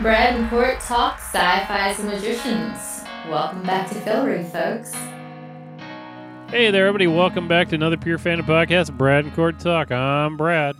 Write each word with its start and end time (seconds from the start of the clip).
Brad 0.00 0.34
and 0.34 0.48
Court 0.48 0.80
talk 0.80 1.18
sci-fi 1.18 1.88
and 1.90 2.04
magicians. 2.08 3.02
Welcome 3.28 3.62
back 3.62 3.88
to 3.90 3.94
Fillory, 3.96 4.42
folks. 4.50 4.94
Hey 6.50 6.70
there, 6.70 6.86
everybody. 6.86 7.06
Welcome 7.06 7.46
back 7.46 7.68
to 7.68 7.74
another 7.74 7.98
Pure 7.98 8.18
Fandom 8.18 8.42
podcast, 8.42 8.96
Brad 8.96 9.26
and 9.26 9.34
Court 9.34 9.58
Talk. 9.60 9.90
I'm 9.92 10.38
Brad. 10.38 10.76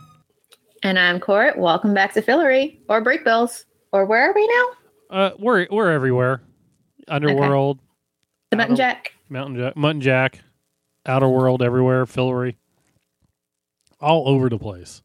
And 0.82 0.98
I'm 0.98 1.20
Court. 1.20 1.58
Welcome 1.58 1.92
back 1.92 2.14
to 2.14 2.22
Fillory 2.22 2.78
or 2.88 3.04
Brakebills. 3.04 3.64
Or 3.92 4.06
where 4.06 4.30
are 4.30 4.34
we 4.34 4.46
now? 4.48 4.66
Uh, 5.10 5.30
we're 5.38 5.66
we're 5.70 5.90
everywhere. 5.90 6.40
Underworld, 7.08 7.80
The 8.50 8.56
Mutton 8.56 8.72
Outer- 8.72 8.76
Jack. 8.82 9.12
Mountain 9.28 9.56
Jack, 9.56 9.74
Muntjac, 9.74 10.40
Outer 11.04 11.28
World, 11.28 11.62
everywhere, 11.62 12.06
Fillory, 12.06 12.56
all 14.00 14.26
over 14.28 14.48
the 14.48 14.58
place. 14.58 15.02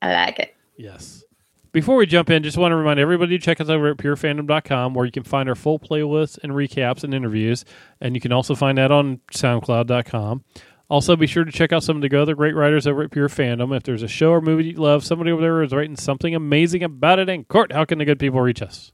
I 0.00 0.12
like 0.12 0.38
it. 0.38 0.54
Yes. 0.76 1.24
Before 1.72 1.96
we 1.96 2.04
jump 2.04 2.28
in, 2.28 2.42
just 2.42 2.58
want 2.58 2.72
to 2.72 2.76
remind 2.76 3.00
everybody 3.00 3.38
to 3.38 3.42
check 3.42 3.58
us 3.58 3.70
over 3.70 3.88
at 3.88 3.96
purefandom.com 3.96 4.92
where 4.92 5.06
you 5.06 5.12
can 5.12 5.22
find 5.22 5.48
our 5.48 5.54
full 5.54 5.78
playlists 5.78 6.38
and 6.42 6.52
recaps 6.52 7.02
and 7.02 7.14
interviews. 7.14 7.64
And 7.98 8.14
you 8.14 8.20
can 8.20 8.30
also 8.30 8.54
find 8.54 8.76
that 8.76 8.92
on 8.92 9.20
soundcloud.com. 9.32 10.44
Also, 10.90 11.16
be 11.16 11.26
sure 11.26 11.44
to 11.44 11.50
check 11.50 11.72
out 11.72 11.82
some 11.82 11.96
of 11.96 12.02
the 12.02 12.20
other 12.20 12.34
great 12.34 12.54
writers 12.54 12.86
over 12.86 13.02
at 13.02 13.10
Pure 13.10 13.30
Fandom. 13.30 13.74
If 13.74 13.84
there's 13.84 14.02
a 14.02 14.08
show 14.08 14.32
or 14.32 14.42
movie 14.42 14.64
you 14.64 14.72
love, 14.74 15.02
somebody 15.02 15.30
over 15.30 15.40
there 15.40 15.62
is 15.62 15.72
writing 15.72 15.96
something 15.96 16.34
amazing 16.34 16.82
about 16.82 17.18
it. 17.18 17.30
And 17.30 17.48
Court, 17.48 17.72
how 17.72 17.86
can 17.86 17.96
the 17.96 18.04
good 18.04 18.18
people 18.18 18.42
reach 18.42 18.60
us? 18.60 18.92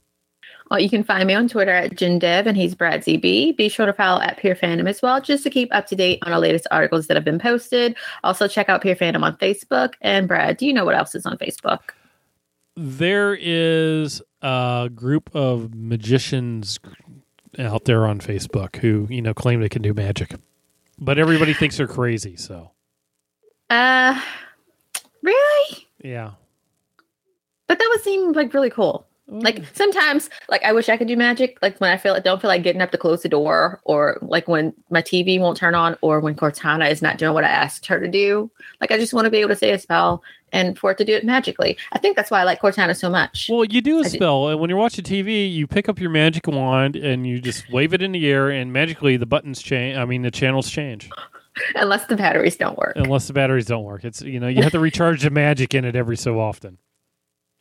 Well, 0.71 0.79
you 0.79 0.89
can 0.89 1.03
find 1.03 1.27
me 1.27 1.33
on 1.33 1.49
Twitter 1.49 1.73
at 1.73 1.95
JinDev 1.95 2.45
and 2.45 2.55
he's 2.55 2.75
Brad 2.75 3.01
ZB. 3.01 3.57
Be 3.57 3.67
sure 3.67 3.87
to 3.87 3.93
follow 3.93 4.21
at 4.21 4.37
Pure 4.37 4.55
Fandom 4.55 4.87
as 4.87 5.01
well, 5.01 5.19
just 5.19 5.43
to 5.43 5.49
keep 5.49 5.67
up 5.75 5.87
to 5.87 5.97
date 5.97 6.19
on 6.21 6.31
our 6.31 6.39
latest 6.39 6.67
articles 6.71 7.07
that 7.07 7.17
have 7.17 7.25
been 7.25 7.39
posted. 7.39 7.97
Also, 8.23 8.47
check 8.47 8.69
out 8.69 8.81
Pure 8.81 8.95
Fandom 8.95 9.23
on 9.23 9.35
Facebook. 9.35 9.95
And 9.99 10.29
Brad, 10.29 10.55
do 10.55 10.65
you 10.65 10.71
know 10.71 10.85
what 10.85 10.95
else 10.95 11.13
is 11.13 11.25
on 11.25 11.37
Facebook? 11.37 11.79
There 12.75 13.37
is 13.39 14.21
a 14.41 14.89
group 14.93 15.29
of 15.35 15.73
magicians 15.73 16.79
out 17.57 17.85
there 17.85 18.05
on 18.05 18.19
Facebook 18.19 18.77
who, 18.77 19.07
you 19.09 19.21
know, 19.21 19.33
claim 19.33 19.61
they 19.61 19.69
can 19.69 19.81
do 19.81 19.93
magic. 19.93 20.35
But 20.97 21.17
everybody 21.17 21.53
thinks 21.53 21.77
they're 21.77 21.87
crazy, 21.87 22.35
so. 22.35 22.71
Uh, 23.69 24.19
really? 25.21 25.87
Yeah. 26.03 26.31
But 27.67 27.79
that 27.79 27.87
would 27.91 28.01
seem 28.01 28.33
like 28.33 28.53
really 28.53 28.69
cool. 28.69 29.05
Mm. 29.29 29.43
Like 29.43 29.63
sometimes, 29.73 30.29
like 30.49 30.63
I 30.63 30.73
wish 30.73 30.89
I 30.89 30.97
could 30.97 31.07
do 31.07 31.15
magic. 31.15 31.57
Like 31.61 31.79
when 31.79 31.91
I 31.91 31.97
feel 31.97 32.19
don't 32.19 32.41
feel 32.41 32.49
like 32.49 32.63
getting 32.63 32.81
up 32.81 32.91
to 32.91 32.97
close 32.97 33.21
the 33.21 33.29
door, 33.29 33.79
or 33.83 34.17
like 34.21 34.47
when 34.47 34.73
my 34.89 35.01
TV 35.01 35.39
won't 35.39 35.57
turn 35.57 35.75
on, 35.75 35.95
or 36.01 36.19
when 36.19 36.35
Cortana 36.35 36.89
is 36.89 37.01
not 37.01 37.17
doing 37.17 37.33
what 37.33 37.43
I 37.43 37.49
asked 37.49 37.85
her 37.85 37.99
to 37.99 38.07
do. 38.07 38.49
Like 38.81 38.91
I 38.91 38.97
just 38.97 39.13
want 39.13 39.25
to 39.25 39.31
be 39.31 39.37
able 39.37 39.49
to 39.49 39.55
say 39.55 39.71
a 39.71 39.79
spell 39.79 40.23
and 40.51 40.77
for 40.77 40.91
it 40.91 40.97
to 40.99 41.05
do 41.05 41.13
it 41.13 41.23
magically. 41.25 41.77
I 41.93 41.99
think 41.99 42.15
that's 42.15 42.31
why 42.31 42.41
I 42.41 42.43
like 42.43 42.61
Cortana 42.61 42.95
so 42.95 43.09
much. 43.09 43.47
Well, 43.51 43.65
you 43.65 43.81
do 43.81 43.97
a 43.97 44.01
I 44.01 44.03
do- 44.03 44.09
spell, 44.09 44.47
and 44.49 44.59
when 44.59 44.69
you're 44.69 44.79
watching 44.79 45.03
TV, 45.05 45.51
you 45.51 45.67
pick 45.67 45.89
up 45.89 45.99
your 45.99 46.09
magic 46.09 46.47
wand 46.47 46.95
and 46.95 47.25
you 47.27 47.39
just 47.39 47.69
wave 47.71 47.93
it 47.93 48.01
in 48.01 48.11
the 48.11 48.27
air, 48.29 48.49
and 48.49 48.71
magically 48.73 49.17
the 49.17 49.25
buttons 49.25 49.61
change. 49.61 49.97
I 49.97 50.05
mean, 50.05 50.21
the 50.21 50.31
channels 50.31 50.69
change, 50.69 51.09
Unless 51.75 52.05
the 52.05 52.15
batteries 52.15 52.55
don't 52.55 52.77
work. 52.77 52.93
unless 52.95 53.27
the 53.27 53.33
batteries 53.33 53.65
don't 53.65 53.83
work. 53.83 54.03
It's 54.05 54.21
you 54.21 54.39
know 54.39 54.47
you 54.47 54.61
have 54.63 54.71
to 54.71 54.79
recharge 54.79 55.23
the 55.23 55.29
magic 55.29 55.73
in 55.73 55.83
it 55.85 55.95
every 55.95 56.15
so 56.17 56.39
often. 56.39 56.77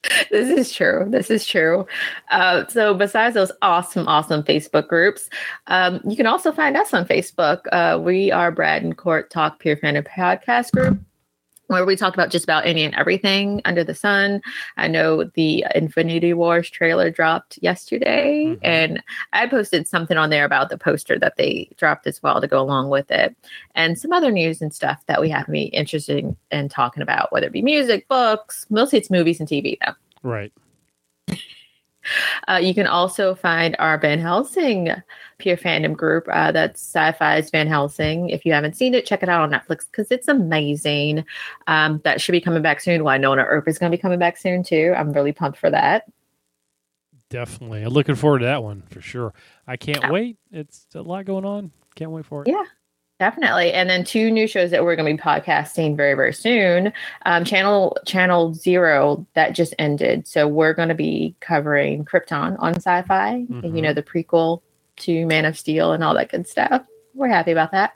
this 0.31 0.49
is 0.49 0.73
true. 0.73 1.07
This 1.09 1.29
is 1.29 1.45
true. 1.45 1.85
Uh, 2.31 2.65
so, 2.69 2.95
besides 2.95 3.35
those 3.35 3.51
awesome, 3.63 4.07
awesome 4.07 4.45
Facebook 4.45 4.87
groups, 4.87 5.29
um, 5.67 6.01
you 6.09 6.17
can 6.17 6.27
also 6.27 6.53
find 6.53 6.77
us 6.77 6.95
on 6.95 7.05
Facebook. 7.05 7.63
Uh, 7.73 7.99
we 8.01 8.31
are 8.31 8.53
Brad 8.53 8.85
and 8.85 8.97
Court 8.97 9.29
Talk 9.29 9.59
Pure 9.59 9.79
Fandom 9.79 10.07
Podcast 10.07 10.71
Group. 10.71 11.01
Where 11.69 11.85
we 11.85 11.97
talk 11.97 12.15
about 12.15 12.31
just 12.31 12.45
about 12.45 12.67
any 12.67 12.83
and 12.83 12.95
everything 12.95 13.61
under 13.67 13.85
the 13.85 13.95
sun. 13.95 14.41
I 14.79 14.89
know 14.89 15.25
the 15.25 15.67
Infinity 15.75 16.33
Wars 16.33 16.71
trailer 16.71 17.11
dropped 17.11 17.59
yesterday, 17.61 18.47
Mhm. 18.47 18.59
and 18.63 19.03
I 19.35 19.47
posted 19.47 19.87
something 19.87 20.17
on 20.17 20.31
there 20.31 20.47
about 20.47 20.71
the 20.71 20.79
poster 20.79 21.19
that 21.19 21.37
they 21.37 21.69
dropped 21.77 22.07
as 22.07 22.23
well 22.23 22.41
to 22.41 22.47
go 22.47 22.59
along 22.59 22.89
with 22.89 23.11
it, 23.11 23.37
and 23.75 23.99
some 23.99 24.13
other 24.15 24.31
news 24.31 24.63
and 24.63 24.73
stuff 24.73 25.05
that 25.09 25.21
we 25.21 25.29
have 25.29 25.45
to 25.45 25.53
be 25.53 25.65
interested 25.65 26.19
in, 26.19 26.37
in 26.51 26.71
talking 26.71 27.03
about, 27.03 27.31
whether 27.33 27.47
it 27.49 27.53
be 27.53 27.61
music, 27.63 28.09
books, 28.09 28.65
mostly 28.71 28.99
it's 28.99 29.11
movies 29.11 29.39
and 29.39 29.49
TV 29.49 29.77
though. 29.85 29.93
Right. 30.23 30.53
Uh, 32.49 32.57
you 32.63 32.75
can 32.75 32.87
also 32.87 33.35
find 33.35 33.77
our 33.79 33.99
Van 33.99 34.19
Helsing 34.19 34.91
Pure 35.39 35.57
Fandom 35.59 35.97
group. 35.97 36.27
Uh, 36.33 36.51
that's 36.53 36.83
Syfy's 36.83 37.51
Van 37.51 37.67
Helsing. 37.69 38.31
If 38.31 38.45
you 38.45 38.53
haven't 38.53 38.77
seen 38.77 38.95
it, 38.95 39.07
check 39.07 39.23
it 39.23 39.29
out 39.29 39.43
on 39.43 39.51
Netflix 39.51 39.87
because 39.91 40.11
it's 40.11 40.29
amazing. 40.29 41.25
Um, 41.67 42.01
that 42.05 42.21
should 42.21 42.33
be 42.33 42.41
coming 42.41 42.63
back 42.63 42.81
soon. 42.81 43.05
Why 43.05 43.19
Wynonna 43.19 43.45
Earp 43.47 43.69
is 43.69 43.79
going 43.79 43.91
to 43.93 43.97
be 43.97 44.01
coming 44.01 44.19
back 44.19 44.37
soon 44.37 44.63
too. 44.63 44.95
I'm 44.97 45.13
really 45.13 45.33
pumped 45.33 45.59
for 45.59 45.71
that. 45.71 46.05
Definitely. 47.31 47.83
I'm 47.83 47.91
looking 47.93 48.15
forward 48.15 48.39
to 48.41 48.47
that 48.47 48.63
one 48.63 48.83
for 48.91 49.01
sure. 49.01 49.35
I 49.67 49.77
can't 49.77 50.03
Yeah. 50.03 50.11
wait. 50.11 50.37
It's 50.51 50.87
a 50.95 51.03
lot 51.03 51.27
going 51.27 51.45
on. 51.45 51.73
Can't 51.95 52.11
wait 52.11 52.25
for 52.25 52.43
it. 52.43 52.49
Yeah. 52.49 52.65
Definitely, 53.19 53.73
and 53.73 53.91
then 53.91 54.05
two 54.05 54.31
new 54.31 54.47
shows 54.47 54.71
that 54.71 54.85
we're 54.85 54.95
going 54.95 55.17
to 55.17 55.21
be 55.21 55.29
podcasting 55.29 55.97
very, 55.97 56.15
very 56.15 56.33
soon. 56.33 56.93
Um, 57.27 57.45
channel 57.45 57.97
Channel 58.07 58.55
Zero 58.55 59.27
that 59.35 59.57
just 59.57 59.75
ended, 59.77 60.29
so 60.29 60.47
we're 60.47 60.73
going 60.73 60.89
to 60.89 60.95
be 60.95 61.35
covering 61.41 62.05
Krypton 62.05 62.55
on 62.61 62.75
Syfy. 62.75 63.49
Mhm. 63.49 63.75
You 63.75 63.83
know 63.83 63.93
the 63.93 64.05
prequel 64.05 64.63
to 64.99 65.27
Man 65.27 65.45
of 65.47 65.59
Steel 65.59 65.93
and 65.93 66.05
all 66.05 66.15
that 66.15 66.31
good 66.31 66.47
stuff. 66.47 66.83
We're 67.15 67.27
happy 67.27 67.51
about 67.51 67.73
that, 67.73 67.95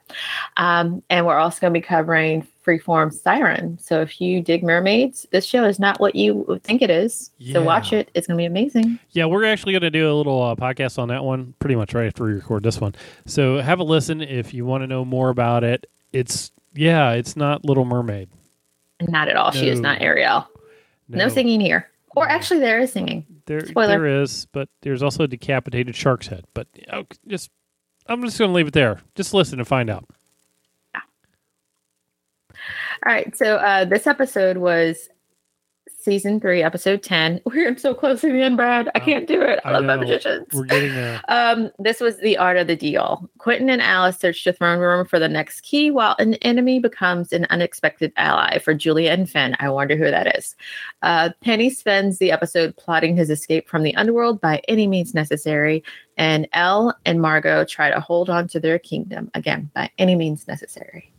um, 0.57 1.05
and 1.09 1.25
we're 1.25 1.39
also 1.39 1.61
going 1.61 1.73
to 1.73 1.79
be 1.79 1.87
covering 1.87 2.49
Freeform 2.65 3.13
Siren. 3.13 3.79
So 3.79 4.01
if 4.01 4.21
you 4.21 4.41
dig 4.41 4.63
mermaids, 4.63 5.27
this 5.33 5.45
show 5.45 5.65
is 5.65 5.79
not 5.79 6.01
what 6.01 6.15
you 6.15 6.61
think 6.63 6.83
it 6.83 6.91
is. 6.91 7.31
So 7.53 7.63
watch 7.63 7.93
it; 7.93 8.11
it's 8.15 8.27
going 8.27 8.37
to 8.37 8.41
be 8.41 8.47
amazing. 8.47 8.99
Yeah, 9.11 9.27
we're 9.27 9.45
actually 9.45 9.73
going 9.73 9.83
to 9.83 9.91
do 9.91 10.11
a 10.11 10.15
little 10.15 10.43
uh, 10.43 10.55
podcast 10.55 10.99
on 10.99 11.09
that 11.09 11.25
one 11.25 11.55
pretty 11.59 11.77
much 11.77 11.95
right 11.95 12.07
after 12.07 12.25
we 12.25 12.33
record 12.33 12.63
this 12.63 12.81
one. 12.81 12.95
So 13.27 13.59
have 13.59 13.81
a 13.81 13.85
listen 13.85 14.21
if 14.21 14.55
you 14.55 14.65
want 14.65 14.83
to 14.83 14.87
know 14.87 15.05
more 15.05 15.29
about 15.29 15.65
it. 15.65 15.89
It's, 16.13 16.53
yeah, 16.75 17.13
it's 17.13 17.37
not 17.37 17.65
Little 17.65 17.85
Mermaid. 17.85 18.29
Not 19.01 19.29
at 19.29 19.37
all. 19.37 19.51
She 19.51 19.69
is 19.69 19.81
not 19.81 20.01
Ariel. 20.01 20.47
No, 21.09 21.29
singing 21.29 21.61
here, 21.61 21.91
or 22.15 22.29
actually, 22.29 22.61
there 22.61 22.79
is 22.79 22.93
singing. 22.93 23.27
There, 23.47 23.67
Spoiler. 23.67 23.89
there 23.89 24.23
is, 24.23 24.47
but 24.53 24.69
there's 24.83 25.03
also 25.03 25.25
a 25.25 25.29
decapitated 25.29 25.97
shark's 25.97 26.29
head. 26.29 26.45
But 26.55 26.69
uh, 26.89 27.03
just, 27.27 27.51
I'm 28.07 28.23
just 28.23 28.39
going 28.39 28.51
to 28.51 28.55
leave 28.55 28.69
it 28.69 28.73
there. 28.73 29.01
Just 29.15 29.35
listen 29.35 29.59
and 29.59 29.67
find 29.67 29.91
out. 29.91 30.07
All 33.05 33.13
right. 33.13 33.37
So 33.37 33.57
uh, 33.57 33.85
this 33.85 34.07
episode 34.07 34.59
was 34.59 35.09
season 35.99 36.41
three, 36.41 36.63
episode 36.65 37.03
10. 37.03 37.41
We're 37.47 37.77
so 37.79 37.95
close 37.95 38.21
to 38.23 38.33
the 38.33 38.41
end, 38.43 38.57
Brad. 38.57 38.89
I 38.89 38.99
Oh, 38.99 39.05
can't 39.05 39.27
do 39.27 39.41
it. 39.41 39.61
I, 39.65 39.69
I 39.69 39.73
love 39.73 39.85
my 39.85 39.97
magicians. 39.97 40.47
We're 40.53 40.65
getting 40.65 40.93
there. 40.95 41.21
Um, 41.29 41.71
this 41.79 42.01
was 42.01 42.19
the 42.19 42.37
art 42.37 42.57
of 42.57 42.67
the 42.67 42.77
deal. 42.77 43.29
Quentin 43.39 43.71
and 43.71 43.81
Alice 43.83 44.19
search 44.19 44.43
the 44.45 44.53
throne 44.53 44.79
room 44.81 45.07
for 45.07 45.19
the 45.19 45.29
next 45.29 45.61
key 45.63 45.91
while 45.91 46.15
an 46.19 46.35
enemy 46.35 46.79
becomes 46.81 47.33
an 47.33 47.47
unexpected 47.51 48.13
ally 48.17 48.59
for 48.59 48.75
Julia 48.75 49.11
and 49.13 49.29
Fen. 49.31 49.57
I 49.61 49.71
wonder 49.71 49.97
who 49.97 50.11
that 50.11 50.37
is. 50.37 50.55
Uh, 51.03 51.31
Penny 51.43 51.71
spends 51.71 52.19
the 52.19 52.31
episode 52.33 52.77
plotting 52.77 53.17
his 53.17 53.31
escape 53.31 53.69
from 53.69 53.83
the 53.83 53.95
underworld 53.97 54.41
by 54.41 54.61
any 54.69 54.87
means 54.87 55.15
necessary, 55.15 55.83
and 56.17 56.49
Elle 56.53 56.97
and 57.07 57.21
Margo 57.23 57.65
try 57.65 57.91
to 57.91 58.01
hold 58.01 58.29
on 58.31 58.49
to 58.49 58.61
their 58.61 58.79
kingdom 58.79 59.31
again 59.35 59.71
by 59.75 59.91
any 59.99 60.15
means 60.17 60.47
necessary. 60.49 61.12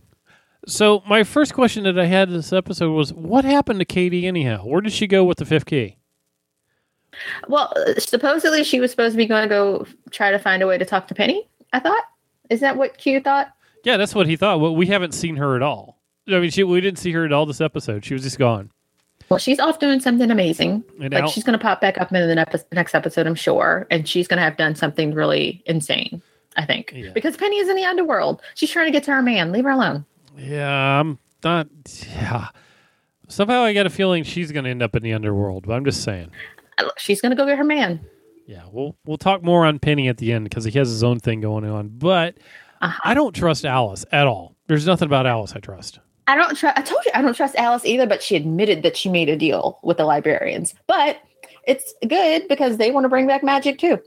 So 0.65 1.03
my 1.07 1.23
first 1.23 1.53
question 1.53 1.83
that 1.83 1.99
I 1.99 2.05
had 2.05 2.29
in 2.29 2.35
this 2.35 2.53
episode 2.53 2.91
was, 2.93 3.11
what 3.13 3.43
happened 3.45 3.79
to 3.79 3.85
Kady 3.85 4.25
anyhow? 4.27 4.65
Where 4.65 4.81
did 4.81 4.93
she 4.93 5.07
go 5.07 5.23
with 5.23 5.37
the 5.37 5.45
fifth 5.45 5.65
key? 5.65 5.97
Well, 7.47 7.73
supposedly 7.99 8.63
she 8.63 8.79
was 8.79 8.91
supposed 8.91 9.13
to 9.13 9.17
be 9.17 9.25
going 9.25 9.43
to 9.43 9.49
go 9.49 9.85
try 10.11 10.31
to 10.31 10.39
find 10.39 10.63
a 10.63 10.67
way 10.67 10.77
to 10.77 10.85
talk 10.85 11.07
to 11.09 11.15
Penny. 11.15 11.47
I 11.73 11.79
thought. 11.79 12.03
Is 12.49 12.59
that 12.61 12.77
what 12.77 12.97
Q 12.97 13.19
thought? 13.19 13.51
Yeah, 13.83 13.97
that's 13.97 14.15
what 14.15 14.27
he 14.27 14.35
thought. 14.35 14.59
Well, 14.59 14.75
we 14.75 14.87
haven't 14.87 15.13
seen 15.13 15.35
her 15.37 15.55
at 15.55 15.61
all. 15.61 15.99
I 16.27 16.39
mean, 16.39 16.49
she, 16.51 16.63
we 16.63 16.79
didn't 16.81 16.99
see 16.99 17.11
her 17.11 17.25
at 17.25 17.33
all 17.33 17.45
this 17.45 17.61
episode. 17.61 18.05
She 18.05 18.13
was 18.13 18.23
just 18.23 18.39
gone. 18.39 18.71
Well, 19.29 19.39
she's 19.39 19.59
off 19.59 19.79
doing 19.79 19.99
something 19.99 20.29
amazing. 20.31 20.83
And 21.01 21.13
Like 21.13 21.27
she's 21.29 21.43
going 21.43 21.57
to 21.57 21.63
pop 21.63 21.81
back 21.81 21.97
up 21.99 22.11
in 22.13 22.27
the 22.27 22.63
next 22.71 22.93
episode, 22.95 23.27
I'm 23.27 23.35
sure, 23.35 23.87
and 23.89 24.07
she's 24.07 24.27
going 24.27 24.37
to 24.37 24.43
have 24.43 24.57
done 24.57 24.75
something 24.75 25.13
really 25.13 25.61
insane. 25.65 26.21
I 26.55 26.65
think 26.65 26.93
Yeah. 26.95 27.09
because 27.13 27.35
Penny 27.35 27.57
is 27.57 27.67
in 27.67 27.75
the 27.75 27.83
underworld. 27.85 28.41
She's 28.53 28.69
trying 28.69 28.85
to 28.85 28.91
get 28.91 29.03
to 29.05 29.11
her 29.11 29.21
man. 29.23 29.51
Leave 29.51 29.63
her 29.63 29.71
alone. 29.71 30.05
Yeah, 30.37 30.69
I'm 30.99 31.19
not. 31.43 31.67
Yeah. 32.09 32.47
Somehow 33.27 33.61
I 33.61 33.73
got 33.73 33.85
a 33.85 33.89
feeling 33.89 34.23
she's 34.23 34.51
going 34.51 34.65
to 34.65 34.69
end 34.69 34.83
up 34.83 34.95
in 34.95 35.03
the 35.03 35.13
underworld, 35.13 35.65
but 35.67 35.73
I'm 35.73 35.85
just 35.85 36.03
saying. 36.03 36.29
She's 36.97 37.21
going 37.21 37.31
to 37.31 37.35
go 37.35 37.45
get 37.45 37.57
her 37.57 37.63
man. 37.63 38.05
Yeah, 38.45 38.63
we'll 38.71 38.95
we'll 39.05 39.17
talk 39.17 39.41
more 39.43 39.65
on 39.65 39.79
Penny 39.79 40.07
at 40.09 40.17
the 40.17 40.33
end 40.33 40.43
because 40.45 40.65
he 40.65 40.71
has 40.77 40.89
his 40.89 41.03
own 41.03 41.19
thing 41.19 41.39
going 41.41 41.63
on. 41.65 41.87
But 41.89 42.35
Uh-huh. 42.81 42.99
I 43.03 43.13
don't 43.13 43.33
trust 43.33 43.63
Alice 43.65 44.05
at 44.11 44.27
all. 44.27 44.55
There's 44.67 44.85
nothing 44.85 45.05
about 45.05 45.25
Alice 45.25 45.53
I 45.55 45.59
trust. 45.59 45.99
I 46.27 46.35
don't 46.35 46.55
trust. 46.55 46.77
I 46.77 46.81
told 46.81 47.03
you 47.05 47.11
I 47.13 47.21
don't 47.21 47.33
trust 47.35 47.55
Alice 47.55 47.85
either, 47.85 48.05
but 48.05 48.21
she 48.21 48.35
admitted 48.35 48.83
that 48.83 48.97
she 48.97 49.09
made 49.09 49.29
a 49.29 49.37
deal 49.37 49.79
with 49.83 49.97
the 49.97 50.05
librarians. 50.05 50.73
But 50.87 51.19
it's 51.65 51.93
good 52.07 52.47
because 52.49 52.77
they 52.77 52.91
want 52.91 53.05
to 53.05 53.09
bring 53.09 53.27
back 53.27 53.43
magic 53.43 53.77
too. 53.79 53.99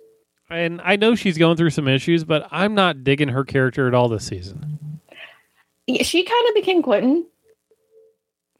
And 0.50 0.80
I 0.84 0.96
know 0.96 1.14
she's 1.14 1.38
going 1.38 1.56
through 1.56 1.70
some 1.70 1.88
issues, 1.88 2.22
but 2.24 2.46
I'm 2.50 2.74
not 2.74 3.02
digging 3.04 3.28
her 3.28 3.44
character 3.44 3.88
at 3.88 3.94
all 3.94 4.08
this 4.08 4.26
season. 4.26 4.75
She 6.02 6.24
kind 6.24 6.48
of 6.48 6.54
became 6.54 6.82
Quentin. 6.82 7.26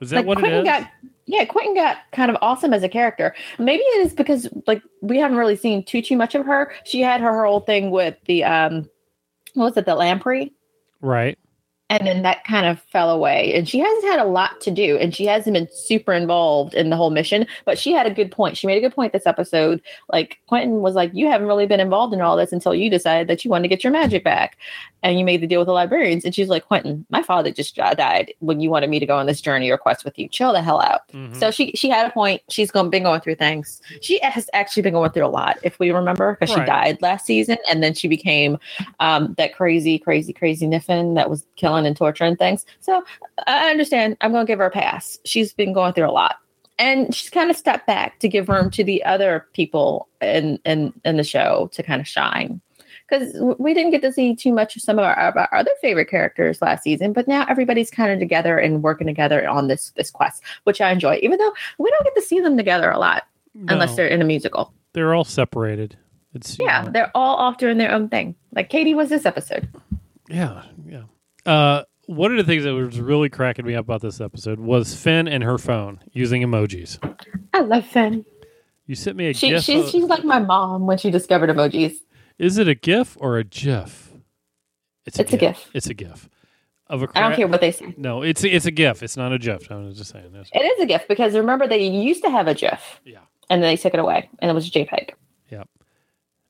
Was 0.00 0.10
that 0.10 0.18
like 0.18 0.26
what 0.26 0.38
Quentin 0.38 0.60
it 0.60 0.62
is? 0.62 0.64
got 0.66 0.90
yeah, 1.26 1.44
Quentin 1.44 1.74
got 1.74 1.98
kind 2.12 2.30
of 2.30 2.36
awesome 2.40 2.72
as 2.72 2.84
a 2.84 2.88
character. 2.88 3.34
Maybe 3.58 3.82
it 3.82 4.06
is 4.06 4.12
because 4.12 4.48
like 4.66 4.82
we 5.00 5.18
haven't 5.18 5.36
really 5.36 5.56
seen 5.56 5.84
too 5.84 6.00
too 6.00 6.16
much 6.16 6.34
of 6.34 6.46
her. 6.46 6.72
She 6.84 7.00
had 7.00 7.20
her 7.20 7.44
whole 7.44 7.60
thing 7.60 7.90
with 7.90 8.16
the 8.26 8.44
um, 8.44 8.88
what 9.54 9.64
was 9.64 9.76
it, 9.76 9.86
the 9.86 9.94
lamprey? 9.94 10.52
Right. 11.00 11.38
And 11.88 12.06
then 12.06 12.22
that 12.22 12.44
kind 12.44 12.66
of 12.66 12.80
fell 12.82 13.10
away. 13.10 13.54
And 13.54 13.68
she 13.68 13.78
hasn't 13.78 14.04
had 14.04 14.18
a 14.20 14.24
lot 14.24 14.60
to 14.62 14.70
do 14.70 14.96
and 14.98 15.14
she 15.14 15.26
hasn't 15.26 15.54
been 15.54 15.68
super 15.72 16.12
involved 16.12 16.74
in 16.74 16.90
the 16.90 16.96
whole 16.96 17.10
mission 17.10 17.46
but 17.64 17.78
she 17.78 17.92
had 17.92 18.06
a 18.06 18.10
good 18.14 18.30
point. 18.32 18.56
She 18.56 18.66
made 18.66 18.78
a 18.78 18.80
good 18.80 18.94
point 18.94 19.12
this 19.12 19.26
episode. 19.26 19.80
Like 20.12 20.38
quentin 20.48 20.80
was 20.80 20.94
like 20.94 21.10
you 21.14 21.28
haven't 21.28 21.46
really 21.46 21.66
been 21.66 21.80
involved 21.80 22.14
in 22.14 22.20
all 22.20 22.36
this 22.36 22.52
until 22.52 22.74
you 22.74 22.90
decided 22.90 23.28
that 23.28 23.44
you 23.44 23.50
wanted 23.50 23.62
to 23.64 23.68
get 23.68 23.84
your 23.84 23.92
magic 23.92 24.24
back. 24.24 24.56
And 25.02 25.18
you 25.18 25.24
made 25.24 25.40
the 25.40 25.46
deal 25.46 25.60
with 25.60 25.66
the 25.66 25.72
librarians 25.72 26.24
and 26.24 26.34
she's 26.34 26.48
like 26.48 26.66
quentin 26.66 27.06
my 27.10 27.22
father 27.22 27.50
just 27.52 27.76
died 27.76 28.32
when 28.40 28.60
you 28.60 28.70
wanted 28.70 28.90
me 28.90 28.98
to 28.98 29.06
go 29.06 29.16
on 29.16 29.26
this 29.26 29.40
journey 29.40 29.70
or 29.70 29.78
quest 29.78 30.04
with 30.04 30.18
you. 30.18 30.28
Chill 30.28 30.52
the 30.52 30.62
hell 30.62 30.80
out. 30.80 31.06
Mhm. 31.12 31.36
so 31.36 31.50
she 31.50 31.72
she 31.72 31.88
had 31.88 32.06
a 32.06 32.10
point. 32.10 32.42
She's 32.50 32.70
going 32.70 32.90
been 32.90 33.04
going 33.04 33.20
through 33.20 33.36
things. 33.36 33.80
She 34.00 34.18
has 34.22 34.48
actually 34.52 34.82
been 34.82 34.92
going 34.94 35.10
through 35.10 35.26
a 35.26 35.28
lot 35.28 35.58
if 35.62 35.78
we 35.78 35.90
remember 35.90 36.36
because 36.38 36.54
Right. 36.56 36.64
she 36.64 36.66
died 36.66 37.02
last 37.02 37.26
season 37.26 37.58
and 37.68 37.82
then 37.82 37.94
she 37.94 38.08
became 38.08 38.58
um, 39.00 39.34
that 39.38 39.54
crazy, 39.54 39.98
crazy, 39.98 40.32
crazy 40.32 40.66
Niffin 40.66 41.14
that 41.16 41.28
was 41.30 41.44
killing 41.56 41.75
and 41.84 41.96
torturing 41.96 42.36
things. 42.36 42.64
So 42.80 43.02
I 43.46 43.68
understand. 43.70 44.16
I'm 44.22 44.32
going 44.32 44.46
to 44.46 44.50
give 44.50 44.60
her 44.60 44.66
a 44.66 44.70
pass. 44.70 45.18
She's 45.24 45.52
been 45.52 45.72
going 45.74 45.92
through 45.92 46.08
a 46.08 46.12
lot, 46.12 46.36
and 46.78 47.14
she's 47.14 47.28
kind 47.30 47.50
of 47.50 47.56
stepped 47.56 47.86
back 47.86 48.18
to 48.20 48.28
give 48.28 48.48
room 48.48 48.70
to 48.70 48.84
the 48.84 49.04
other 49.04 49.46
people 49.52 50.08
in 50.22 50.58
in 50.64 50.92
in 51.04 51.16
the 51.16 51.24
show 51.24 51.68
to 51.72 51.82
kind 51.82 52.00
of 52.00 52.08
shine. 52.08 52.60
Because 53.08 53.36
we 53.60 53.72
didn't 53.72 53.92
get 53.92 54.02
to 54.02 54.12
see 54.12 54.34
too 54.34 54.52
much 54.52 54.74
of 54.74 54.82
some 54.82 54.98
of 54.98 55.04
our, 55.04 55.16
of 55.28 55.36
our 55.36 55.48
other 55.54 55.70
favorite 55.80 56.10
characters 56.10 56.60
last 56.60 56.82
season, 56.82 57.12
but 57.12 57.28
now 57.28 57.46
everybody's 57.48 57.88
kind 57.88 58.10
of 58.10 58.18
together 58.18 58.58
and 58.58 58.82
working 58.82 59.06
together 59.06 59.48
on 59.48 59.68
this 59.68 59.90
this 59.90 60.10
quest, 60.10 60.42
which 60.64 60.80
I 60.80 60.90
enjoy. 60.90 61.20
Even 61.22 61.38
though 61.38 61.52
we 61.78 61.88
don't 61.90 62.02
get 62.04 62.16
to 62.16 62.22
see 62.22 62.40
them 62.40 62.56
together 62.56 62.90
a 62.90 62.98
lot 62.98 63.22
unless 63.68 63.94
they're 63.96 64.08
in 64.08 64.20
a 64.20 64.24
musical. 64.24 64.72
they're 64.92 65.14
all 65.14 65.24
separated. 65.24 65.96
It's 66.34 66.58
you 66.58 66.66
Yeah, 66.66 66.82
know, 66.82 66.90
they're 66.90 67.10
all 67.14 67.36
off 67.36 67.58
doing 67.58 67.78
their 67.78 67.92
own 67.92 68.08
thing. 68.08 68.34
Like 68.52 68.68
Kady 68.70 68.94
was 68.94 69.08
this 69.08 69.24
episode. 69.24 69.68
yeah, 70.28 70.62
yeah. 70.86 71.04
Uh, 71.46 71.84
one 72.06 72.30
of 72.30 72.36
the 72.38 72.44
things 72.44 72.64
that 72.64 72.74
was 72.74 73.00
really 73.00 73.28
cracking 73.28 73.66
me 73.66 73.74
up 73.74 73.84
about 73.84 74.00
this 74.00 74.20
episode 74.20 74.60
was 74.60 74.94
Fen 74.94 75.26
and 75.28 75.42
her 75.42 75.58
phone 75.58 76.00
using 76.12 76.42
emojis. 76.42 76.98
I 77.52 77.60
love 77.60 77.84
Fen. 77.86 78.24
You 78.86 78.94
sent 78.94 79.16
me 79.16 79.28
a 79.30 79.34
She, 79.34 79.48
GIF. 79.50 79.62
she's 79.64 79.84
of- 79.84 79.90
she's 79.90 80.04
like 80.04 80.24
my 80.24 80.38
mom 80.38 80.86
when 80.86 80.98
she 80.98 81.10
discovered 81.10 81.50
emojis. 81.50 81.96
is 82.38 82.58
it 82.58 82.68
a 82.68 82.74
GIF 82.74 83.16
or 83.20 83.38
a 83.38 83.44
GIF? 83.44 84.12
It's 85.06 85.18
a 85.18 85.24
GIF. 85.24 85.70
It's 85.74 85.86
a 85.88 85.94
GIF 85.94 86.28
of 86.88 87.02
a. 87.02 87.08
I 87.14 87.20
don't 87.22 87.34
care 87.34 87.46
what 87.48 87.60
they 87.60 87.72
say. 87.72 87.94
No, 87.96 88.22
it's 88.22 88.44
it's 88.44 88.66
a 88.66 88.70
GIF. 88.70 89.02
It's 89.02 89.16
not 89.16 89.32
a 89.32 89.38
GIF. 89.38 89.70
I 89.70 89.76
was 89.76 89.96
just 89.98 90.10
saying 90.10 90.32
this. 90.32 90.48
It 90.52 90.60
is 90.60 90.80
a 90.80 90.86
GIF 90.86 91.06
because 91.08 91.34
remember 91.34 91.66
they 91.66 91.84
used 91.86 92.22
to 92.24 92.30
have 92.30 92.46
a 92.48 92.54
GIF 92.54 93.00
Yeah, 93.04 93.18
and 93.50 93.62
then 93.62 93.70
they 93.70 93.76
took 93.76 93.94
it 93.94 94.00
away 94.00 94.28
and 94.40 94.50
it 94.50 94.54
was 94.54 94.68
a 94.68 94.70
JPEG. 94.70 95.10
Yep. 95.50 95.68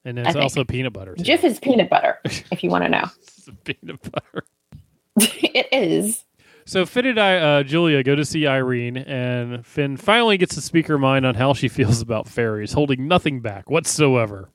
And 0.07 0.19
it's 0.19 0.37
also 0.37 0.65
peanut 0.65 0.93
butter. 0.93 1.15
Too. 1.15 1.25
GIF 1.25 1.45
is 1.45 1.59
peanut 1.61 1.91
butter, 1.91 2.19
if 2.25 2.63
you 2.63 2.71
want 2.71 2.85
to 2.85 2.91
know. 2.91 3.05
It's 3.25 3.49
peanut 3.65 4.01
butter. 4.11 4.45
it 5.21 5.69
is. 5.73 6.25
So 6.65 6.85
Fen 6.85 7.07
and 7.07 7.21
I, 7.21 7.37
uh, 7.37 7.63
Julia, 7.63 8.03
go 8.03 8.17
to 8.17 8.25
see 8.25 8.47
Irene, 8.47 8.97
and 8.97 9.65
Fen 9.65 9.97
finally 9.97 10.37
gets 10.37 10.55
to 10.57 10.61
speak 10.61 10.89
her 10.89 10.99
mind 10.99 11.25
on 11.25 11.37
how 11.37 11.53
she 11.55 11.69
feels 11.69 12.01
about 12.01 12.27
fairies, 12.29 12.73
holding 12.73 13.07
nothing 13.07 13.41
back 13.41 13.71
whatsoever. 13.71 14.51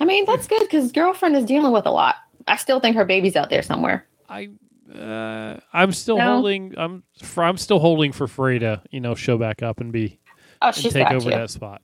I 0.00 0.04
mean, 0.04 0.24
that's 0.26 0.46
good 0.46 0.60
because 0.60 0.92
girlfriend 0.92 1.36
is 1.36 1.44
dealing 1.44 1.72
with 1.72 1.86
a 1.86 1.90
lot. 1.90 2.16
I 2.46 2.56
still 2.56 2.80
think 2.80 2.96
her 2.96 3.04
baby's 3.04 3.36
out 3.36 3.50
there 3.50 3.62
somewhere. 3.62 4.06
I, 4.28 4.48
uh, 4.94 5.58
I'm 5.72 5.92
still 5.92 6.18
No. 6.18 6.34
holding. 6.34 6.74
I'm, 6.76 7.02
I'm 7.36 7.56
still 7.58 7.78
holding 7.78 8.12
for 8.12 8.26
Fray 8.26 8.58
to, 8.60 8.82
you 8.90 9.00
know, 9.00 9.14
show 9.14 9.38
back 9.38 9.62
up 9.62 9.80
and 9.80 9.92
be 9.92 10.18
Oh, 10.62 10.72
she's 10.72 10.92
take 10.92 11.10
over 11.10 11.30
to. 11.30 11.36
that 11.36 11.50
spot. 11.50 11.82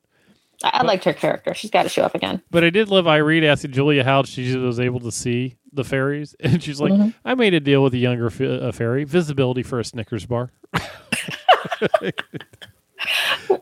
I, 0.63 0.71
I 0.75 0.83
liked 0.85 1.05
her 1.05 1.13
character. 1.13 1.55
She's 1.55 1.71
got 1.71 1.85
to 1.85 1.89
show 1.89 2.03
up 2.03 2.15
again. 2.15 2.43
But 2.51 2.65
I 2.65 2.71
did 2.71 2.89
love 2.89 3.07
Irene 3.07 3.45
asking 3.45 3.73
Julia 3.73 4.03
how 4.05 4.23
she 4.25 4.57
was 4.57 4.81
able 4.81 5.01
to 5.01 5.13
see 5.13 5.57
the 5.75 5.85
fairies, 5.85 6.35
and 6.41 6.63
she's 6.63 6.81
like, 6.81 6.93
Mhm. 6.93 7.15
"I 7.25 7.35
made 7.35 7.55
a 7.55 7.61
deal 7.61 7.83
with 7.83 7.95
a 7.95 7.99
younger 7.99 8.31
fa- 8.31 8.69
uh, 8.69 8.73
fairy, 8.73 9.05
visibility 9.05 9.63
for 9.63 9.79
a 9.81 9.85
Snickers 9.85 10.27
bar." 10.27 10.51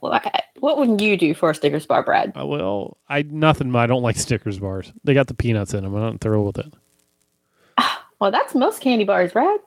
What, 0.00 0.32
what 0.60 0.78
would 0.78 1.00
you 1.00 1.16
do 1.16 1.34
for 1.34 1.50
a 1.50 1.54
Snickers 1.54 1.86
bar, 1.86 2.02
Brad? 2.02 2.32
Uh, 2.38 2.46
well, 2.46 2.96
I 3.08 3.22
nothing. 3.22 3.74
I 3.74 3.86
don't 3.86 4.02
like 4.02 4.16
Snickers 4.16 4.58
bars. 4.58 4.92
They 5.04 5.14
got 5.14 5.26
the 5.26 5.34
peanuts 5.34 5.74
in 5.74 5.82
them. 5.82 5.94
I'm 5.94 6.00
not 6.00 6.20
thrilled 6.20 6.56
with 6.56 6.66
it. 6.66 6.74
Well, 8.20 8.30
that's 8.30 8.54
most 8.54 8.80
candy 8.80 9.02
bars, 9.04 9.32
Brad. 9.32 9.58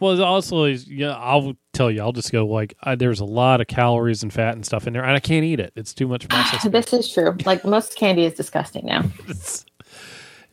Well, 0.00 0.12
it's 0.12 0.20
also 0.20 0.64
is 0.64 0.86
yeah. 0.86 1.14
I'll 1.16 1.54
tell 1.72 1.90
you. 1.90 2.02
I'll 2.02 2.12
just 2.12 2.30
go 2.30 2.46
like 2.46 2.74
I, 2.82 2.94
there's 2.94 3.20
a 3.20 3.24
lot 3.24 3.62
of 3.62 3.68
calories 3.68 4.22
and 4.22 4.30
fat 4.30 4.54
and 4.54 4.66
stuff 4.66 4.86
in 4.86 4.92
there, 4.92 5.02
and 5.02 5.12
I 5.12 5.20
can't 5.20 5.44
eat 5.44 5.60
it. 5.60 5.72
It's 5.76 5.94
too 5.94 6.06
much 6.06 6.28
processed. 6.28 6.70
this 6.70 6.92
is 6.92 7.10
true. 7.10 7.34
Like 7.46 7.64
most 7.64 7.96
candy 7.96 8.24
is 8.26 8.34
disgusting 8.34 8.84
now. 8.84 9.04
It's- 9.28 9.64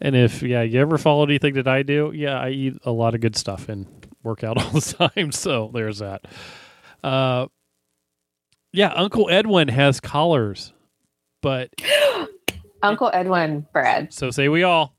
and 0.01 0.15
if 0.15 0.41
yeah, 0.43 0.61
you 0.61 0.79
ever 0.79 0.97
follow 0.97 1.23
anything 1.23 1.55
that 1.55 1.67
I 1.67 1.83
do, 1.83 2.11
yeah, 2.13 2.39
I 2.39 2.49
eat 2.49 2.75
a 2.83 2.91
lot 2.91 3.15
of 3.15 3.21
good 3.21 3.35
stuff 3.35 3.69
and 3.69 3.85
work 4.23 4.43
out 4.43 4.57
all 4.63 4.71
the 4.71 5.09
time. 5.15 5.31
So 5.31 5.71
there's 5.73 5.99
that. 5.99 6.25
Uh, 7.03 7.47
yeah, 8.73 8.91
Uncle 8.93 9.29
Edwin 9.29 9.67
has 9.69 9.99
collars, 9.99 10.73
but 11.41 11.69
Uncle 12.83 13.09
Edwin, 13.13 13.65
Brad. 13.73 14.13
so 14.13 14.29
say 14.29 14.49
we 14.49 14.63
all. 14.63 14.93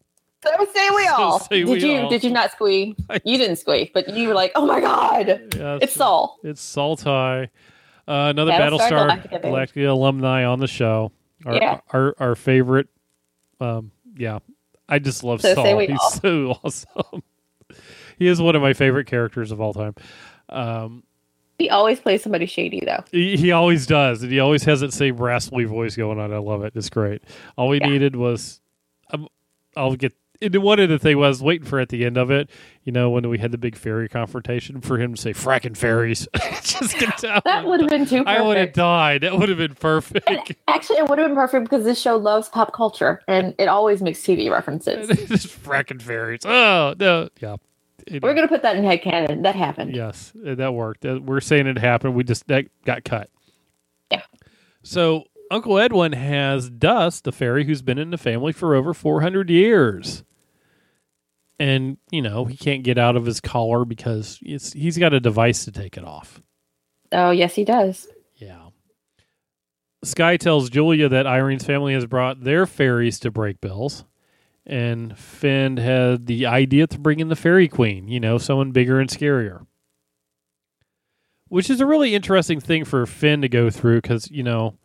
So 0.44 0.50
say 0.72 0.88
we 0.90 1.04
So 1.06 1.12
all. 1.14 1.40
say 1.40 1.48
did 1.64 1.68
we 1.68 1.80
you 1.84 1.96
all. 2.02 2.08
did 2.10 2.24
you 2.24 2.30
not 2.30 2.52
squeak? 2.52 2.96
You 3.24 3.38
didn't 3.38 3.56
squeak, 3.56 3.92
but 3.92 4.08
you 4.08 4.28
were 4.28 4.34
like, 4.34 4.52
"Oh 4.54 4.66
my 4.66 4.80
god, 4.80 5.54
Yeah, 5.56 5.78
it's 5.82 5.94
Saul." 5.94 6.38
It's 6.44 6.60
Saul 6.62 6.96
Tigh, 6.96 7.44
uh, 7.44 7.48
another 8.06 8.52
Battlestar 8.52 8.90
Battlestar 8.90 9.22
Galactica. 9.30 9.42
Galactica 9.44 9.88
alumni 9.90 10.44
on 10.44 10.60
the 10.60 10.66
show. 10.68 11.12
Our, 11.44 11.54
Yeah. 11.54 11.80
our 11.90 12.14
our 12.18 12.34
favorite. 12.34 12.88
Um, 13.60 13.90
yeah, 14.16 14.38
I 14.88 14.98
just 14.98 15.22
love 15.24 15.40
So 15.42 15.54
Saul. 15.54 15.78
He's 15.78 15.90
all. 16.00 16.10
so 16.10 16.50
awesome. 16.64 17.22
he 18.18 18.26
is 18.26 18.40
one 18.40 18.56
of 18.56 18.62
my 18.62 18.72
favorite 18.72 19.06
characters 19.06 19.52
of 19.52 19.60
all 19.60 19.74
time. 19.74 19.94
Um, 20.48 21.02
He 21.58 21.68
always 21.70 22.00
plays 22.00 22.22
somebody 22.22 22.46
shady 22.46 22.80
though. 22.84 23.04
he, 23.12 23.36
he 23.36 23.52
always 23.52 23.86
does, 23.86 24.22
and 24.22 24.32
he 24.32 24.40
always 24.40 24.64
has 24.64 24.80
that 24.80 24.92
same 24.92 25.16
raspy 25.16 25.64
voice 25.64 25.94
going 25.96 26.18
on. 26.18 26.32
I 26.32 26.38
love 26.38 26.64
it. 26.64 26.72
It's 26.74 26.88
great. 26.90 27.22
All 27.56 27.68
we 27.68 27.80
Yeah. 27.80 27.88
needed 27.88 28.16
was, 28.16 28.60
um, 29.12 29.28
I'll 29.76 29.94
get. 29.96 30.14
And 30.40 30.54
one 30.62 30.78
of 30.78 30.88
the 30.88 30.98
thing 31.00 31.18
was 31.18 31.42
waiting 31.42 31.66
for 31.66 31.80
at 31.80 31.88
the 31.88 32.04
end 32.04 32.16
of 32.16 32.30
it, 32.30 32.48
you 32.84 32.92
know, 32.92 33.10
when 33.10 33.28
we 33.28 33.38
had 33.38 33.50
the 33.50 33.58
big 33.58 33.74
fairy 33.74 34.08
confrontation, 34.08 34.80
for 34.80 34.96
him 34.98 35.14
to 35.14 35.20
say 35.20 35.32
"frakking 35.32 35.76
fairies," 35.76 36.28
just 36.62 36.96
get 36.98 37.16
down. 37.22 37.40
That 37.44 37.66
would 37.66 37.80
have 37.80 37.90
been 37.90 38.06
too 38.06 38.22
I 38.24 38.40
would 38.40 38.56
have 38.56 38.72
died. 38.72 39.22
That 39.22 39.36
would 39.36 39.48
have 39.48 39.58
been 39.58 39.74
perfect. 39.74 40.28
And 40.28 40.40
actually, 40.68 40.98
it 40.98 41.08
would 41.08 41.18
have 41.18 41.26
been 41.28 41.34
perfect 41.34 41.64
because 41.64 41.84
this 41.84 42.00
show 42.00 42.16
loves 42.16 42.48
pop 42.48 42.72
culture 42.72 43.20
and 43.26 43.54
it 43.58 43.66
always 43.66 44.00
makes 44.00 44.20
TV 44.20 44.48
references. 44.50 45.08
just 45.28 45.48
frakking 45.62 46.00
fairies. 46.00 46.42
Oh 46.44 46.94
no, 46.98 47.28
yeah. 47.40 47.56
We're 48.22 48.32
gonna 48.34 48.48
put 48.48 48.62
that 48.62 48.76
in 48.76 48.84
headcanon. 48.84 49.42
That 49.42 49.56
happened. 49.56 49.94
yes, 49.94 50.32
uh, 50.46 50.54
that 50.54 50.72
worked. 50.72 51.04
Uh, 51.04 51.18
We're 51.20 51.40
saying 51.40 51.66
it 51.66 51.78
happened. 51.78 52.14
We 52.14 52.22
just 52.24 52.46
that 52.46 52.66
got 52.84 53.04
cut. 53.04 53.28
Yeah. 54.10 54.22
So 54.82 55.24
Uncle 55.50 55.78
Edwin 55.78 56.12
has 56.12 56.70
Dust, 56.70 57.24
the 57.24 57.32
fairy 57.32 57.64
who's 57.64 57.82
been 57.82 57.98
in 57.98 58.10
the 58.10 58.16
family 58.16 58.52
for 58.52 58.74
over 58.74 58.94
four 58.94 59.20
hundred 59.20 59.50
years, 59.50 60.24
and 61.58 61.98
you 62.10 62.22
know 62.22 62.44
he 62.44 62.56
can't 62.56 62.84
get 62.84 62.98
out 62.98 63.16
of 63.16 63.26
his 63.26 63.40
collar 63.40 63.84
because 63.84 64.38
it's 64.42 64.72
he's 64.72 64.98
got 64.98 65.12
a 65.12 65.20
device 65.20 65.64
to 65.64 65.72
take 65.72 65.96
it 65.96 66.04
off. 66.04 66.40
Oh 67.12 67.30
yes, 67.30 67.54
he 67.54 67.64
does. 67.64 68.08
Yeah. 68.36 68.68
Sky 70.04 70.36
tells 70.36 70.70
Julia 70.70 71.08
that 71.08 71.26
Irene's 71.26 71.64
family 71.64 71.92
has 71.94 72.06
brought 72.06 72.44
their 72.44 72.66
fairies 72.66 73.18
to 73.20 73.32
Brakebills. 73.32 74.04
And 74.64 75.16
Fen 75.18 75.78
had 75.78 76.26
the 76.26 76.44
idea 76.46 76.86
to 76.88 76.98
bring 76.98 77.20
in 77.20 77.28
the 77.28 77.36
fairy 77.36 77.68
queen, 77.68 78.06
you 78.06 78.20
know, 78.20 78.36
someone 78.36 78.70
bigger 78.70 79.00
and 79.00 79.08
scarier. 79.08 79.66
Which 81.48 81.70
is 81.70 81.80
a 81.80 81.86
really 81.86 82.14
interesting 82.14 82.60
thing 82.60 82.84
for 82.84 83.06
Fen 83.06 83.40
to 83.40 83.48
go 83.48 83.70
through 83.70 84.02
because, 84.02 84.30
you 84.30 84.42
know, 84.42 84.76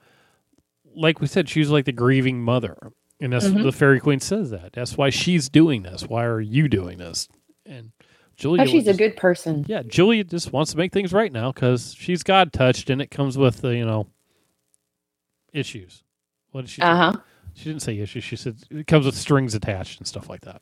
like 0.95 1.19
we 1.19 1.27
said, 1.27 1.49
she's 1.49 1.69
like 1.69 1.83
the 1.83 1.91
grieving 1.91 2.41
mother. 2.41 2.77
And 3.23 3.31
that's 3.31 3.47
Mhm. 3.47 3.63
the 3.63 3.71
fairy 3.71 4.01
queen 4.01 4.19
says 4.19 4.49
that. 4.51 4.73
That's 4.73 4.97
why 4.97 5.09
she's 5.09 5.47
doing 5.47 5.83
this. 5.83 6.03
Why 6.03 6.25
are 6.25 6.41
you 6.41 6.67
doing 6.67 6.97
this? 6.97 7.29
And 7.65 7.93
Julia. 8.35 8.63
Oh, 8.63 8.65
she's 8.65 8.85
a 8.87 8.93
good 8.93 9.15
person. 9.15 9.63
yeah, 9.67 9.81
Julia 9.81 10.25
just 10.25 10.51
wants 10.51 10.71
to 10.73 10.77
make 10.77 10.91
things 10.91 11.13
right 11.13 11.31
now 11.31 11.53
because 11.53 11.95
she's 11.97 12.21
God 12.21 12.51
touched, 12.51 12.89
and 12.89 13.01
it 13.01 13.11
comes 13.11 13.37
with 13.37 13.63
uh, 13.63 13.69
you 13.69 13.85
know 13.85 14.07
issues. 15.53 16.03
What 16.51 16.61
did 16.63 16.69
she? 16.71 16.81
Uh 16.81 16.95
huh. 16.97 17.13
She 17.53 17.69
didn't 17.69 17.81
say 17.83 17.97
issues. 17.97 18.25
She 18.25 18.35
said 18.35 18.57
it 18.69 18.87
comes 18.87 19.05
with 19.05 19.15
strings 19.15 19.55
attached 19.55 19.99
and 19.99 20.07
stuff 20.07 20.27
like 20.29 20.41
that. 20.41 20.61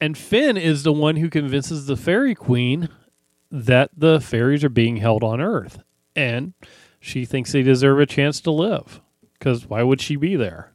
And 0.00 0.18
Fen 0.18 0.56
is 0.56 0.82
the 0.82 0.92
one 0.92 1.16
who 1.16 1.30
convinces 1.30 1.86
the 1.86 1.96
fairy 1.96 2.34
queen 2.34 2.88
that 3.52 3.90
the 3.96 4.20
fairies 4.20 4.64
are 4.64 4.68
being 4.68 4.96
held 4.96 5.22
on 5.22 5.40
Earth, 5.40 5.78
and 6.16 6.54
she 7.06 7.24
thinks 7.24 7.52
they 7.52 7.62
deserve 7.62 8.00
a 8.00 8.06
chance 8.06 8.40
to 8.40 8.50
live. 8.50 9.00
Because 9.38 9.66
why 9.66 9.82
would 9.82 10.00
she 10.00 10.16
be 10.16 10.34
there? 10.34 10.72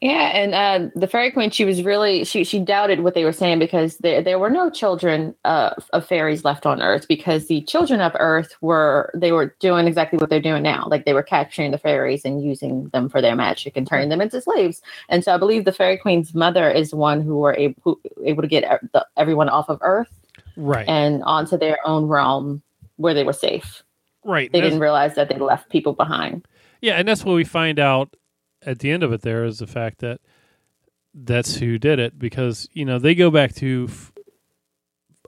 Yeah, 0.00 0.30
and 0.34 0.54
uh, 0.54 0.90
the 0.96 1.06
fairy 1.06 1.30
queen, 1.30 1.50
she 1.50 1.64
was 1.64 1.82
really 1.84 2.24
she 2.24 2.42
she 2.44 2.58
doubted 2.58 3.00
what 3.00 3.14
they 3.14 3.24
were 3.24 3.32
saying 3.32 3.58
because 3.60 3.98
there 3.98 4.22
there 4.22 4.38
were 4.38 4.50
no 4.50 4.68
children 4.70 5.34
uh, 5.44 5.70
of 5.92 6.06
fairies 6.06 6.44
left 6.44 6.66
on 6.66 6.82
Earth 6.82 7.06
because 7.08 7.46
the 7.46 7.60
children 7.62 8.00
of 8.00 8.12
Earth 8.18 8.56
were 8.60 9.12
they 9.14 9.30
were 9.32 9.54
doing 9.60 9.86
exactly 9.86 10.18
what 10.18 10.30
they're 10.30 10.40
doing 10.40 10.62
now, 10.64 10.86
like 10.88 11.04
they 11.04 11.14
were 11.14 11.22
capturing 11.22 11.70
the 11.70 11.78
fairies 11.78 12.24
and 12.24 12.42
using 12.42 12.88
them 12.88 13.08
for 13.08 13.20
their 13.20 13.36
magic 13.36 13.76
and 13.76 13.86
turning 13.86 14.08
them 14.08 14.20
into 14.20 14.40
slaves. 14.40 14.82
And 15.08 15.22
so 15.22 15.32
I 15.32 15.38
believe 15.38 15.64
the 15.64 15.72
fairy 15.72 15.96
queen's 15.96 16.34
mother 16.34 16.68
is 16.70 16.92
one 16.94 17.20
who 17.20 17.38
were 17.38 17.54
able 17.54 17.76
who, 17.84 18.00
able 18.24 18.42
to 18.42 18.48
get 18.48 18.80
the, 18.92 19.06
everyone 19.16 19.48
off 19.48 19.68
of 19.68 19.78
Earth 19.82 20.10
Right. 20.56 20.88
and 20.88 21.22
onto 21.24 21.56
their 21.56 21.78
own 21.86 22.06
realm 22.06 22.62
where 22.96 23.14
they 23.14 23.24
were 23.24 23.32
safe. 23.32 23.82
Right. 24.24 24.50
They 24.50 24.60
didn't 24.60 24.80
realize 24.80 25.14
that 25.16 25.28
they 25.28 25.38
left 25.38 25.68
people 25.70 25.92
behind. 25.92 26.46
Yeah, 26.80 26.94
and 26.94 27.06
that's 27.06 27.24
what 27.24 27.34
we 27.34 27.44
find 27.44 27.78
out 27.78 28.16
at 28.64 28.78
the 28.78 28.90
end 28.90 29.02
of 29.02 29.12
it. 29.12 29.22
There 29.22 29.44
is 29.44 29.58
the 29.58 29.66
fact 29.66 29.98
that 30.00 30.20
that's 31.14 31.56
who 31.56 31.78
did 31.78 31.98
it 31.98 32.18
because 32.18 32.68
you 32.72 32.84
know 32.84 32.98
they 32.98 33.14
go 33.14 33.30
back 33.30 33.54
to 33.56 33.86
F- 33.88 34.12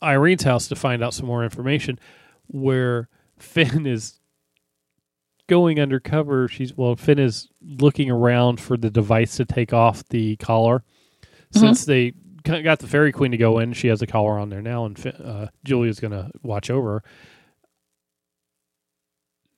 Irene's 0.02 0.42
house 0.42 0.68
to 0.68 0.76
find 0.76 1.02
out 1.02 1.14
some 1.14 1.26
more 1.26 1.44
information, 1.44 1.98
where 2.46 3.08
Fen 3.38 3.86
is 3.86 4.20
going 5.46 5.78
undercover. 5.78 6.48
She's 6.48 6.76
well, 6.76 6.96
Fen 6.96 7.18
is 7.18 7.48
looking 7.62 8.10
around 8.10 8.60
for 8.60 8.76
the 8.76 8.90
device 8.90 9.36
to 9.36 9.44
take 9.44 9.72
off 9.72 10.06
the 10.08 10.36
collar. 10.36 10.82
Since 11.52 11.86
they 11.86 12.12
got 12.42 12.80
the 12.80 12.86
fairy 12.86 13.12
queen 13.12 13.30
to 13.30 13.36
go 13.38 13.58
in, 13.60 13.72
she 13.72 13.88
has 13.88 14.02
a 14.02 14.06
collar 14.06 14.38
on 14.38 14.50
there 14.50 14.60
now, 14.60 14.84
and 14.84 14.98
Fen, 14.98 15.12
uh, 15.12 15.48
Julia's 15.64 16.00
going 16.00 16.12
to 16.12 16.30
watch 16.42 16.68
over. 16.70 16.94
her. 16.94 17.02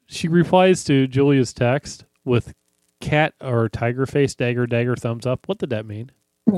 She 0.08 0.26
replies 0.28 0.84
to 0.84 1.06
Julia's 1.06 1.52
text 1.52 2.04
with 2.24 2.54
cat 3.00 3.34
or 3.40 3.68
tiger 3.68 4.06
face 4.06 4.34
dagger 4.34 4.66
dagger 4.66 4.96
thumbs 4.96 5.26
up. 5.26 5.46
What 5.46 5.58
did 5.58 5.70
that 5.70 5.86
mean? 5.86 6.10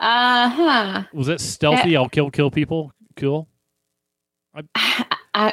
uh 0.00 0.48
huh. 0.48 1.02
Was 1.12 1.26
that 1.28 1.40
stealthy? 1.40 1.96
I'll 1.96 2.08
kill 2.08 2.30
kill 2.30 2.50
people. 2.50 2.92
Cool. 3.16 3.48
I, 4.54 4.62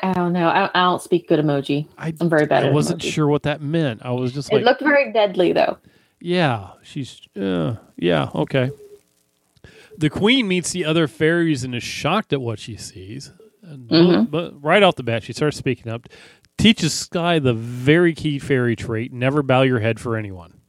I 0.04 0.14
don't 0.14 0.34
know. 0.34 0.48
I, 0.48 0.70
I 0.76 0.84
don't 0.84 1.02
speak 1.02 1.28
good 1.28 1.40
emoji. 1.40 1.88
I 1.98 2.14
I'm 2.20 2.30
very 2.30 2.46
bad 2.46 2.66
I 2.66 2.70
wasn't 2.70 3.02
emoji. 3.02 3.12
sure 3.14 3.28
what 3.28 3.44
that 3.44 3.62
meant. 3.62 4.02
I 4.06 4.12
was 4.12 4.32
just 4.32 4.52
It 4.54 4.64
looked 4.64 4.82
very 4.82 5.12
deadly 5.12 5.54
though. 5.54 5.78
yeah, 6.20 6.72
she's 6.84 7.22
uh, 7.40 7.76
yeah, 7.98 8.30
okay. 8.36 8.70
The 9.98 10.10
queen 10.10 10.48
meets 10.48 10.72
the 10.72 10.86
other 10.86 11.08
fairies 11.08 11.64
and 11.64 11.74
is 11.76 11.84
shocked 11.84 12.32
at 12.34 12.42
what 12.42 12.60
she 12.60 12.76
sees. 12.78 13.32
Mhm. 13.72 14.30
But 14.32 14.62
right 14.62 14.84
off 14.84 14.96
the 14.96 15.04
bat, 15.04 15.24
she 15.24 15.34
starts 15.34 15.58
speaking 15.58 15.92
up. 15.92 16.08
Teaches 16.58 16.94
Sky 16.94 17.40
the 17.40 17.54
very 17.54 18.14
key 18.14 18.38
fairy 18.40 18.76
trait: 18.76 19.12
never 19.14 19.42
bow 19.42 19.62
your 19.64 19.80
head 19.80 20.00
for 20.00 20.16
anyone. 20.18 20.60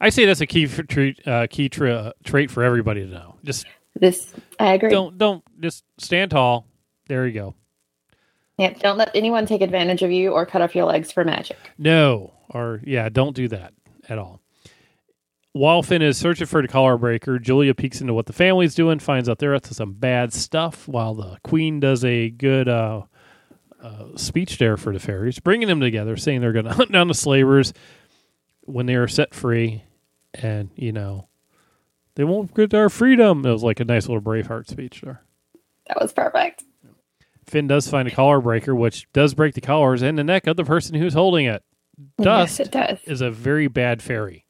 I 0.00 0.08
say 0.08 0.24
that's 0.24 0.40
a 0.40 0.46
key 0.46 0.64
f- 0.64 0.86
trait, 0.88 1.20
uh, 1.26 1.46
key 1.48 1.68
tra- 1.68 2.14
trait 2.24 2.50
for 2.50 2.62
everybody 2.64 3.02
to 3.04 3.06
know. 3.10 3.36
Just 3.44 3.66
This 3.94 4.32
I 4.58 4.72
agree. 4.74 4.88
don't 4.90 5.18
don't 5.18 5.44
just 5.60 5.84
stand 5.98 6.30
tall. 6.30 6.66
There 7.08 7.26
you 7.26 7.32
go. 7.34 7.54
Yep, 8.58 8.80
don't 8.80 8.98
let 8.98 9.10
anyone 9.14 9.46
take 9.46 9.60
advantage 9.62 10.02
of 10.02 10.10
you 10.10 10.32
or 10.32 10.44
cut 10.46 10.62
off 10.62 10.74
your 10.74 10.84
legs 10.86 11.12
for 11.12 11.24
magic. 11.24 11.56
No, 11.78 12.32
or 12.50 12.80
yeah, 12.84 13.08
don't 13.08 13.34
do 13.36 13.48
that 13.48 13.72
at 14.08 14.18
all. 14.18 14.40
While 15.52 15.82
Fen 15.82 16.00
is 16.02 16.16
searching 16.16 16.46
for 16.46 16.62
the 16.62 16.68
collar 16.68 16.96
breaker, 16.96 17.38
Julia 17.40 17.74
peeks 17.74 18.00
into 18.00 18.14
what 18.14 18.26
the 18.26 18.32
family's 18.32 18.74
doing, 18.74 19.00
finds 19.00 19.28
out 19.28 19.38
they're 19.40 19.54
up 19.54 19.64
to 19.64 19.74
some 19.74 19.94
bad 19.94 20.32
stuff, 20.32 20.86
while 20.86 21.14
the 21.14 21.38
queen 21.42 21.80
does 21.80 22.04
a 22.04 22.30
good 22.30 22.68
uh, 22.68 23.02
uh, 23.82 24.16
speech 24.16 24.58
there 24.58 24.76
for 24.76 24.92
the 24.92 25.00
fairies, 25.00 25.40
bringing 25.40 25.66
them 25.66 25.80
together, 25.80 26.16
saying 26.16 26.40
they're 26.40 26.52
going 26.52 26.64
to 26.66 26.72
hunt 26.74 26.92
down 26.92 27.08
the 27.08 27.14
slavers 27.14 27.72
when 28.62 28.86
they 28.86 28.94
are 28.94 29.08
set 29.08 29.34
free, 29.34 29.82
and 30.34 30.70
you 30.76 30.92
know 30.92 31.26
they 32.14 32.22
won't 32.22 32.54
get 32.54 32.70
their 32.70 32.88
freedom. 32.88 33.44
It 33.44 33.50
was 33.50 33.64
like 33.64 33.80
a 33.80 33.84
nice 33.84 34.06
little 34.06 34.22
Braveheart 34.22 34.68
speech 34.68 35.00
there. 35.00 35.24
That 35.88 36.00
was 36.00 36.12
perfect. 36.12 36.62
Fen 37.46 37.66
does 37.66 37.88
find 37.90 38.06
a 38.06 38.12
collar 38.12 38.40
breaker, 38.40 38.72
which 38.76 39.08
does 39.12 39.34
break 39.34 39.54
the 39.54 39.60
collars 39.60 40.02
and 40.02 40.16
the 40.16 40.22
neck 40.22 40.46
of 40.46 40.56
the 40.56 40.62
person 40.62 40.94
who's 40.94 41.14
holding 41.14 41.46
it. 41.46 41.64
Dust 42.20 42.60
Yes, 42.60 42.68
it 42.68 42.70
does. 42.70 42.98
is 43.06 43.20
a 43.20 43.32
very 43.32 43.66
bad 43.66 44.00
fairy. 44.00 44.46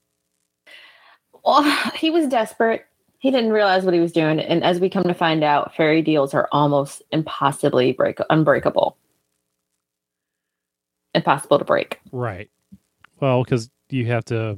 Well, 1.50 1.62
he 1.96 2.10
was 2.10 2.28
desperate. 2.28 2.86
He 3.18 3.30
didn't 3.30 3.52
realize 3.52 3.84
what 3.84 3.92
he 3.92 4.00
was 4.00 4.12
doing, 4.12 4.40
and 4.40 4.64
as 4.64 4.80
we 4.80 4.88
come 4.88 5.02
to 5.02 5.12
find 5.12 5.44
out, 5.44 5.74
fairy 5.74 6.00
deals 6.00 6.32
are 6.32 6.48
almost 6.52 7.02
impossibly 7.10 7.92
break 7.92 8.18
unbreakable. 8.30 8.96
Impossible 11.14 11.58
to 11.58 11.64
break. 11.64 12.00
Right. 12.12 12.48
Well, 13.18 13.42
because 13.44 13.68
you 13.90 14.06
have 14.06 14.24
to. 14.26 14.56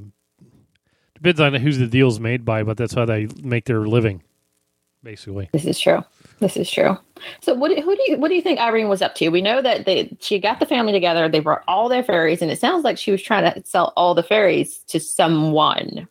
Depends 1.15 1.41
on 1.41 1.53
who's 1.55 1.77
the 1.77 1.87
deal's 1.87 2.19
made 2.19 2.45
by, 2.45 2.63
but 2.63 2.77
that's 2.77 2.93
how 2.93 3.05
they 3.05 3.27
make 3.41 3.65
their 3.65 3.81
living, 3.81 4.23
basically. 5.03 5.49
This 5.51 5.65
is 5.65 5.79
true. 5.79 6.01
This 6.39 6.55
is 6.55 6.69
true. 6.69 6.97
So, 7.41 7.53
what 7.53 7.75
do, 7.75 7.81
who 7.81 7.95
do 7.95 8.03
you 8.07 8.17
what 8.17 8.29
do 8.29 8.35
you 8.35 8.41
think 8.41 8.59
Irene 8.61 8.87
was 8.87 9.01
up 9.01 9.15
to? 9.15 9.27
We 9.29 9.41
know 9.41 9.61
that 9.61 9.85
they 9.85 10.15
she 10.21 10.39
got 10.39 10.61
the 10.61 10.65
family 10.65 10.93
together. 10.93 11.27
They 11.27 11.39
brought 11.39 11.63
all 11.67 11.89
their 11.89 12.03
fairies, 12.03 12.41
and 12.41 12.49
it 12.49 12.59
sounds 12.59 12.85
like 12.85 12.97
she 12.97 13.11
was 13.11 13.21
trying 13.21 13.51
to 13.51 13.65
sell 13.65 13.91
all 13.97 14.13
the 14.13 14.23
fairies 14.23 14.77
to 14.87 15.01
someone. 15.01 16.07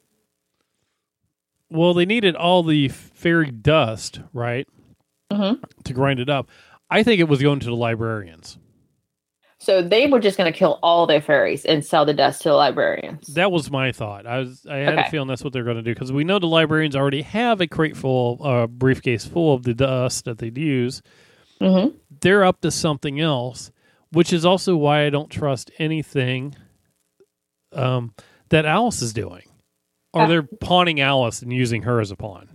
Well, 1.73 1.95
they 1.95 2.07
needed 2.07 2.37
all 2.37 2.62
the 2.62 2.88
fairy 2.88 3.50
dust, 3.50 4.21
right, 4.33 4.67
Mhm. 5.33 5.61
to 5.85 5.93
grind 5.93 6.21
it 6.21 6.29
up. 6.29 6.49
I 6.91 7.02
think 7.02 7.21
it 7.21 7.29
was 7.29 7.41
going 7.43 7.61
to 7.61 7.67
the 7.67 7.76
librarians. 7.76 8.59
So 9.59 9.81
they 9.81 10.09
were 10.09 10.19
just 10.19 10.37
going 10.37 10.52
to 10.52 10.59
kill 10.59 10.81
all 10.83 11.07
their 11.07 11.21
fairies 11.21 11.64
and 11.64 11.85
sell 11.85 12.05
the 12.05 12.12
dust 12.12 12.43
to 12.43 12.49
the 12.49 12.55
librarians. 12.57 13.29
That 13.35 13.52
was 13.52 13.71
my 13.71 13.93
thought. 13.93 14.26
I 14.26 14.38
was 14.41 14.67
I 14.69 14.79
had 14.79 14.99
a 14.99 15.09
feeling 15.09 15.29
that's 15.29 15.45
what 15.45 15.52
they're 15.52 15.62
going 15.62 15.76
to 15.76 15.83
do 15.83 15.95
because 15.95 16.11
we 16.11 16.25
know 16.25 16.41
the 16.41 16.49
librarians 16.49 16.97
already 16.97 17.23
have 17.23 17.61
a 17.61 17.69
crate 17.69 17.97
full, 17.97 18.45
uh, 18.45 18.67
briefcase 18.67 19.25
full 19.25 19.55
of 19.55 19.62
the 19.62 19.73
dust 19.73 20.25
that 20.25 20.38
they'd 20.38 20.59
use. 20.59 21.00
hmm 21.61 21.88
they're 22.21 22.45
up 22.45 22.61
to 22.61 22.71
something 22.71 23.21
else, 23.21 23.71
which 24.12 24.33
is 24.33 24.45
also 24.45 24.76
why 24.76 25.07
I 25.07 25.11
don't 25.11 25.31
trust 25.31 25.71
anything 25.79 26.55
um, 27.73 28.14
that 28.50 28.64
Alice 28.67 29.00
is 29.02 29.12
doing. 29.12 29.43
Or 30.14 30.26
they're 30.26 30.42
pawning 30.42 31.00
Alice 31.00 31.42
and 31.42 31.52
using 31.52 31.83
her 31.83 32.00
as 32.00 32.11
a 32.11 32.16
pawn. 32.16 32.49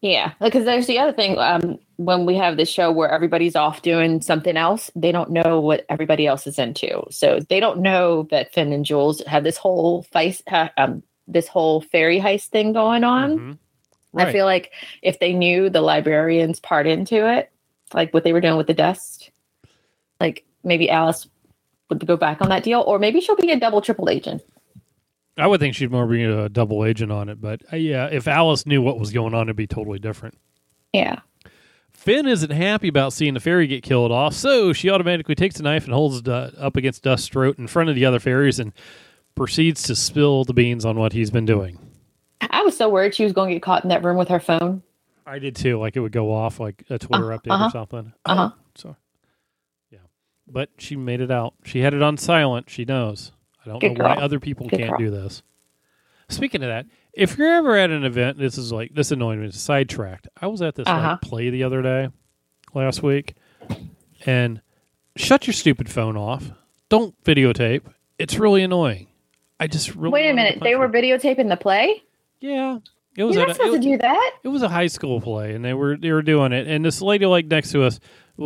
Yeah, 0.00 0.32
because 0.40 0.64
there's 0.64 0.86
the 0.86 0.98
other 0.98 1.12
thing. 1.12 1.38
Um, 1.38 1.78
when 1.96 2.26
we 2.26 2.36
have 2.36 2.56
this 2.56 2.68
show 2.68 2.92
where 2.92 3.10
everybody's 3.10 3.56
off 3.56 3.82
doing 3.82 4.20
something 4.20 4.56
else, 4.56 4.90
they 4.94 5.12
don't 5.12 5.30
know 5.30 5.60
what 5.60 5.86
everybody 5.88 6.26
else 6.26 6.46
is 6.46 6.58
into. 6.58 7.04
So 7.10 7.40
they 7.48 7.58
don't 7.58 7.80
know 7.80 8.24
that 8.30 8.52
Fen 8.52 8.72
and 8.72 8.84
Jules 8.84 9.22
have 9.26 9.44
this 9.44 9.56
whole 9.56 10.04
feist, 10.14 10.42
ha- 10.48 10.72
um, 10.76 11.02
this 11.26 11.48
whole 11.48 11.80
fairy 11.80 12.20
heist 12.20 12.48
thing 12.48 12.72
going 12.74 13.02
on. 13.02 13.38
Mhm. 13.38 13.58
I 14.16 14.30
feel 14.32 14.44
like 14.44 14.72
if 15.02 15.18
they 15.18 15.32
knew 15.32 15.70
the 15.70 15.80
librarians 15.80 16.60
part 16.60 16.86
into 16.86 17.26
it, 17.28 17.50
like 17.92 18.12
what 18.12 18.24
they 18.24 18.32
were 18.32 18.40
doing 18.42 18.56
with 18.56 18.66
the 18.68 18.74
dust, 18.74 19.30
like 20.20 20.44
maybe 20.62 20.90
Alice 20.90 21.28
would 21.88 22.06
go 22.06 22.16
back 22.16 22.40
on 22.40 22.50
that 22.50 22.62
deal, 22.62 22.82
or 22.86 22.98
maybe 22.98 23.20
she'll 23.20 23.36
be 23.36 23.50
a 23.50 23.58
double, 23.58 23.80
triple 23.80 24.08
agent. 24.10 24.42
I 25.36 25.46
would 25.46 25.60
think 25.60 25.74
she'd 25.74 25.90
more 25.90 26.06
be 26.06 26.22
a 26.22 26.48
double 26.48 26.84
agent 26.84 27.10
on 27.10 27.28
it, 27.28 27.40
but 27.40 27.62
uh, 27.72 27.76
yeah, 27.76 28.06
if 28.06 28.28
Alice 28.28 28.66
knew 28.66 28.80
what 28.80 29.00
was 29.00 29.12
going 29.12 29.34
on, 29.34 29.46
it'd 29.46 29.56
be 29.56 29.66
totally 29.66 29.98
different. 29.98 30.38
Yeah. 30.92 31.20
Fen 31.92 32.26
isn't 32.26 32.50
happy 32.50 32.88
about 32.88 33.12
seeing 33.12 33.34
the 33.34 33.40
fairy 33.40 33.66
get 33.66 33.82
killed 33.82 34.12
off, 34.12 34.34
so 34.34 34.72
she 34.72 34.90
automatically 34.90 35.34
takes 35.34 35.58
a 35.58 35.62
knife 35.62 35.84
and 35.84 35.94
holds 35.94 36.18
it 36.18 36.28
uh, 36.28 36.50
up 36.58 36.76
against 36.76 37.02
Dust's 37.02 37.28
throat 37.28 37.58
in 37.58 37.66
front 37.66 37.88
of 37.88 37.94
the 37.96 38.04
other 38.04 38.20
fairies 38.20 38.58
and 38.58 38.72
proceeds 39.34 39.82
to 39.84 39.96
spill 39.96 40.44
the 40.44 40.54
beans 40.54 40.84
on 40.84 40.96
what 40.96 41.12
he's 41.12 41.30
been 41.30 41.46
doing. 41.46 41.78
I 42.40 42.62
was 42.62 42.76
so 42.76 42.88
worried 42.88 43.14
she 43.14 43.24
was 43.24 43.32
going 43.32 43.48
to 43.48 43.54
get 43.56 43.62
caught 43.62 43.82
in 43.84 43.88
that 43.88 44.04
room 44.04 44.16
with 44.16 44.28
her 44.28 44.40
phone. 44.40 44.82
I 45.26 45.38
did 45.38 45.56
too. 45.56 45.78
Like 45.78 45.96
it 45.96 46.00
would 46.00 46.12
go 46.12 46.32
off 46.32 46.60
like 46.60 46.84
a 46.90 46.98
Twitter 46.98 47.32
Uh, 47.32 47.38
update 47.38 47.50
or 47.50 47.52
uh-huh. 47.54 47.70
something. 47.70 48.12
Uh-huh. 48.26 48.50
Oh, 48.52 48.58
so, 48.74 48.96
yeah, 49.90 49.98
but 50.46 50.68
she 50.78 50.96
made 50.96 51.20
it 51.20 51.30
out. 51.30 51.54
She 51.64 51.80
had 51.80 51.94
it 51.94 52.02
on 52.02 52.18
silent. 52.18 52.68
She 52.68 52.84
knows. 52.84 53.32
I 53.64 53.68
don't 53.68 53.78
Good 53.80 53.98
know 53.98 54.04
why 54.04 54.14
other 54.16 54.38
people 54.40 54.68
Good 54.68 54.78
can't 54.80 54.90
girl. 54.90 54.98
do 54.98 55.10
this. 55.10 55.42
Speaking 56.28 56.62
of 56.62 56.68
that, 56.68 56.86
if 57.12 57.36
you're 57.38 57.48
ever 57.52 57.76
at 57.76 57.90
an 57.90 58.04
event, 58.04 58.38
this 58.38 58.56
is 58.58 58.72
like 58.72 58.94
this 58.94 59.10
annoying 59.10 59.40
me. 59.40 59.46
It's 59.46 59.60
sidetracked. 59.60 60.28
I 60.40 60.46
was 60.46 60.62
at 60.62 60.74
this 60.74 60.86
Uh-huh. 60.86 61.18
play 61.22 61.50
the 61.50 61.64
other 61.64 61.82
day, 61.82 62.08
last 62.74 63.02
week, 63.02 63.34
and 64.26 64.60
shut 65.16 65.46
your 65.46 65.54
stupid 65.54 65.88
phone 65.90 66.16
off. 66.16 66.50
Don't 66.88 67.14
videotape. 67.24 67.82
It's 68.18 68.38
really 68.38 68.62
annoying. 68.62 69.08
I 69.60 69.66
just 69.66 69.94
really 69.94 70.10
Wait 70.12 70.30
a 70.30 70.34
minute. 70.34 70.58
They 70.62 70.74
were 70.76 70.88
videotaping 70.88 71.48
the 71.48 71.56
play? 71.56 72.02
yeah. 72.40 72.78
It 73.16 73.22
was 73.22 73.36
You're 73.36 73.46
not 73.46 73.52
a- 73.52 73.54
supposed 73.54 73.80
to 73.80 73.88
do 73.90 73.96
that. 73.98 74.32
it 74.42 74.48
was 74.48 74.62
a 74.62 74.68
high 74.68 74.88
school 74.88 75.20
play, 75.20 75.54
and 75.54 75.64
they 75.64 75.72
were 75.72 75.96
they 75.96 76.10
were 76.10 76.20
doing 76.20 76.50
it. 76.52 76.66
And 76.66 76.84
this 76.84 77.00
lady 77.00 77.26
like 77.26 77.46
next 77.46 77.70
to 77.70 77.84
us 77.84 78.00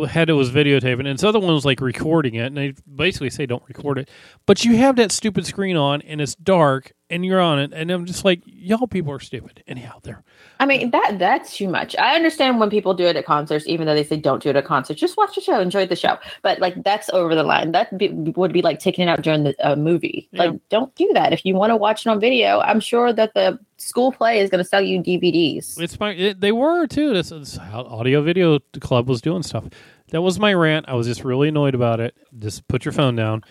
had 0.09 0.29
it 0.29 0.33
was 0.33 0.51
videotaping, 0.51 1.07
and 1.07 1.17
this 1.17 1.23
other 1.23 1.39
one 1.39 1.53
was 1.53 1.65
like 1.65 1.81
recording 1.81 2.35
it. 2.35 2.45
And 2.45 2.57
they 2.57 2.73
basically 2.93 3.29
say 3.29 3.45
don't 3.45 3.63
record 3.67 3.97
it, 3.97 4.09
but 4.45 4.65
you 4.65 4.77
have 4.77 4.95
that 4.97 5.11
stupid 5.11 5.45
screen 5.45 5.75
on, 5.77 6.01
and 6.03 6.21
it's 6.21 6.35
dark, 6.35 6.93
and 7.09 7.25
you're 7.25 7.39
on 7.39 7.59
it, 7.59 7.71
and 7.73 7.89
I'm 7.89 8.05
just 8.05 8.23
like, 8.23 8.41
y'all 8.45 8.87
people 8.87 9.11
are 9.11 9.19
stupid. 9.19 9.63
Anyhow, 9.67 9.99
there. 10.03 10.23
I 10.59 10.65
mean 10.65 10.91
that 10.91 11.17
that's 11.17 11.55
too 11.55 11.67
much. 11.67 11.95
I 11.97 12.15
understand 12.15 12.59
when 12.59 12.69
people 12.69 12.93
do 12.93 13.05
it 13.05 13.15
at 13.15 13.25
concerts, 13.25 13.65
even 13.67 13.87
though 13.87 13.95
they 13.95 14.03
say 14.03 14.17
don't 14.17 14.43
do 14.43 14.49
it 14.49 14.55
at 14.55 14.65
concerts. 14.65 14.99
Just 14.99 15.17
watch 15.17 15.35
the 15.35 15.41
show, 15.41 15.59
enjoy 15.59 15.87
the 15.87 15.95
show. 15.95 16.17
But 16.41 16.59
like 16.59 16.83
that's 16.83 17.09
over 17.11 17.35
the 17.35 17.43
line. 17.43 17.71
That 17.71 17.97
be, 17.97 18.09
would 18.09 18.53
be 18.53 18.61
like 18.61 18.79
taking 18.79 19.07
it 19.07 19.11
out 19.11 19.21
during 19.21 19.43
the 19.43 19.55
uh, 19.65 19.75
movie. 19.75 20.27
Yeah. 20.31 20.43
Like 20.43 20.69
don't 20.69 20.93
do 20.95 21.09
that. 21.13 21.33
If 21.33 21.45
you 21.45 21.55
want 21.55 21.71
to 21.71 21.77
watch 21.77 22.05
it 22.05 22.09
on 22.09 22.19
video, 22.19 22.59
I'm 22.59 22.79
sure 22.79 23.11
that 23.13 23.33
the 23.33 23.59
school 23.77 24.11
play 24.11 24.39
is 24.39 24.49
going 24.49 24.63
to 24.63 24.67
sell 24.67 24.81
you 24.81 24.99
DVDs. 25.01 25.79
It's 25.79 25.99
my. 25.99 26.11
It, 26.11 26.41
they 26.41 26.51
were 26.51 26.87
too. 26.87 27.13
This 27.13 27.31
is 27.31 27.55
how 27.55 27.83
Audio 27.83 28.21
Video 28.21 28.59
Club 28.79 29.07
was 29.07 29.21
doing 29.21 29.43
stuff. 29.43 29.65
That 30.11 30.21
was 30.21 30.39
my 30.39 30.53
rant. 30.53 30.87
I 30.89 30.95
was 30.95 31.07
just 31.07 31.23
really 31.23 31.49
annoyed 31.49 31.75
about 31.75 31.99
it. 31.99 32.15
Just 32.37 32.67
put 32.67 32.83
your 32.83 32.91
phone 32.91 33.15
down. 33.15 33.43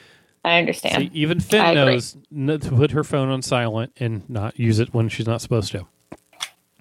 I 0.45 0.59
understand. 0.59 1.11
See, 1.13 1.19
even 1.19 1.41
Fen 1.41 1.77
agree. 1.77 1.93
knows 1.95 2.17
n- 2.35 2.59
to 2.61 2.71
put 2.71 2.93
her 2.93 3.05
phone 3.05 3.29
on 3.29 3.43
silent 3.43 3.93
and 3.99 4.29
not 4.31 4.59
use 4.59 4.79
it 4.79 4.95
when 4.95 5.09
she's 5.09 5.27
not 5.27 5.41
supposed 5.41 5.73
to. 5.73 5.87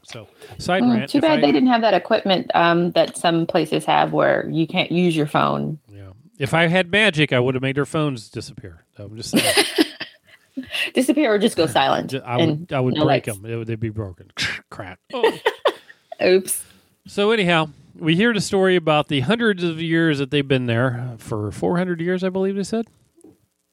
So, 0.03 0.27
side 0.57 0.83
Mm, 0.83 0.93
rant. 0.95 1.09
too 1.09 1.19
bad 1.19 1.39
I- 1.39 1.41
they 1.41 1.51
didn't 1.51 1.67
have 1.69 1.81
that 1.81 1.93
equipment 1.93 2.49
um, 2.55 2.91
that 2.91 3.17
some 3.17 3.45
places 3.45 3.83
have 3.85 4.13
where 4.13 4.47
you 4.49 4.65
can't 4.65 4.91
use 4.91 5.15
your 5.17 5.27
phone. 5.27 5.79
Yeah. 5.93 6.11
If 6.39 6.53
I 6.53 6.67
had 6.67 6.89
magic, 6.91 7.33
I 7.33 7.39
would 7.39 7.55
have 7.55 7.61
made 7.61 7.75
her 7.77 7.85
phones 7.85 8.29
disappear. 8.29 8.83
I'm 8.97 9.17
just 9.17 9.31
saying. 9.31 9.65
Disappear 10.95 11.31
or 11.33 11.37
just 11.37 11.55
go 11.55 11.67
silent. 11.67 12.15
I 12.25 12.37
would, 12.37 12.73
I 12.73 12.79
would 12.79 12.95
no 12.95 13.05
break 13.05 13.27
lights. 13.27 13.39
them. 13.39 13.57
Would, 13.59 13.67
they'd 13.67 13.79
be 13.79 13.89
broken. 13.89 14.31
Crap. 14.69 14.99
Oh. 15.13 16.25
Oops. 16.25 16.65
So 17.05 17.29
anyhow, 17.29 17.69
we 17.95 18.15
hear 18.15 18.33
the 18.33 18.41
story 18.41 18.75
about 18.75 19.07
the 19.07 19.19
hundreds 19.19 19.63
of 19.63 19.79
years 19.79 20.17
that 20.17 20.31
they've 20.31 20.47
been 20.47 20.65
there 20.65 21.13
for 21.19 21.51
400 21.51 22.01
years, 22.01 22.23
I 22.23 22.29
believe 22.29 22.55
they 22.55 22.63
said, 22.63 22.87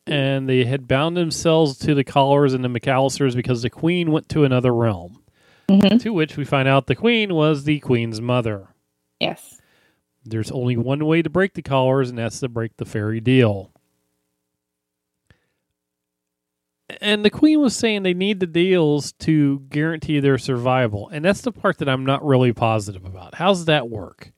and 0.06 0.48
they 0.48 0.64
had 0.64 0.88
bound 0.88 1.16
themselves 1.16 1.78
to 1.78 1.94
the 1.94 2.04
Collars 2.04 2.54
and 2.54 2.64
the 2.64 2.68
McAllisters 2.68 3.34
because 3.34 3.62
the 3.62 3.70
Queen 3.70 4.10
went 4.10 4.28
to 4.30 4.44
another 4.44 4.74
realm. 4.74 5.20
Mm-hmm. 5.68 5.96
To 5.98 6.10
which 6.12 6.36
we 6.36 6.44
find 6.44 6.68
out 6.68 6.86
the 6.86 6.94
Queen 6.94 7.34
was 7.34 7.64
the 7.64 7.80
Queen's 7.80 8.20
mother. 8.20 8.68
Yes. 9.18 9.60
There's 10.22 10.50
only 10.50 10.76
one 10.76 11.04
way 11.06 11.22
to 11.22 11.30
break 11.30 11.54
the 11.54 11.62
Collars, 11.62 12.10
and 12.10 12.18
that's 12.18 12.40
to 12.40 12.48
break 12.48 12.76
the 12.76 12.84
fairy 12.84 13.20
deal. 13.20 13.72
And 17.00 17.24
the 17.24 17.30
Queen 17.30 17.60
was 17.60 17.74
saying 17.74 18.02
they 18.02 18.12
need 18.12 18.40
the 18.40 18.46
deals 18.46 19.12
to 19.20 19.60
guarantee 19.70 20.20
their 20.20 20.36
survival. 20.36 21.08
And 21.08 21.24
that's 21.24 21.40
the 21.40 21.52
part 21.52 21.78
that 21.78 21.88
I'm 21.88 22.04
not 22.04 22.24
really 22.24 22.52
positive 22.52 23.06
about. 23.06 23.36
How's 23.36 23.64
that 23.64 23.88
work? 23.88 24.32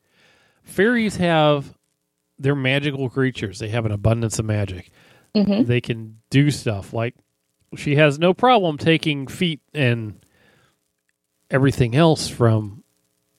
Fairies 0.63 1.17
have 1.17 1.77
they're 2.39 2.55
magical 2.55 3.09
creatures. 3.09 3.59
They 3.59 3.69
have 3.69 3.87
an 3.87 3.93
abundance 3.93 4.39
of 4.39 4.45
magic. 4.45 4.91
Hmm 5.45 5.63
They 5.65 5.81
can 5.81 6.19
do 6.31 6.51
stuff 6.51 6.93
like 6.93 7.15
she 7.77 7.97
has 7.97 8.19
no 8.19 8.33
problem 8.33 8.79
taking 8.79 9.27
feet 9.27 9.61
and 9.75 10.25
everything 11.51 11.95
else 11.95 12.29
from 12.29 12.85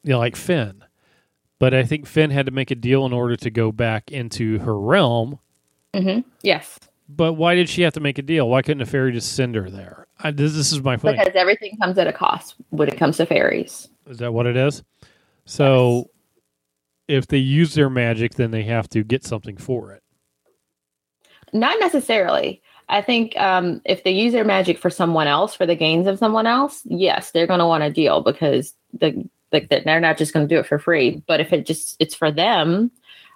you 0.03 0.11
know 0.11 0.19
like 0.19 0.35
Fen. 0.35 0.83
But 1.59 1.73
I 1.73 1.83
think 1.83 2.05
Fen 2.05 2.29
had 2.29 2.45
to 2.45 2.51
make 2.51 2.69
a 2.71 2.75
deal 2.75 3.05
in 3.05 3.13
order 3.13 3.35
to 3.35 3.49
go 3.49 3.71
back 3.71 4.11
into 4.11 4.59
her 4.59 4.79
realm. 4.79 5.39
Mm-hmm. 5.93 6.27
Yes. 6.43 6.77
But 7.09 7.33
why 7.33 7.55
did 7.55 7.69
she 7.69 7.81
have 7.83 7.93
to 7.93 7.99
make 7.99 8.17
a 8.17 8.21
deal? 8.21 8.49
Why 8.49 8.61
couldn't 8.61 8.81
a 8.81 8.85
fairy 8.85 9.11
just 9.11 9.33
send 9.33 9.55
her 9.55 9.69
there? 9.69 10.07
I, 10.19 10.31
this, 10.31 10.53
this 10.53 10.71
is 10.71 10.81
my 10.83 10.97
point. 10.97 11.17
Because 11.17 11.33
everything 11.35 11.77
comes 11.77 11.97
at 11.97 12.07
a 12.07 12.13
cost 12.13 12.55
when 12.69 12.89
it 12.89 12.97
comes 12.97 13.17
to 13.17 13.25
fairies. 13.25 13.89
Is 14.07 14.17
that 14.17 14.33
what 14.33 14.45
it 14.45 14.57
is? 14.57 14.83
So 15.45 16.11
if 17.07 17.27
they 17.27 17.37
use 17.37 17.73
their 17.73 17.89
magic, 17.89 18.35
then 18.35 18.51
they 18.51 18.63
have 18.63 18.89
to 18.89 19.03
get 19.03 19.23
something 19.23 19.57
for 19.57 19.93
it. 19.93 20.03
Not 21.53 21.79
necessarily. 21.79 22.61
I 22.89 23.01
think 23.01 23.35
um, 23.37 23.81
if 23.85 24.03
they 24.03 24.11
use 24.11 24.33
their 24.33 24.45
magic 24.45 24.77
for 24.77 24.89
someone 24.89 25.27
else, 25.27 25.53
for 25.53 25.65
the 25.65 25.75
gains 25.75 26.07
of 26.07 26.19
someone 26.19 26.47
else, 26.47 26.81
yes, 26.85 27.31
they're 27.31 27.47
going 27.47 27.59
to 27.59 27.65
want 27.65 27.83
a 27.83 27.91
deal 27.91 28.21
because 28.21 28.73
the 28.93 29.27
like 29.51 29.69
that 29.69 29.83
they're 29.85 29.99
not 29.99 30.17
just 30.17 30.33
going 30.33 30.47
to 30.47 30.53
do 30.53 30.59
it 30.59 30.65
for 30.65 30.79
free. 30.79 31.21
But 31.27 31.39
if 31.39 31.51
it 31.51 31.65
just 31.65 31.95
it's 31.99 32.15
for 32.15 32.31
them, 32.31 32.91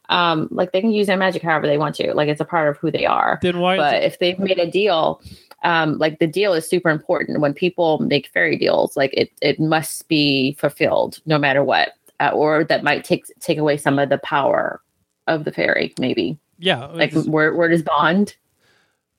um, 0.09 0.47
like 0.51 0.71
they 0.71 0.81
can 0.81 0.91
use 0.91 1.07
their 1.07 1.17
magic 1.17 1.41
however 1.41 1.67
they 1.67 1.77
want 1.77 1.95
to. 1.95 2.13
Like 2.13 2.29
it's 2.29 2.41
a 2.41 2.45
part 2.45 2.69
of 2.69 2.77
who 2.77 2.91
they 2.91 3.05
are. 3.05 3.39
Then 3.41 3.59
why? 3.59 3.77
But 3.77 4.03
if 4.03 4.19
they've 4.19 4.39
made 4.39 4.59
a 4.59 4.69
deal, 4.69 5.21
um, 5.63 5.97
like 5.97 6.19
the 6.19 6.27
deal 6.27 6.53
is 6.53 6.69
super 6.69 6.89
important. 6.89 7.41
When 7.41 7.53
people 7.53 7.99
make 7.99 8.27
fairy 8.27 8.57
deals, 8.57 8.95
like 8.95 9.13
it 9.13 9.31
it 9.41 9.59
must 9.59 10.07
be 10.07 10.53
fulfilled 10.53 11.19
no 11.25 11.37
matter 11.37 11.63
what, 11.63 11.93
uh, 12.19 12.31
or 12.33 12.63
that 12.65 12.83
might 12.83 13.03
take 13.03 13.25
take 13.39 13.57
away 13.57 13.77
some 13.77 13.99
of 13.99 14.09
the 14.09 14.17
power 14.17 14.81
of 15.27 15.43
the 15.43 15.51
fairy. 15.51 15.93
Maybe 15.99 16.37
yeah, 16.61 16.85
like 16.85 17.13
where 17.13 17.53
where 17.53 17.67
does 17.67 17.83
bond? 17.83 18.37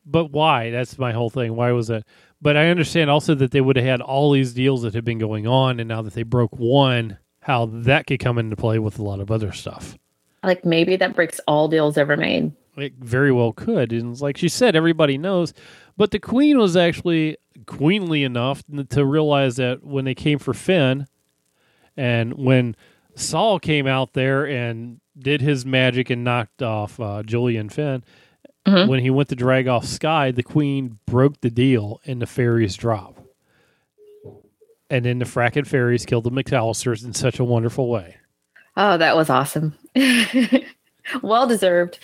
but 0.06 0.30
why? 0.32 0.70
That's 0.70 0.98
my 0.98 1.12
whole 1.12 1.30
thing. 1.30 1.54
Why 1.54 1.72
was 1.72 1.88
that? 1.88 2.04
But 2.40 2.56
I 2.56 2.68
understand 2.68 3.08
also 3.10 3.34
that 3.36 3.52
they 3.52 3.60
would 3.60 3.76
have 3.76 3.84
had 3.84 4.00
all 4.00 4.32
these 4.32 4.52
deals 4.52 4.82
that 4.82 4.94
had 4.94 5.04
been 5.04 5.18
going 5.18 5.46
on, 5.46 5.78
and 5.78 5.88
now 5.88 6.02
that 6.02 6.14
they 6.14 6.24
broke 6.24 6.56
one, 6.56 7.18
how 7.40 7.66
that 7.66 8.06
could 8.06 8.20
come 8.20 8.38
into 8.38 8.56
play 8.56 8.78
with 8.78 8.98
a 8.98 9.02
lot 9.02 9.20
of 9.20 9.30
other 9.30 9.52
stuff. 9.52 9.96
Like 10.42 10.64
maybe 10.64 10.96
that 10.96 11.14
breaks 11.14 11.40
all 11.46 11.68
deals 11.68 11.96
ever 11.96 12.16
made. 12.16 12.52
It 12.76 12.94
very 12.98 13.32
well 13.32 13.52
could. 13.52 13.92
And 13.92 14.12
it's 14.12 14.22
like 14.22 14.36
she 14.36 14.48
said, 14.48 14.74
everybody 14.74 15.18
knows. 15.18 15.52
But 15.96 16.10
the 16.10 16.18
queen 16.18 16.58
was 16.58 16.76
actually 16.76 17.36
queenly 17.66 18.24
enough 18.24 18.62
to 18.90 19.04
realize 19.04 19.56
that 19.56 19.84
when 19.84 20.04
they 20.04 20.14
came 20.14 20.38
for 20.38 20.54
Fen, 20.54 21.06
and 21.96 22.32
when 22.34 22.74
Saul 23.14 23.60
came 23.60 23.86
out 23.86 24.14
there 24.14 24.46
and 24.46 25.00
did 25.18 25.40
his 25.40 25.64
magic 25.66 26.10
and 26.10 26.24
knocked 26.24 26.62
off 26.62 26.98
uh, 27.00 27.22
Julian 27.22 27.68
Fen, 27.68 28.02
Mhm. 28.66 28.88
when 28.88 29.00
he 29.00 29.10
went 29.10 29.28
to 29.30 29.34
drag 29.36 29.66
off 29.68 29.84
Sky, 29.84 30.30
the 30.30 30.42
queen 30.42 30.98
broke 31.06 31.40
the 31.40 31.50
deal 31.50 32.00
and 32.06 32.22
the 32.22 32.26
fairies 32.26 32.76
drop. 32.76 33.18
And 34.88 35.04
then 35.04 35.18
the 35.18 35.24
frakking 35.24 35.66
fairies 35.66 36.04
killed 36.06 36.24
the 36.24 36.30
McAllisters 36.30 37.04
in 37.04 37.12
such 37.14 37.38
a 37.38 37.44
wonderful 37.44 37.88
way. 37.88 38.16
Oh, 38.76 38.96
that 38.98 39.16
was 39.16 39.30
awesome. 39.30 39.74
well 41.22 41.46
deserved. 41.46 41.98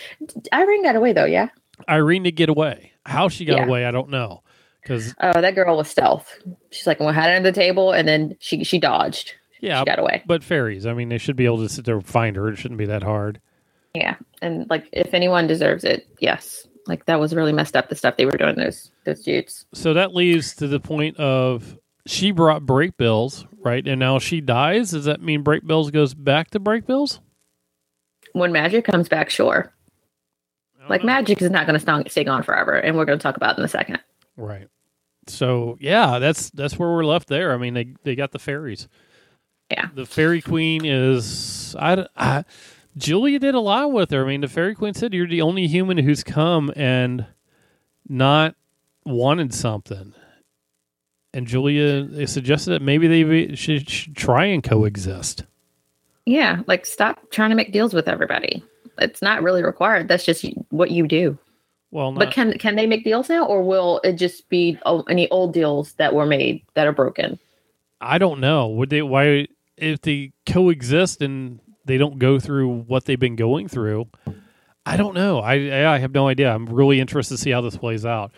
Irene 0.53 0.83
got 0.83 0.95
away 0.95 1.13
though, 1.13 1.25
yeah. 1.25 1.49
Irene 1.87 2.23
to 2.25 2.31
get 2.31 2.49
away. 2.49 2.91
How 3.05 3.29
she 3.29 3.45
got 3.45 3.57
Yeah. 3.59 3.65
away, 3.65 3.85
I 3.85 3.91
don't 3.91 4.09
know. 4.09 4.43
Because 4.81 5.13
Oh, 5.19 5.39
that 5.41 5.55
girl 5.55 5.77
was 5.77 5.89
stealth. 5.89 6.31
She's 6.71 6.87
like, 6.87 6.99
we 6.99 7.05
had 7.07 7.29
it 7.31 7.35
under 7.37 7.51
the 7.51 7.55
table, 7.55 7.91
and 7.91 8.07
then 8.07 8.35
she 8.39 8.63
she 8.63 8.79
dodged. 8.79 9.33
Yeah, 9.59 9.79
She 9.79 9.85
got 9.85 9.99
away. 9.99 10.23
But 10.25 10.43
fairies, 10.43 10.85
I 10.85 10.93
mean, 10.93 11.09
they 11.09 11.17
should 11.17 11.35
be 11.35 11.45
able 11.45 11.59
to 11.59 11.69
sit 11.69 11.85
there 11.85 11.95
and 11.95 12.05
find 12.05 12.35
her. 12.35 12.49
It 12.49 12.57
shouldn't 12.57 12.77
be 12.77 12.85
that 12.85 13.03
hard. 13.03 13.41
Yeah, 13.93 14.15
and 14.41 14.69
like 14.69 14.87
if 14.91 15.13
anyone 15.13 15.47
deserves 15.47 15.83
it, 15.83 16.07
yes. 16.19 16.67
Like 16.87 17.05
that 17.05 17.19
was 17.19 17.35
really 17.35 17.51
messed 17.53 17.75
up. 17.75 17.89
The 17.89 17.95
stuff 17.95 18.17
they 18.17 18.25
were 18.25 18.31
doing 18.37 18.55
those 18.55 18.91
those 19.05 19.21
dudes. 19.23 19.65
So 19.73 19.93
that 19.93 20.15
leads 20.15 20.55
to 20.55 20.67
the 20.67 20.79
point 20.79 21.17
of 21.17 21.77
she 22.05 22.31
brought 22.31 22.63
Brakebills, 22.63 23.45
right? 23.59 23.85
And 23.87 23.99
now 23.99 24.19
she 24.19 24.41
dies. 24.41 24.91
Does 24.91 25.05
that 25.05 25.21
mean 25.21 25.43
Brakebills 25.43 25.91
goes 25.91 26.13
back 26.13 26.51
to 26.51 26.59
Brakebills? 26.59 27.19
When 28.33 28.51
magic 28.51 28.85
comes 28.85 29.09
back, 29.09 29.29
sure. 29.29 29.73
Like 30.87 31.03
magic 31.03 31.41
is 31.41 31.51
not 31.51 31.67
going 31.67 31.79
to 31.79 32.09
stay 32.09 32.23
gone 32.23 32.41
forever, 32.41 32.73
and 32.73 32.97
we're 32.97 33.05
going 33.05 33.19
to 33.19 33.23
talk 33.23 33.37
about 33.37 33.55
it 33.55 33.59
in 33.59 33.65
a 33.65 33.69
second. 33.69 33.99
right? 34.37 34.67
So 35.27 35.77
yeah, 35.79 36.17
that's 36.17 36.49
that's 36.51 36.79
where 36.79 36.89
we're 36.89 37.05
left 37.05 37.27
there. 37.27 37.53
I 37.53 37.57
mean, 37.57 37.75
they 37.75 37.93
they 38.03 38.15
got 38.15 38.31
the 38.31 38.39
fairies. 38.39 38.87
Yeah. 39.69 39.89
The 39.93 40.05
fairy 40.05 40.41
queen 40.41 40.83
is 40.85 41.75
I, 41.77 42.07
I 42.15 42.45
Julia 42.97 43.39
did 43.39 43.55
a 43.55 43.59
lot 43.59 43.91
with 43.91 44.11
her. 44.11 44.23
I 44.23 44.27
mean, 44.27 44.41
the 44.41 44.47
fairy 44.47 44.75
queen 44.75 44.93
said 44.93 45.13
you're 45.13 45.27
the 45.27 45.41
only 45.41 45.67
human 45.67 45.97
who's 45.97 46.23
come 46.23 46.71
and 46.75 47.25
not 48.07 48.55
wanted 49.05 49.53
something. 49.53 50.13
And 51.33 51.45
Julia 51.45 52.27
suggested 52.27 52.71
that 52.71 52.81
maybe 52.81 53.07
they 53.07 53.23
be- 53.23 53.55
should, 53.55 53.87
should 53.89 54.15
try 54.15 54.45
and 54.45 54.63
coexist. 54.63 55.45
Yeah, 56.25 56.61
like 56.67 56.85
stop 56.85 57.31
trying 57.31 57.51
to 57.51 57.55
make 57.55 57.71
deals 57.71 57.93
with 57.93 58.07
everybody. 58.07 58.63
It's 58.97 59.21
not 59.21 59.43
really 59.43 59.63
required. 59.63 60.07
That's 60.07 60.25
just 60.25 60.45
what 60.69 60.91
you 60.91 61.07
do. 61.07 61.37
Well, 61.91 62.11
not, 62.11 62.19
But 62.19 62.31
can 62.31 62.57
can 62.57 62.75
they 62.75 62.85
make 62.85 63.03
deals 63.03 63.29
now, 63.29 63.45
or 63.45 63.63
will 63.63 63.99
it 64.03 64.13
just 64.13 64.47
be 64.49 64.77
oh, 64.85 65.03
any 65.09 65.29
old 65.29 65.53
deals 65.53 65.93
that 65.93 66.13
were 66.13 66.25
made 66.25 66.63
that 66.75 66.85
are 66.85 66.91
broken? 66.91 67.39
I 68.01 68.17
don't 68.17 68.39
know. 68.39 68.67
Would 68.67 68.89
they? 68.89 69.01
Why 69.01 69.47
if 69.79 70.01
they 70.01 70.31
coexist 70.45 71.21
and 71.21 71.59
they 71.85 71.97
don't 71.97 72.19
go 72.19 72.39
through 72.39 72.69
what 72.81 73.05
they've 73.05 73.19
been 73.19 73.35
going 73.35 73.67
through? 73.67 74.07
I 74.85 74.97
don't 74.97 75.13
know. 75.15 75.39
I 75.39 75.93
I 75.95 75.99
have 75.99 76.13
no 76.13 76.27
idea. 76.27 76.53
I'm 76.53 76.65
really 76.67 76.99
interested 76.99 77.35
to 77.35 77.41
see 77.41 77.51
how 77.51 77.61
this 77.61 77.77
plays 77.77 78.05
out 78.05 78.31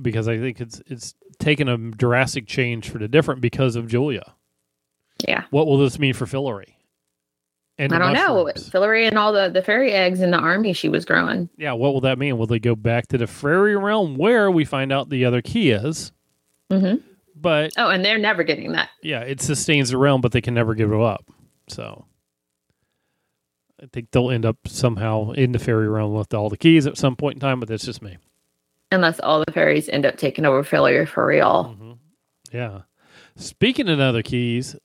because 0.00 0.28
I 0.28 0.38
think 0.38 0.60
it's 0.60 0.80
it's 0.86 1.14
taken 1.38 1.68
a 1.68 1.76
drastic 1.76 2.46
change 2.46 2.88
for 2.88 2.98
the 2.98 3.08
different 3.08 3.40
because 3.40 3.76
of 3.76 3.86
Julia. 3.86 4.34
Yeah, 5.26 5.44
What 5.50 5.66
will 5.66 5.78
this 5.78 5.98
mean 5.98 6.12
for 6.12 6.26
Fillory? 6.26 6.74
And 7.78 7.92
I 7.92 7.98
don't 7.98 8.12
know. 8.14 8.44
mushrooms? 8.44 8.68
Fillory 8.70 9.06
and 9.06 9.18
all 9.18 9.32
the 9.32 9.48
the 9.48 9.62
fairy 9.62 9.92
eggs 9.92 10.20
in 10.20 10.30
the 10.30 10.38
army 10.38 10.72
she 10.72 10.88
was 10.88 11.04
growing. 11.04 11.48
Yeah, 11.56 11.72
what 11.72 11.92
will 11.94 12.00
that 12.02 12.18
mean? 12.18 12.36
Will 12.38 12.46
they 12.46 12.58
go 12.58 12.74
back 12.74 13.06
to 13.08 13.18
the 13.18 13.26
fairy 13.26 13.76
realm 13.76 14.16
where 14.16 14.50
we 14.50 14.64
find 14.64 14.92
out 14.92 15.08
the 15.08 15.24
other 15.24 15.40
key 15.42 15.70
is? 15.70 16.12
Mhm. 16.70 17.02
But 17.38 17.72
Oh, 17.76 17.90
and 17.90 18.02
they're 18.04 18.18
never 18.18 18.42
getting 18.42 18.72
that. 18.72 18.88
yeah, 19.02 19.20
it 19.20 19.40
sustains 19.42 19.90
the 19.90 19.98
realm, 19.98 20.20
but 20.22 20.32
they 20.32 20.40
can 20.40 20.54
never 20.54 20.74
give 20.74 20.90
it 20.90 21.00
up. 21.00 21.24
So 21.68 22.06
I 23.82 23.86
think 23.92 24.10
they'll 24.10 24.30
end 24.30 24.46
up 24.46 24.56
somehow 24.66 25.32
in 25.32 25.52
the 25.52 25.58
fairy 25.58 25.88
realm 25.88 26.14
with 26.14 26.32
all 26.32 26.48
the 26.48 26.56
keys 26.56 26.86
at 26.86 26.96
some 26.96 27.14
point 27.16 27.34
in 27.36 27.40
time, 27.40 27.60
but 27.60 27.68
that's 27.68 27.84
just 27.84 28.00
me. 28.02 28.16
Unless 28.90 29.20
all 29.20 29.44
the 29.44 29.52
fairies 29.52 29.88
end 29.88 30.06
up 30.06 30.16
taking 30.16 30.46
over 30.46 30.62
Fillory 30.62 31.06
for 31.06 31.26
real. 31.26 31.64
hmm 31.78 31.92
Yeah. 32.52 32.82
Speaking 33.36 33.88
of 33.90 34.00
other 34.00 34.22
keys, 34.22 34.76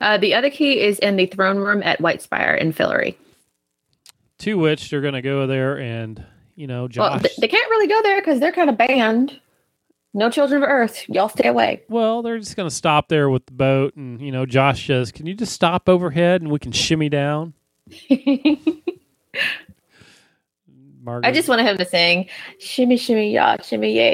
Uh, 0.00 0.18
the 0.18 0.34
other 0.34 0.50
key 0.50 0.80
is 0.80 0.98
in 1.00 1.16
the 1.16 1.26
throne 1.26 1.58
room 1.58 1.82
at 1.82 1.98
Whitespire 2.00 2.54
in 2.54 2.72
Fillory. 2.72 3.16
to 4.38 4.56
which 4.56 4.90
they're 4.90 5.00
going 5.00 5.14
to 5.14 5.22
go 5.22 5.48
there 5.48 5.78
and, 5.80 6.24
you 6.54 6.68
know, 6.68 6.86
Josh. 6.86 7.10
Well, 7.10 7.18
th- 7.20 7.36
they 7.38 7.48
can't 7.48 7.68
really 7.70 7.88
go 7.88 8.00
there 8.02 8.20
because 8.20 8.38
they're 8.38 8.52
kind 8.52 8.70
of 8.70 8.76
banned. 8.78 9.40
No 10.14 10.30
children 10.30 10.62
of 10.62 10.68
Earth. 10.68 11.04
Y'all 11.08 11.28
stay 11.28 11.48
away. 11.48 11.82
well, 11.88 12.22
they're 12.22 12.38
just 12.38 12.56
going 12.56 12.68
to 12.68 12.74
stop 12.74 13.08
there 13.08 13.28
with 13.28 13.44
the 13.46 13.52
boat. 13.52 13.94
And, 13.94 14.20
you 14.20 14.32
know, 14.32 14.46
Josh 14.46 14.86
says, 14.86 15.12
Can 15.12 15.26
you 15.26 15.34
just 15.34 15.52
stop 15.52 15.88
overhead 15.88 16.40
and 16.40 16.50
we 16.50 16.58
can 16.58 16.72
shimmy 16.72 17.08
down? 17.08 17.52
Margaret, 21.02 21.28
I 21.28 21.32
just 21.32 21.48
wanted 21.48 21.66
him 21.66 21.78
to 21.78 21.84
sing 21.84 22.28
"Shimmy, 22.58 22.96
shimmy, 22.96 23.32
yeah, 23.32 23.60
shimmy, 23.62 23.92
yeah, 23.94 24.12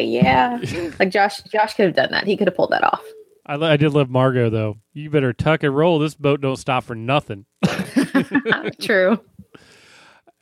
yeah." 0.60 0.90
like 0.98 1.10
Josh, 1.10 1.42
Josh 1.42 1.74
could 1.74 1.86
have 1.86 1.94
done 1.96 2.10
that. 2.10 2.24
He 2.24 2.36
could 2.36 2.46
have 2.48 2.56
pulled 2.56 2.70
that 2.70 2.84
off. 2.84 3.02
I, 3.46 3.54
I 3.54 3.76
did 3.76 3.92
love 3.92 4.10
Margo, 4.10 4.50
though. 4.50 4.78
You 4.92 5.10
better 5.10 5.32
tuck 5.32 5.62
and 5.62 5.74
roll. 5.74 5.98
This 5.98 6.14
boat 6.14 6.40
don't 6.40 6.56
stop 6.56 6.84
for 6.84 6.94
nothing. 6.94 7.46
True. 8.80 9.20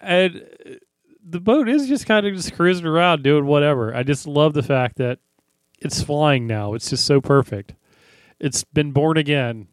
and 0.00 0.44
uh, 0.66 0.70
the 1.24 1.40
boat 1.40 1.68
is 1.68 1.88
just 1.88 2.06
kind 2.06 2.26
of 2.26 2.34
just 2.34 2.54
cruising 2.54 2.86
around 2.86 3.22
doing 3.22 3.46
whatever. 3.46 3.94
I 3.94 4.02
just 4.02 4.26
love 4.26 4.54
the 4.54 4.62
fact 4.62 4.96
that 4.98 5.18
it's 5.84 6.02
flying 6.02 6.46
now. 6.46 6.74
It's 6.74 6.90
just 6.90 7.04
so 7.04 7.20
perfect. 7.20 7.74
It's 8.38 8.64
been 8.64 8.92
born 8.92 9.16
again. 9.16 9.68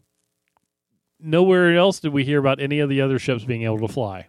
Nowhere 1.19 1.75
else 1.75 1.99
did 1.99 2.13
we 2.13 2.23
hear 2.23 2.39
about 2.39 2.59
any 2.59 2.79
of 2.79 2.89
the 2.89 3.01
other 3.01 3.19
ships 3.19 3.43
being 3.43 3.63
able 3.63 3.79
to 3.79 3.87
fly. 3.87 4.27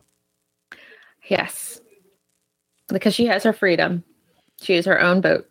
Yes, 1.29 1.81
because 2.89 3.15
she 3.15 3.27
has 3.27 3.45
her 3.45 3.53
freedom. 3.53 4.03
She 4.61 4.75
is 4.75 4.87
her 4.87 5.01
own 5.01 5.21
boat. 5.21 5.49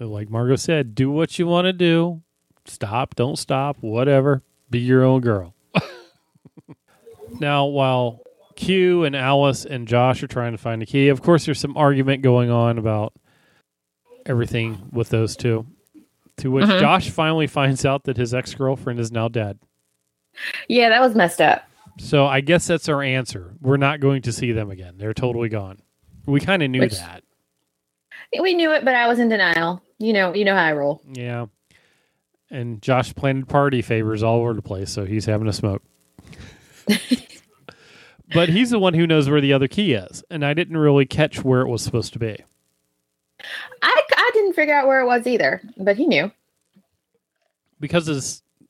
Like 0.00 0.30
Margo 0.30 0.56
said, 0.56 0.94
do 0.94 1.10
what 1.10 1.38
you 1.38 1.46
want 1.46 1.66
to 1.66 1.72
do. 1.72 2.22
Stop, 2.66 3.14
don't 3.14 3.38
stop, 3.38 3.76
whatever. 3.80 4.42
Be 4.70 4.78
your 4.78 5.04
own 5.04 5.20
girl. 5.20 5.54
now, 7.40 7.66
while 7.66 8.20
Q 8.56 9.04
and 9.04 9.16
Alice 9.16 9.64
and 9.64 9.88
Josh 9.88 10.22
are 10.22 10.28
trying 10.28 10.52
to 10.52 10.58
find 10.58 10.82
the 10.82 10.86
key, 10.86 11.08
of 11.08 11.22
course, 11.22 11.46
there's 11.46 11.60
some 11.60 11.76
argument 11.76 12.22
going 12.22 12.50
on 12.50 12.78
about 12.78 13.12
everything 14.28 14.88
with 14.92 15.08
those 15.08 15.36
two. 15.36 15.66
To 16.38 16.50
which 16.52 16.66
Mhm. 16.66 16.78
Josh 16.80 17.10
finally 17.10 17.46
finds 17.48 17.84
out 17.84 18.04
that 18.04 18.16
his 18.16 18.32
ex 18.32 18.54
girlfriend 18.54 19.00
is 19.00 19.10
now 19.10 19.26
dead. 19.28 19.58
Yeah, 20.68 20.88
that 20.90 21.00
was 21.00 21.14
messed 21.16 21.40
up. 21.40 21.64
So 21.98 22.26
I 22.26 22.40
guess 22.42 22.66
that's 22.68 22.88
our 22.88 23.02
answer. 23.02 23.54
We're 23.60 23.76
not 23.76 23.98
going 23.98 24.22
to 24.22 24.32
see 24.32 24.52
them 24.52 24.70
again. 24.70 24.94
They're 24.98 25.14
totally 25.14 25.48
gone. 25.48 25.78
We 26.26 26.38
kind 26.40 26.62
of 26.62 26.70
knew 26.70 26.80
Which- 26.80 26.98
that. 26.98 27.24
We 28.40 28.54
knew 28.54 28.72
it, 28.72 28.84
but 28.84 28.94
I 28.94 29.08
was 29.08 29.18
in 29.18 29.28
denial. 29.30 29.82
You 29.98 30.12
know, 30.12 30.32
you 30.34 30.44
know 30.44 30.54
how 30.54 30.62
I 30.64 30.72
roll. 30.74 31.02
Yeah. 31.12 31.46
And 32.50 32.80
Josh 32.82 33.14
planted 33.14 33.48
party 33.48 33.82
favors 33.82 34.22
all 34.22 34.40
over 34.40 34.54
the 34.54 34.62
place, 34.62 34.90
so 34.90 35.04
he's 35.06 35.24
having 35.26 35.48
a 35.48 35.52
smoke. 35.52 35.82
but 38.34 38.48
he's 38.48 38.70
the 38.70 38.78
one 38.78 38.94
who 38.94 39.06
knows 39.06 39.28
where 39.28 39.40
the 39.40 39.52
other 39.52 39.68
key 39.68 39.94
is, 39.94 40.22
and 40.30 40.44
I 40.44 40.54
didn't 40.54 40.76
really 40.76 41.06
catch 41.06 41.42
where 41.42 41.62
it 41.62 41.68
was 41.68 41.82
supposed 41.82 42.12
to 42.12 42.18
be. 42.18 42.36
I, 43.82 44.02
Didn't 44.48 44.56
figure 44.56 44.74
out 44.74 44.86
where 44.86 45.00
it 45.02 45.06
was 45.06 45.26
either, 45.26 45.60
but 45.76 45.98
he 45.98 46.06
knew. 46.06 46.32
Because 47.80 48.08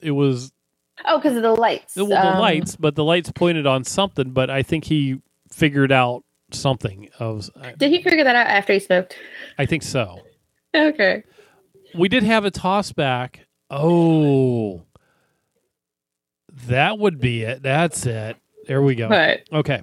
it 0.00 0.10
was 0.10 0.52
Oh, 1.06 1.18
because 1.18 1.36
of 1.36 1.42
the 1.44 1.52
lights. 1.54 1.94
well, 1.94 2.06
the 2.08 2.32
Um, 2.34 2.40
lights, 2.40 2.74
but 2.74 2.96
the 2.96 3.04
lights 3.04 3.30
pointed 3.30 3.64
on 3.64 3.84
something, 3.84 4.30
but 4.32 4.50
I 4.50 4.64
think 4.64 4.82
he 4.86 5.20
figured 5.52 5.92
out 5.92 6.24
something 6.50 7.08
of 7.20 7.48
Did 7.76 7.92
he 7.92 8.02
figure 8.02 8.24
that 8.24 8.34
out 8.34 8.48
after 8.48 8.72
he 8.72 8.80
smoked? 8.80 9.16
I 9.56 9.66
think 9.66 9.84
so. 9.84 10.22
Okay. 10.74 11.22
We 11.94 12.08
did 12.08 12.24
have 12.24 12.44
a 12.44 12.50
toss 12.50 12.90
back. 12.90 13.46
Oh. 13.70 14.82
That 16.66 16.98
would 16.98 17.20
be 17.20 17.44
it. 17.44 17.62
That's 17.62 18.04
it. 18.04 18.36
There 18.66 18.82
we 18.82 18.96
go. 18.96 19.08
But 19.08 19.42
Okay. 19.52 19.82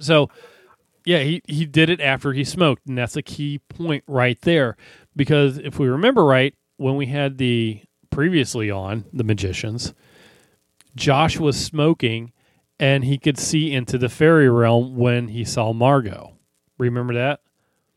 So, 0.00 0.30
yeah, 1.04 1.20
he, 1.20 1.42
he 1.48 1.66
did 1.66 1.90
it 1.90 2.00
after 2.00 2.32
he 2.32 2.44
smoked, 2.44 2.86
and 2.86 2.96
that's 2.98 3.16
a 3.16 3.22
key 3.22 3.58
point 3.68 4.04
right 4.06 4.40
there. 4.42 4.76
Because 5.16 5.58
if 5.58 5.78
we 5.78 5.88
remember 5.88 6.24
right, 6.24 6.54
when 6.76 6.96
we 6.96 7.06
had 7.06 7.38
the 7.38 7.82
previously 8.10 8.70
on 8.70 9.04
the 9.12 9.24
magicians, 9.24 9.94
Josh 10.96 11.38
was 11.38 11.58
smoking 11.62 12.32
and 12.78 13.04
he 13.04 13.18
could 13.18 13.38
see 13.38 13.72
into 13.72 13.98
the 13.98 14.08
fairy 14.08 14.48
realm 14.48 14.96
when 14.96 15.28
he 15.28 15.44
saw 15.44 15.72
Margo. 15.72 16.36
Remember 16.78 17.14
that? 17.14 17.40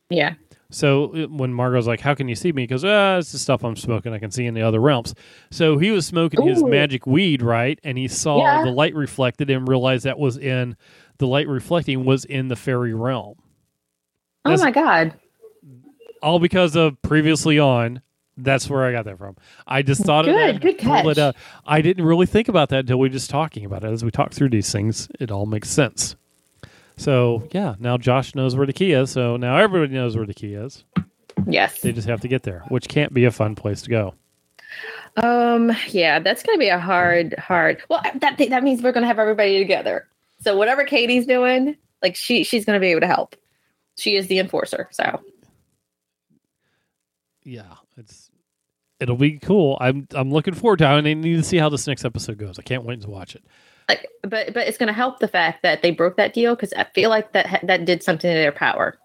yeah. 0.09 0.33
So 0.69 1.27
when 1.27 1.53
Margo's 1.53 1.85
like, 1.85 1.99
"How 1.99 2.15
can 2.15 2.27
you 2.27 2.33
see 2.33 2.51
me?" 2.51 2.63
He 2.63 2.67
goes, 2.67 2.83
"Ah, 2.83 3.17
it's 3.17 3.31
the 3.31 3.37
stuff 3.37 3.63
I'm 3.63 3.75
smoking. 3.75 4.11
I 4.11 4.17
can 4.17 4.31
see 4.31 4.47
in 4.47 4.55
the 4.55 4.63
other 4.63 4.79
realms." 4.79 5.13
So 5.51 5.77
he 5.77 5.91
was 5.91 6.03
smoking 6.07 6.41
his 6.47 6.63
magic 6.63 7.05
weed, 7.05 7.43
right? 7.43 7.77
And 7.83 7.95
he 7.95 8.07
saw 8.07 8.39
Yeah. 8.39 8.63
the 8.63 8.71
light 8.71 8.95
reflected 8.95 9.51
and 9.51 9.67
realized 9.67 10.03
that 10.05 10.17
was 10.17 10.35
in 10.35 10.75
the 11.17 11.27
light 11.27 11.47
reflecting 11.47 12.05
was 12.05 12.25
in 12.25 12.47
the 12.47 12.55
fairy 12.55 12.93
realm. 12.93 13.35
Oh 14.45 14.57
my 14.57 14.71
god. 14.71 15.13
All 16.21 16.39
because 16.39 16.75
of 16.75 17.01
previously 17.01 17.59
on. 17.59 18.01
That's 18.35 18.67
where 18.67 18.83
I 18.83 18.91
got 18.91 19.05
that 19.05 19.19
from. 19.19 19.37
I 19.67 19.83
just 19.83 20.03
thought 20.03 20.27
of 20.27 20.33
Good, 20.33 20.61
good 20.61 20.77
pulled 20.79 21.05
it 21.05 21.15
catch. 21.17 21.35
I 21.67 21.81
didn't 21.81 22.03
really 22.03 22.25
think 22.25 22.47
about 22.47 22.69
that 22.69 22.79
until 22.79 22.97
we 22.97 23.07
were 23.07 23.13
just 23.13 23.29
talking 23.29 23.63
about 23.63 23.83
it. 23.83 23.91
As 23.91 24.03
we 24.03 24.09
talk 24.09 24.33
through 24.33 24.49
these 24.49 24.71
things, 24.71 25.07
it 25.19 25.29
all 25.29 25.45
makes 25.45 25.69
sense. 25.69 26.15
So 26.97 27.47
yeah, 27.51 27.75
now 27.79 27.97
Josh 27.97 28.33
knows 28.33 28.55
where 28.55 28.65
the 28.65 28.73
key 28.73 28.93
is. 28.93 29.11
So 29.11 29.37
now 29.37 29.57
everybody 29.57 29.93
knows 29.93 30.15
where 30.15 30.25
the 30.25 30.33
key 30.33 30.55
is. 30.55 30.83
Yes. 31.45 31.81
They 31.81 31.91
just 31.91 32.07
have 32.07 32.21
to 32.21 32.27
get 32.27 32.43
there, 32.43 32.63
which 32.69 32.87
can't 32.87 33.13
be 33.13 33.25
a 33.25 33.31
fun 33.31 33.53
place 33.55 33.83
to 33.83 33.89
go. 33.89 34.15
Um. 35.17 35.71
Yeah, 35.89 36.17
that's 36.17 36.41
gonna 36.41 36.57
be 36.57 36.69
a 36.69 36.79
hard, 36.79 37.35
hard. 37.37 37.83
Well, 37.87 38.01
that 38.15 38.39
that 38.39 38.63
means 38.63 38.81
we're 38.81 38.91
gonna 38.91 39.05
have 39.05 39.19
everybody 39.19 39.59
together. 39.59 40.07
So 40.43 40.55
whatever 40.57 40.83
Kady's 40.83 41.25
doing, 41.25 41.75
like 42.01 42.15
she 42.15 42.43
she's 42.43 42.65
gonna 42.65 42.79
be 42.79 42.87
able 42.87 43.01
to 43.01 43.07
help. 43.07 43.35
She 43.97 44.15
is 44.15 44.27
the 44.27 44.39
enforcer. 44.39 44.89
So 44.91 45.21
yeah, 47.43 47.75
it's 47.97 48.29
it'll 48.99 49.17
be 49.17 49.39
cool. 49.39 49.77
I'm 49.81 50.07
I'm 50.13 50.31
looking 50.31 50.53
forward 50.53 50.77
to 50.79 50.85
it. 50.85 50.87
I 50.87 51.01
need 51.01 51.23
to 51.37 51.43
see 51.43 51.57
how 51.57 51.69
this 51.69 51.87
next 51.87 52.05
episode 52.05 52.37
goes. 52.37 52.57
I 52.59 52.61
can't 52.61 52.83
wait 52.83 53.01
to 53.01 53.09
watch 53.09 53.35
it. 53.35 53.43
like, 53.89 54.07
but 54.21 54.53
but 54.53 54.67
it's 54.67 54.77
gonna 54.77 54.93
help 54.93 55.19
the 55.19 55.27
fact 55.27 55.61
that 55.63 55.81
they 55.81 55.91
broke 55.91 56.17
that 56.17 56.33
deal 56.33 56.55
because 56.55 56.73
I 56.73 56.85
feel 56.95 57.09
like 57.09 57.33
that 57.33 57.61
that 57.63 57.85
did 57.85 58.03
something 58.03 58.29
to 58.29 58.33
their 58.35 58.51
power. 58.51 58.97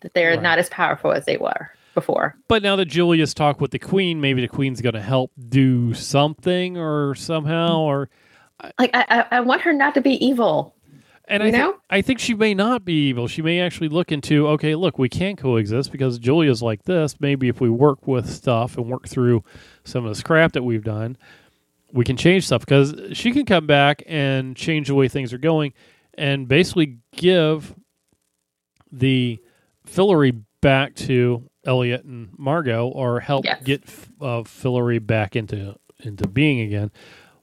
That 0.00 0.14
they're 0.14 0.32
Right. 0.32 0.42
not 0.42 0.58
as 0.58 0.68
powerful 0.68 1.12
as 1.12 1.24
they 1.24 1.36
were 1.38 1.70
before. 1.94 2.36
But 2.48 2.62
now 2.62 2.76
that 2.76 2.86
Julia's 2.86 3.32
talked 3.32 3.60
with 3.60 3.70
the 3.70 3.78
queen, 3.78 4.20
maybe 4.20 4.40
the 4.42 4.48
queen's 4.48 4.80
going 4.82 4.96
to 4.96 5.00
help 5.00 5.30
do 5.48 5.94
something 5.94 6.76
or 6.76 7.14
somehow 7.14 7.78
or 7.78 8.10
Like 8.78 8.90
I, 8.92 9.24
I 9.30 9.40
want 9.40 9.62
her 9.62 9.72
not 9.72 9.94
to 9.94 10.00
be 10.02 10.22
evil. 10.22 10.73
And 11.26 11.42
I 11.42 11.46
You 11.46 11.52
thi- 11.52 11.58
know? 11.58 11.74
I 11.88 12.02
think 12.02 12.18
she 12.18 12.34
may 12.34 12.52
not 12.54 12.84
be 12.84 13.08
evil. 13.08 13.26
She 13.28 13.40
may 13.42 13.60
actually 13.60 13.88
look 13.88 14.12
into 14.12 14.46
okay, 14.48 14.74
look, 14.74 14.98
we 14.98 15.08
can 15.08 15.36
coexist 15.36 15.90
because 15.90 16.18
Julia's 16.18 16.62
like 16.62 16.84
this. 16.84 17.18
Maybe 17.20 17.48
if 17.48 17.60
we 17.60 17.70
work 17.70 18.06
with 18.06 18.28
stuff 18.30 18.76
and 18.76 18.90
work 18.90 19.08
through 19.08 19.42
some 19.84 20.04
of 20.04 20.10
this 20.10 20.22
crap 20.22 20.52
that 20.52 20.62
we've 20.64 20.84
done, 20.84 21.16
we 21.92 22.04
can 22.04 22.16
change 22.16 22.44
stuff 22.46 22.60
because 22.60 22.94
she 23.12 23.30
can 23.32 23.46
come 23.46 23.66
back 23.66 24.02
and 24.06 24.54
change 24.56 24.88
the 24.88 24.94
way 24.94 25.08
things 25.08 25.32
are 25.32 25.38
going 25.38 25.72
and 26.14 26.46
basically 26.46 26.98
give 27.16 27.74
the 28.92 29.38
Fillory 29.86 30.42
back 30.60 30.94
to 30.94 31.48
Eliot 31.66 32.04
and 32.04 32.30
Margo 32.38 32.88
or 32.88 33.20
help 33.20 33.44
Yes. 33.44 33.62
get 33.64 33.82
uh, 34.20 34.42
Fillory 34.42 35.04
back 35.04 35.36
into 35.36 35.76
into 36.00 36.26
being 36.28 36.60
again. 36.60 36.90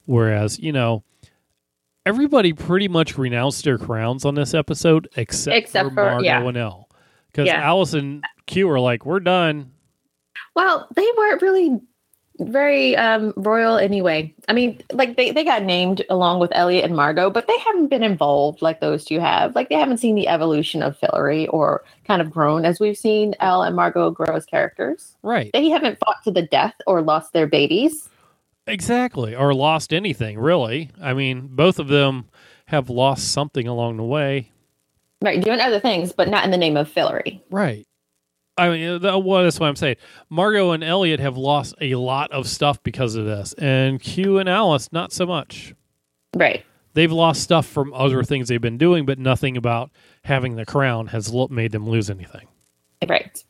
Whereas, 0.04 0.58
you 0.58 0.72
know, 0.72 1.04
everybody 2.06 2.52
pretty 2.52 2.88
much 2.88 3.16
renounced 3.18 3.64
their 3.64 3.78
crowns 3.78 4.24
on 4.24 4.34
this 4.34 4.54
episode 4.54 5.08
except, 5.16 5.56
Except 5.56 5.88
for 5.90 5.94
for- 5.94 6.04
Margo 6.04 6.24
yeah. 6.24 6.42
and 6.42 6.56
Elle. 6.56 6.88
Because 7.28 7.46
Yeah. 7.46 7.62
Alice 7.62 7.94
and 7.94 8.22
Q 8.46 8.68
are 8.68 8.80
like, 8.80 9.06
we're 9.06 9.20
done. 9.20 9.70
Well, 10.54 10.86
they 10.94 11.06
weren't 11.16 11.40
really 11.42 11.80
very 12.40 12.96
um 12.96 13.32
royal 13.36 13.76
anyway. 13.76 14.34
I 14.48 14.52
mean, 14.52 14.82
like 14.92 15.16
they, 15.16 15.30
they 15.30 15.44
got 15.44 15.62
named 15.62 16.02
along 16.10 16.40
with 16.40 16.50
Eliot 16.54 16.84
and 16.84 16.96
Margo, 16.96 17.30
but 17.30 17.46
they 17.46 17.56
haven't 17.58 17.88
been 17.88 18.02
involved 18.02 18.60
like 18.62 18.80
those 18.80 19.04
two 19.04 19.20
have. 19.20 19.54
Like 19.54 19.68
they 19.68 19.76
haven't 19.76 19.98
seen 19.98 20.14
the 20.14 20.28
evolution 20.28 20.82
of 20.82 20.98
Fillory 20.98 21.46
or 21.50 21.84
kind 22.06 22.20
of 22.20 22.30
grown 22.30 22.64
as 22.64 22.80
we've 22.80 22.96
seen 22.96 23.34
Elle 23.40 23.62
and 23.62 23.76
Margo 23.76 24.10
grow 24.10 24.34
as 24.34 24.44
characters. 24.44 25.14
Right. 25.22 25.50
They 25.52 25.68
haven't 25.68 25.98
fought 25.98 26.22
to 26.24 26.30
the 26.30 26.42
death 26.42 26.74
or 26.86 27.00
lost 27.02 27.32
their 27.32 27.46
babies. 27.46 28.08
Exactly. 28.66 29.34
Or 29.34 29.54
lost 29.54 29.92
anything, 29.92 30.38
really. 30.38 30.90
I 31.00 31.14
mean, 31.14 31.48
both 31.50 31.78
of 31.78 31.88
them 31.88 32.28
have 32.66 32.88
lost 32.88 33.32
something 33.32 33.66
along 33.66 33.96
the 33.96 34.04
way. 34.04 34.50
Right, 35.20 35.42
doing 35.42 35.60
other 35.60 35.80
things, 35.80 36.12
but 36.12 36.28
not 36.28 36.44
in 36.44 36.50
the 36.50 36.56
name 36.56 36.76
of 36.76 36.92
Fillory. 36.92 37.40
Right. 37.50 37.86
I 38.56 38.68
mean, 38.68 38.88
uh, 38.88 38.98
that, 38.98 39.18
well, 39.20 39.44
that's 39.44 39.58
what 39.58 39.68
I'm 39.68 39.76
saying. 39.76 39.96
Margo 40.28 40.72
and 40.72 40.84
Eliot 40.84 41.20
have 41.20 41.36
lost 41.36 41.74
a 41.80 41.94
lot 41.94 42.30
of 42.32 42.48
stuff 42.48 42.82
because 42.82 43.14
of 43.14 43.24
this, 43.24 43.52
and 43.54 44.00
Q 44.00 44.38
and 44.38 44.48
Alice 44.48 44.92
not 44.92 45.12
so 45.12 45.24
much. 45.26 45.74
Right. 46.36 46.64
They've 46.94 47.12
lost 47.12 47.42
stuff 47.42 47.66
from 47.66 47.94
other 47.94 48.22
things 48.22 48.48
they've 48.48 48.60
been 48.60 48.78
doing, 48.78 49.06
but 49.06 49.18
nothing 49.18 49.56
about 49.56 49.90
having 50.24 50.56
the 50.56 50.66
crown 50.66 51.06
has 51.08 51.32
made 51.50 51.72
them 51.72 51.88
lose 51.88 52.10
anything. 52.10 52.48
Right. 53.08 53.42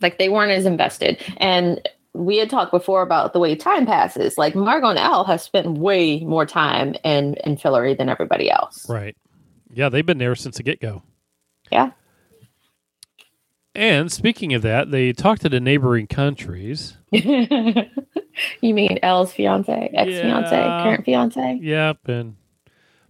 Like 0.00 0.18
they 0.18 0.28
weren't 0.28 0.52
as 0.52 0.64
invested. 0.64 1.22
And 1.36 1.86
we 2.14 2.36
had 2.38 2.50
talked 2.50 2.72
before 2.72 3.02
about 3.02 3.32
the 3.32 3.38
way 3.38 3.54
time 3.54 3.86
passes. 3.86 4.36
Like 4.36 4.54
Margo 4.54 4.88
and 4.88 4.98
Al 4.98 5.24
have 5.24 5.40
spent 5.40 5.78
way 5.78 6.20
more 6.20 6.44
time 6.46 6.94
in, 7.04 7.34
in 7.44 7.56
Fillory 7.56 7.96
than 7.96 8.08
everybody 8.08 8.50
else. 8.50 8.88
Right. 8.88 9.16
Yeah, 9.72 9.88
they've 9.88 10.04
been 10.04 10.18
there 10.18 10.34
since 10.34 10.58
the 10.58 10.62
get 10.62 10.80
go. 10.80 11.02
Yeah. 11.70 11.92
And 13.74 14.12
speaking 14.12 14.52
of 14.52 14.62
that, 14.62 14.90
they 14.90 15.12
talked 15.14 15.42
to 15.42 15.48
the 15.48 15.60
neighboring 15.60 16.06
countries. 16.06 16.98
you 17.10 17.88
mean 18.60 18.98
Elle's 19.02 19.32
fiance, 19.32 19.90
ex 19.94 20.10
fiance, 20.10 20.50
Yeah. 20.54 20.82
current 20.82 21.04
fiance? 21.06 21.58
Yep, 21.62 22.08
and 22.08 22.36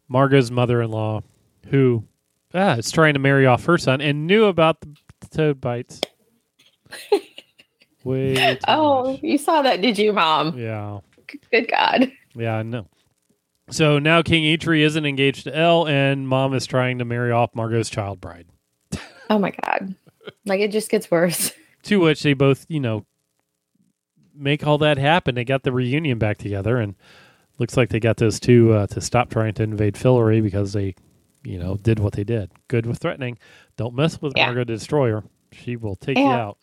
Margo's 0.09 0.53
mother-in-law, 0.53 1.23
who 1.71 2.05
ah, 2.55 2.77
is 2.77 2.93
trying 2.93 3.15
to 3.15 3.21
marry 3.21 3.45
off 3.45 3.65
her 3.65 3.77
son 3.77 4.01
and 4.01 4.29
knew 4.29 4.45
about 4.45 4.81
the 4.83 4.95
toad 5.33 5.61
bites. 5.61 6.01
Way 8.05 8.59
Oh, 8.69 9.13
much. 9.13 9.23
you 9.23 9.39
saw 9.39 9.63
that, 9.63 9.81
did 9.81 9.99
you, 9.99 10.13
Mom? 10.13 10.59
yeah, 10.59 10.99
Good 11.51 11.69
God. 11.71 12.11
yeah, 12.35 12.57
I 12.57 12.63
know. 12.63 12.87
So 13.71 13.99
now 13.99 14.23
King 14.23 14.43
Idri 14.45 14.81
isn't 14.81 15.07
engaged 15.07 15.45
to 15.45 15.57
Elle, 15.57 15.87
and 15.89 16.29
Mom 16.29 16.53
is 16.55 16.67
trying 16.67 16.99
to 16.99 17.05
marry 17.05 17.31
off 17.31 17.55
Margo's 17.55 17.89
child 17.91 18.21
bride. 18.21 18.47
Oh 19.31 19.39
my 19.39 19.53
God. 19.65 19.95
Like 20.45 20.61
it 20.61 20.73
just 20.73 20.91
gets 20.91 21.11
worse. 21.11 21.53
To 21.85 21.99
which 22.01 22.23
they 22.23 22.35
both, 22.35 22.67
you 22.69 22.79
know, 22.81 23.07
make 24.35 24.65
all 24.67 24.79
that 24.79 24.99
happen. 24.99 25.35
They 25.35 25.45
got 25.45 25.63
the 25.65 25.73
reunion 25.73 26.19
back 26.19 26.39
together, 26.39 26.77
and 26.77 26.95
looks 27.59 27.77
like 27.77 27.89
they 27.89 27.99
got 27.99 28.19
those 28.19 28.39
two 28.39 28.73
uh, 28.73 28.87
to 28.89 29.01
stop 29.01 29.31
trying 29.31 29.55
to 29.55 29.63
invade 29.65 29.95
Fillory 29.95 30.43
because 30.43 30.75
they, 30.75 30.95
you 31.45 31.59
know, 31.59 31.77
did 31.77 31.99
what 31.99 32.13
they 32.13 32.25
did. 32.25 32.51
Good 32.69 32.87
with 32.87 32.99
threatening. 32.99 33.37
Don't 33.77 33.95
mess 33.97 34.21
with 34.23 34.33
Yeah. 34.37 34.47
Margo 34.47 34.61
the 34.61 34.75
Destroyer. 34.75 35.25
She 35.53 35.75
will 35.77 35.97
take 35.97 36.19
you 36.19 36.29
out. 36.29 36.59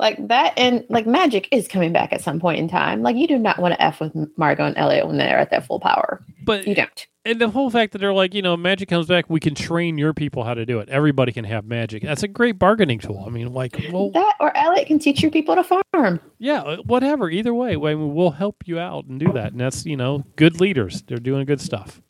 Like 0.00 0.28
that, 0.28 0.54
and 0.56 0.84
like 0.88 1.06
magic 1.06 1.46
is 1.52 1.68
coming 1.68 1.92
back 1.92 2.12
at 2.12 2.22
some 2.22 2.40
point 2.40 2.58
in 2.58 2.68
time. 2.68 3.02
Like 3.02 3.16
you 3.16 3.28
do 3.28 3.38
not 3.38 3.58
want 3.58 3.74
to 3.74 3.82
f 3.82 4.00
with 4.00 4.12
Margo 4.38 4.64
and 4.64 4.76
Eliot 4.78 5.06
when 5.06 5.18
they're 5.18 5.38
at 5.38 5.50
their 5.50 5.60
full 5.60 5.78
power. 5.78 6.24
But 6.42 6.66
You 6.66 6.74
don't. 6.74 7.06
and 7.26 7.38
the 7.38 7.50
whole 7.50 7.68
fact 7.68 7.92
that 7.92 7.98
they're 7.98 8.14
like, 8.14 8.32
you 8.32 8.40
know, 8.40 8.56
magic 8.56 8.88
comes 8.88 9.06
back, 9.06 9.26
we 9.28 9.40
can 9.40 9.54
train 9.54 9.98
your 9.98 10.14
people 10.14 10.42
how 10.42 10.54
to 10.54 10.64
do 10.64 10.78
it. 10.78 10.88
Everybody 10.88 11.32
can 11.32 11.44
have 11.44 11.66
magic. 11.66 12.02
That's 12.02 12.22
a 12.22 12.28
great 12.28 12.58
bargaining 12.58 12.98
tool. 12.98 13.22
I 13.26 13.30
mean, 13.30 13.52
like, 13.52 13.78
well, 13.92 14.10
That 14.12 14.36
or 14.40 14.56
Eliot 14.56 14.86
can 14.86 14.98
teach 14.98 15.20
your 15.20 15.30
people 15.30 15.54
to 15.54 15.82
farm. 15.92 16.18
yeah, 16.38 16.62
uh, 16.62 16.76
whatever. 16.78 17.28
Either 17.28 17.52
way, 17.52 17.76
we'll 17.76 18.30
help 18.30 18.62
you 18.66 18.78
out 18.78 19.04
and 19.04 19.20
do 19.20 19.30
that. 19.34 19.52
And 19.52 19.60
that's 19.60 19.84
you 19.84 19.98
know, 19.98 20.24
good 20.36 20.60
leaders. 20.62 21.02
They're 21.02 21.18
doing 21.18 21.44
good 21.44 21.60
stuff. 21.60 22.00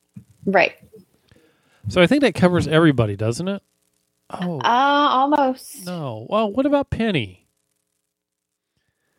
Right. 0.47 0.75
So 1.89 2.01
I 2.01 2.07
think 2.07 2.21
that 2.23 2.37
covers 2.37 2.69
everybody, 2.69 3.17
doesn't 3.17 3.49
it? 3.49 3.63
Oh 4.31 4.61
Uh 4.61 5.09
almost. 5.11 5.85
no. 5.87 6.25
Well, 6.31 6.53
what 6.53 6.67
about 6.67 6.91
Penny? 6.91 7.40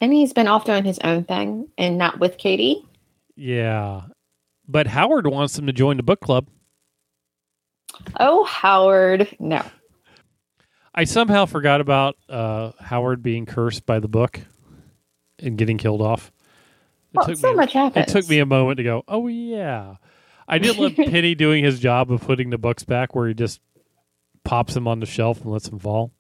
And 0.01 0.11
he's 0.11 0.33
been 0.33 0.47
off 0.47 0.65
doing 0.65 0.83
his 0.83 0.99
own 1.03 1.23
thing 1.23 1.67
and 1.77 1.97
not 1.97 2.19
with 2.19 2.37
Kady. 2.37 2.83
Yeah, 3.35 4.01
but 4.67 4.87
Howard 4.87 5.27
wants 5.27 5.55
them 5.55 5.67
to 5.67 5.73
join 5.73 5.97
the 5.97 6.03
book 6.03 6.19
club. 6.21 6.47
Oh, 8.19 8.43
Howard. 8.45 9.35
No. 9.39 9.63
I 10.93 11.03
somehow 11.05 11.45
forgot 11.45 11.81
about 11.81 12.17
uh, 12.27 12.71
Howard 12.79 13.21
being 13.23 13.45
cursed 13.45 13.85
by 13.85 13.99
the 13.99 14.07
book 14.07 14.41
and 15.39 15.57
getting 15.57 15.77
killed 15.77 16.01
off. 16.01 16.31
It 17.13 17.17
Well, 17.17 17.27
took 17.27 17.37
so 17.37 17.49
me, 17.51 17.55
much 17.55 17.73
happens. 17.73 18.07
It 18.07 18.11
took 18.11 18.27
me 18.29 18.39
a 18.39 18.45
moment 18.45 18.77
to 18.77 18.83
go, 18.83 19.03
oh 19.07 19.27
yeah. 19.27 19.95
I 20.47 20.57
did 20.57 20.77
love 20.77 20.95
Penny 20.95 21.35
doing 21.35 21.63
his 21.63 21.79
job 21.79 22.11
of 22.11 22.21
putting 22.21 22.49
the 22.49 22.57
books 22.57 22.83
back, 22.83 23.15
where 23.15 23.27
he 23.27 23.33
just 23.33 23.61
pops 24.43 24.73
them 24.73 24.87
on 24.87 24.99
the 24.99 25.05
shelf 25.05 25.41
and 25.41 25.51
lets 25.51 25.69
them 25.69 25.79
fall. 25.79 26.11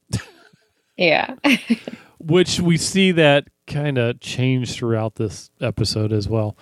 Yeah. 0.97 1.35
which 2.19 2.59
we 2.59 2.77
see 2.77 3.13
that 3.13 3.47
kind 3.73 3.97
of 3.97 4.19
change 4.19 4.73
throughout 4.73 5.15
this 5.15 5.49
episode 5.61 6.11
as 6.11 6.27
well. 6.27 6.57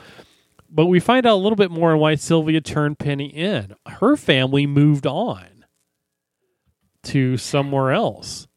But 0.69 0.86
we 0.86 1.00
find 1.00 1.26
out 1.26 1.34
a 1.34 1.41
little 1.41 1.56
bit 1.56 1.72
more 1.72 1.93
on 1.93 2.00
why 2.00 2.15
Sylvia 2.15 2.62
turned 2.62 3.00
Penny 3.00 3.28
in. 3.28 3.76
Her 3.88 4.15
family 4.15 4.67
moved 4.67 5.08
on 5.08 5.65
to 7.04 7.38
somewhere 7.38 7.91
else. 7.91 8.48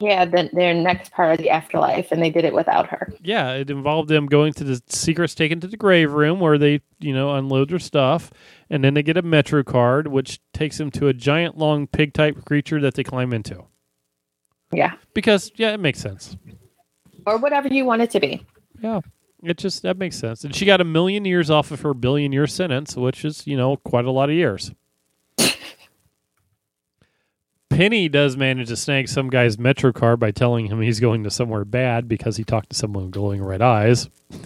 yeah. 0.00 0.24
Then 0.24 0.50
their 0.52 0.74
next 0.74 1.12
part 1.12 1.30
of 1.32 1.38
the 1.38 1.50
afterlife, 1.50 2.10
and 2.10 2.20
they 2.20 2.30
did 2.30 2.44
it 2.44 2.52
without 2.54 2.88
her. 2.88 3.12
Yeah, 3.22 3.52
it 3.52 3.70
involved 3.70 4.08
them 4.08 4.26
going 4.26 4.52
to 4.54 4.64
the 4.64 4.82
secrets 4.88 5.34
taken 5.36 5.60
to 5.60 5.68
the 5.68 5.76
grave 5.76 6.12
room 6.12 6.40
where 6.40 6.58
they, 6.58 6.80
you 6.98 7.14
know, 7.14 7.32
unload 7.34 7.70
their 7.70 7.78
stuff, 7.78 8.32
and 8.68 8.82
then 8.82 8.94
they 8.94 9.02
get 9.04 9.16
a 9.16 9.22
metro 9.22 9.62
card, 9.62 10.08
which 10.08 10.40
takes 10.52 10.78
them 10.78 10.90
to 10.92 11.06
a 11.06 11.12
giant, 11.12 11.56
long 11.58 11.86
pig 11.86 12.12
type 12.12 12.44
creature 12.44 12.80
that 12.80 12.94
they 12.94 13.04
climb 13.04 13.32
into. 13.32 13.64
Yeah. 14.72 14.94
Because 15.14 15.52
yeah, 15.56 15.72
it 15.72 15.78
makes 15.80 16.00
sense. 16.00 16.36
Or 17.26 17.38
whatever 17.38 17.68
you 17.68 17.84
want 17.84 18.02
it 18.02 18.10
to 18.10 18.20
be. 18.20 18.44
Yeah. 18.80 19.00
It 19.42 19.58
just 19.58 19.82
that 19.82 19.98
makes 19.98 20.16
sense. 20.16 20.44
And 20.44 20.54
she 20.54 20.64
got 20.64 20.80
a 20.80 20.84
million 20.84 21.24
years 21.24 21.50
off 21.50 21.72
of 21.72 21.80
her 21.80 21.94
billion 21.94 22.30
year 22.32 22.46
sentence, 22.46 22.96
which 22.96 23.24
is, 23.24 23.46
you 23.46 23.56
know, 23.56 23.76
quite 23.76 24.04
a 24.04 24.10
lot 24.10 24.30
of 24.30 24.36
years. 24.36 24.72
Penny 27.70 28.08
does 28.08 28.36
manage 28.36 28.68
to 28.68 28.76
snag 28.76 29.08
some 29.08 29.30
guy's 29.30 29.58
metro 29.58 29.92
card 29.92 30.20
by 30.20 30.30
telling 30.30 30.66
him 30.66 30.80
he's 30.82 31.00
going 31.00 31.24
to 31.24 31.30
somewhere 31.30 31.64
bad 31.64 32.06
because 32.06 32.36
he 32.36 32.44
talked 32.44 32.68
to 32.70 32.76
someone 32.76 33.04
with 33.04 33.12
glowing 33.12 33.42
red 33.42 33.62
eyes. 33.62 34.08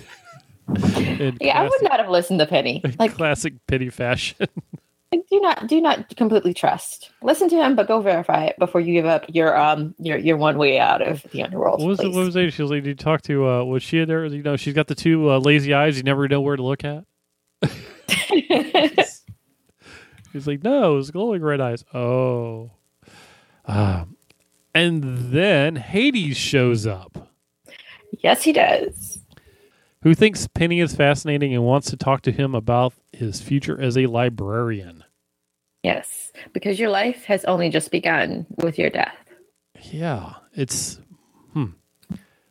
Yeah, 1.40 1.60
I 1.60 1.62
would 1.62 1.82
not 1.82 2.00
have 2.00 2.08
listened 2.08 2.40
to 2.40 2.46
Penny. 2.46 2.82
Like, 2.98 3.14
classic 3.14 3.54
Penny 3.68 3.88
fashion. 3.88 4.48
do 5.30 5.40
not 5.40 5.66
do 5.66 5.80
not 5.80 6.14
completely 6.16 6.52
trust. 6.54 7.10
Listen 7.22 7.48
to 7.48 7.56
him, 7.56 7.74
but 7.76 7.88
go 7.88 8.00
verify 8.00 8.44
it 8.44 8.58
before 8.58 8.80
you 8.80 8.92
give 8.92 9.06
up 9.06 9.24
your 9.28 9.56
um 9.56 9.94
your 9.98 10.18
your 10.18 10.36
one 10.36 10.58
way 10.58 10.78
out 10.78 11.02
of 11.02 11.22
the 11.32 11.42
underworld. 11.42 11.80
what 11.80 11.88
was 11.88 12.00
it? 12.00 12.12
What 12.12 12.24
was 12.26 12.36
it? 12.36 12.52
She 12.52 12.62
was 12.62 12.70
like, 12.70 12.82
"Did 12.84 12.88
you 12.90 12.94
talk 12.94 13.22
to? 13.22 13.48
Uh, 13.48 13.64
was 13.64 13.82
she 13.82 14.04
there? 14.04 14.24
You 14.26 14.42
know, 14.42 14.56
she's 14.56 14.74
got 14.74 14.86
the 14.86 14.94
two 14.94 15.30
uh, 15.30 15.38
lazy 15.38 15.74
eyes. 15.74 15.96
You 15.96 16.02
never 16.02 16.28
know 16.28 16.40
where 16.40 16.56
to 16.56 16.62
look 16.62 16.84
at." 16.84 17.04
He's 20.32 20.46
like, 20.46 20.62
no, 20.62 20.92
it 20.92 20.96
was 20.96 21.10
glowing 21.10 21.40
red 21.42 21.62
eyes. 21.62 21.82
Oh. 21.94 22.70
Um, 23.64 24.16
and 24.74 25.32
then 25.32 25.76
Hades 25.76 26.36
shows 26.36 26.86
up, 26.86 27.30
yes, 28.20 28.42
he 28.42 28.52
does. 28.52 29.18
who 30.02 30.14
thinks 30.14 30.46
Penny 30.46 30.80
is 30.80 30.94
fascinating 30.94 31.54
and 31.54 31.64
wants 31.64 31.88
to 31.90 31.96
talk 31.96 32.20
to 32.22 32.32
him 32.32 32.54
about 32.54 32.92
his 33.14 33.40
future 33.40 33.80
as 33.80 33.96
a 33.96 34.06
librarian. 34.06 35.04
Yes, 35.86 36.32
because 36.52 36.80
your 36.80 36.90
life 36.90 37.24
has 37.26 37.44
only 37.44 37.68
just 37.70 37.92
begun 37.92 38.44
with 38.56 38.76
your 38.76 38.90
death. 38.90 39.14
Yeah, 39.92 40.34
it's. 40.52 40.98
Hmm. 41.52 41.66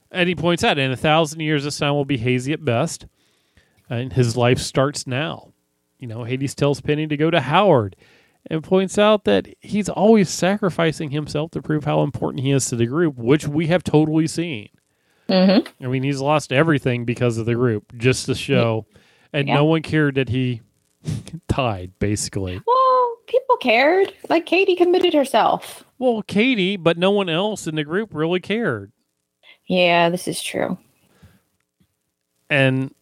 And 0.10 0.30
he 0.30 0.36
points 0.36 0.63
out, 0.63 0.78
in 0.78 0.89
a 0.91 0.95
thousand 0.95 1.41
years, 1.41 1.65
the 1.65 1.71
time 1.71 1.93
will 1.95 2.06
be 2.06 2.15
hazy 2.15 2.54
at 2.54 2.63
best. 2.63 3.08
And 3.89 4.13
his 4.13 4.38
life 4.38 4.60
starts 4.60 5.06
now. 5.06 5.52
You 6.00 6.08
know, 6.08 6.24
Hades 6.24 6.56
tells 6.56 6.80
Penny 6.80 7.08
to 7.08 7.17
go 7.17 7.30
to 7.30 7.41
Howard 7.41 7.98
and 8.50 8.63
points 8.63 8.98
out 8.98 9.26
that 9.26 9.48
he's 9.60 9.89
always 9.89 10.30
sacrificing 10.30 11.10
himself 11.12 11.52
to 11.52 11.62
prove 11.62 11.84
how 11.84 12.04
important 12.04 12.41
he 12.43 12.52
is 12.52 12.67
to 12.67 12.78
the 12.78 12.86
group, 12.86 13.17
which 13.17 13.48
we 13.50 13.67
have 13.67 13.84
totally 13.84 14.28
seen. 14.28 14.69
Mm-hmm. 15.28 15.84
I 15.84 15.88
mean, 15.89 16.04
he's 16.04 16.21
lost 16.21 16.54
everything 16.54 17.04
because 17.04 17.38
of 17.38 17.45
the 17.45 17.56
group, 17.56 17.91
just 17.98 18.28
to 18.28 18.36
show. 18.36 18.86
And 19.34 19.48
Yeah. 19.50 19.56
no 19.56 19.65
one 19.65 19.82
cared 19.82 20.15
that 20.15 20.30
he 20.30 20.62
died, 21.50 21.91
basically. 22.00 22.62
Well, 22.65 22.85
people 23.27 23.57
cared. 23.57 24.13
Like 24.29 24.45
Kady 24.45 24.75
committed 24.75 25.13
herself. 25.13 25.83
Well, 25.99 26.21
Kady, 26.23 26.77
but 26.77 26.97
no 26.97 27.11
one 27.11 27.29
else 27.29 27.67
in 27.67 27.75
the 27.75 27.83
group 27.83 28.09
really 28.13 28.39
cared. 28.39 28.91
Yeah, 29.67 30.09
this 30.09 30.27
is 30.27 30.41
true. 30.41 30.77
And 32.49 32.93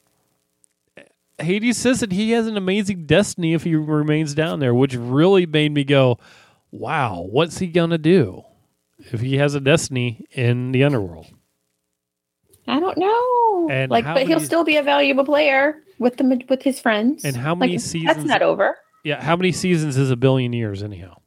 Hades 1.40 1.78
says 1.78 2.00
that 2.00 2.12
he 2.12 2.32
has 2.32 2.48
an 2.48 2.58
amazing 2.58 3.06
destiny 3.06 3.54
if 3.54 3.64
he 3.64 3.76
remains 3.76 4.34
down 4.34 4.60
there, 4.60 4.74
which 4.74 4.96
really 4.96 5.46
made 5.46 5.74
me 5.74 5.84
go, 5.84 6.20
wow, 6.72 7.28
what's 7.30 7.58
he 7.60 7.68
going 7.68 7.90
to 7.90 7.98
do 7.98 8.44
if 9.12 9.20
he 9.20 9.38
has 9.38 9.56
a 9.56 9.60
destiny 9.60 10.26
in 10.32 10.72
the 10.72 10.84
underworld? 10.84 11.28
I 12.68 12.80
don't 12.80 12.98
know. 12.98 13.68
And 13.70 13.92
like, 13.92 14.06
but 14.06 14.26
he'll 14.26 14.40
still 14.40 14.64
be 14.64 14.78
a 14.78 14.84
valuable 14.84 15.26
player 15.26 15.82
with 16.00 16.18
the 16.18 16.42
with 16.50 16.62
his 16.62 16.80
friends. 16.80 17.26
And 17.26 17.36
how 17.36 17.56
many 17.56 17.74
like, 17.74 17.82
seasons- 17.82 18.16
That's 18.16 18.28
not 18.28 18.42
over. 18.42 18.78
Yeah, 19.04 19.22
how 19.22 19.36
many 19.36 19.52
seasons 19.52 19.98
is 19.98 20.10
a 20.10 20.16
billion 20.16 20.54
years, 20.54 20.82
anyhow? 20.82 21.18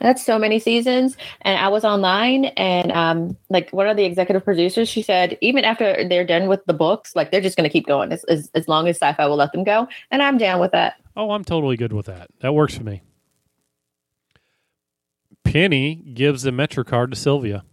That's 0.00 0.24
so 0.24 0.38
many 0.40 0.58
seasons. 0.58 1.16
And 1.42 1.56
I 1.58 1.68
was 1.68 1.84
online 1.84 2.46
and 2.56 2.90
um 2.90 3.36
like 3.48 3.70
one 3.70 3.86
of 3.88 3.96
the 3.96 4.04
executive 4.04 4.44
producers, 4.44 4.88
she 4.88 5.02
said, 5.02 5.38
even 5.40 5.64
after 5.64 6.06
they're 6.08 6.26
done 6.26 6.48
with 6.48 6.64
the 6.66 6.74
books, 6.74 7.14
like 7.14 7.30
they're 7.30 7.40
just 7.40 7.56
gonna 7.56 7.68
keep 7.68 7.86
going 7.86 8.10
as, 8.10 8.24
as, 8.24 8.50
as 8.54 8.66
long 8.66 8.88
as 8.88 8.98
Syfy 8.98 9.28
will 9.28 9.36
let 9.36 9.52
them 9.52 9.62
go. 9.62 9.86
And 10.10 10.20
I'm 10.20 10.36
down 10.36 10.60
with 10.60 10.72
that. 10.72 10.94
Oh, 11.16 11.30
I'm 11.30 11.44
totally 11.44 11.76
good 11.76 11.92
with 11.92 12.06
that. 12.06 12.28
That 12.40 12.54
works 12.54 12.76
for 12.76 12.82
me. 12.82 13.02
Penny 15.44 15.94
gives 15.94 16.42
the 16.42 16.50
Metro 16.50 16.82
card 16.82 17.12
to 17.12 17.16
Sylvia. 17.16 17.64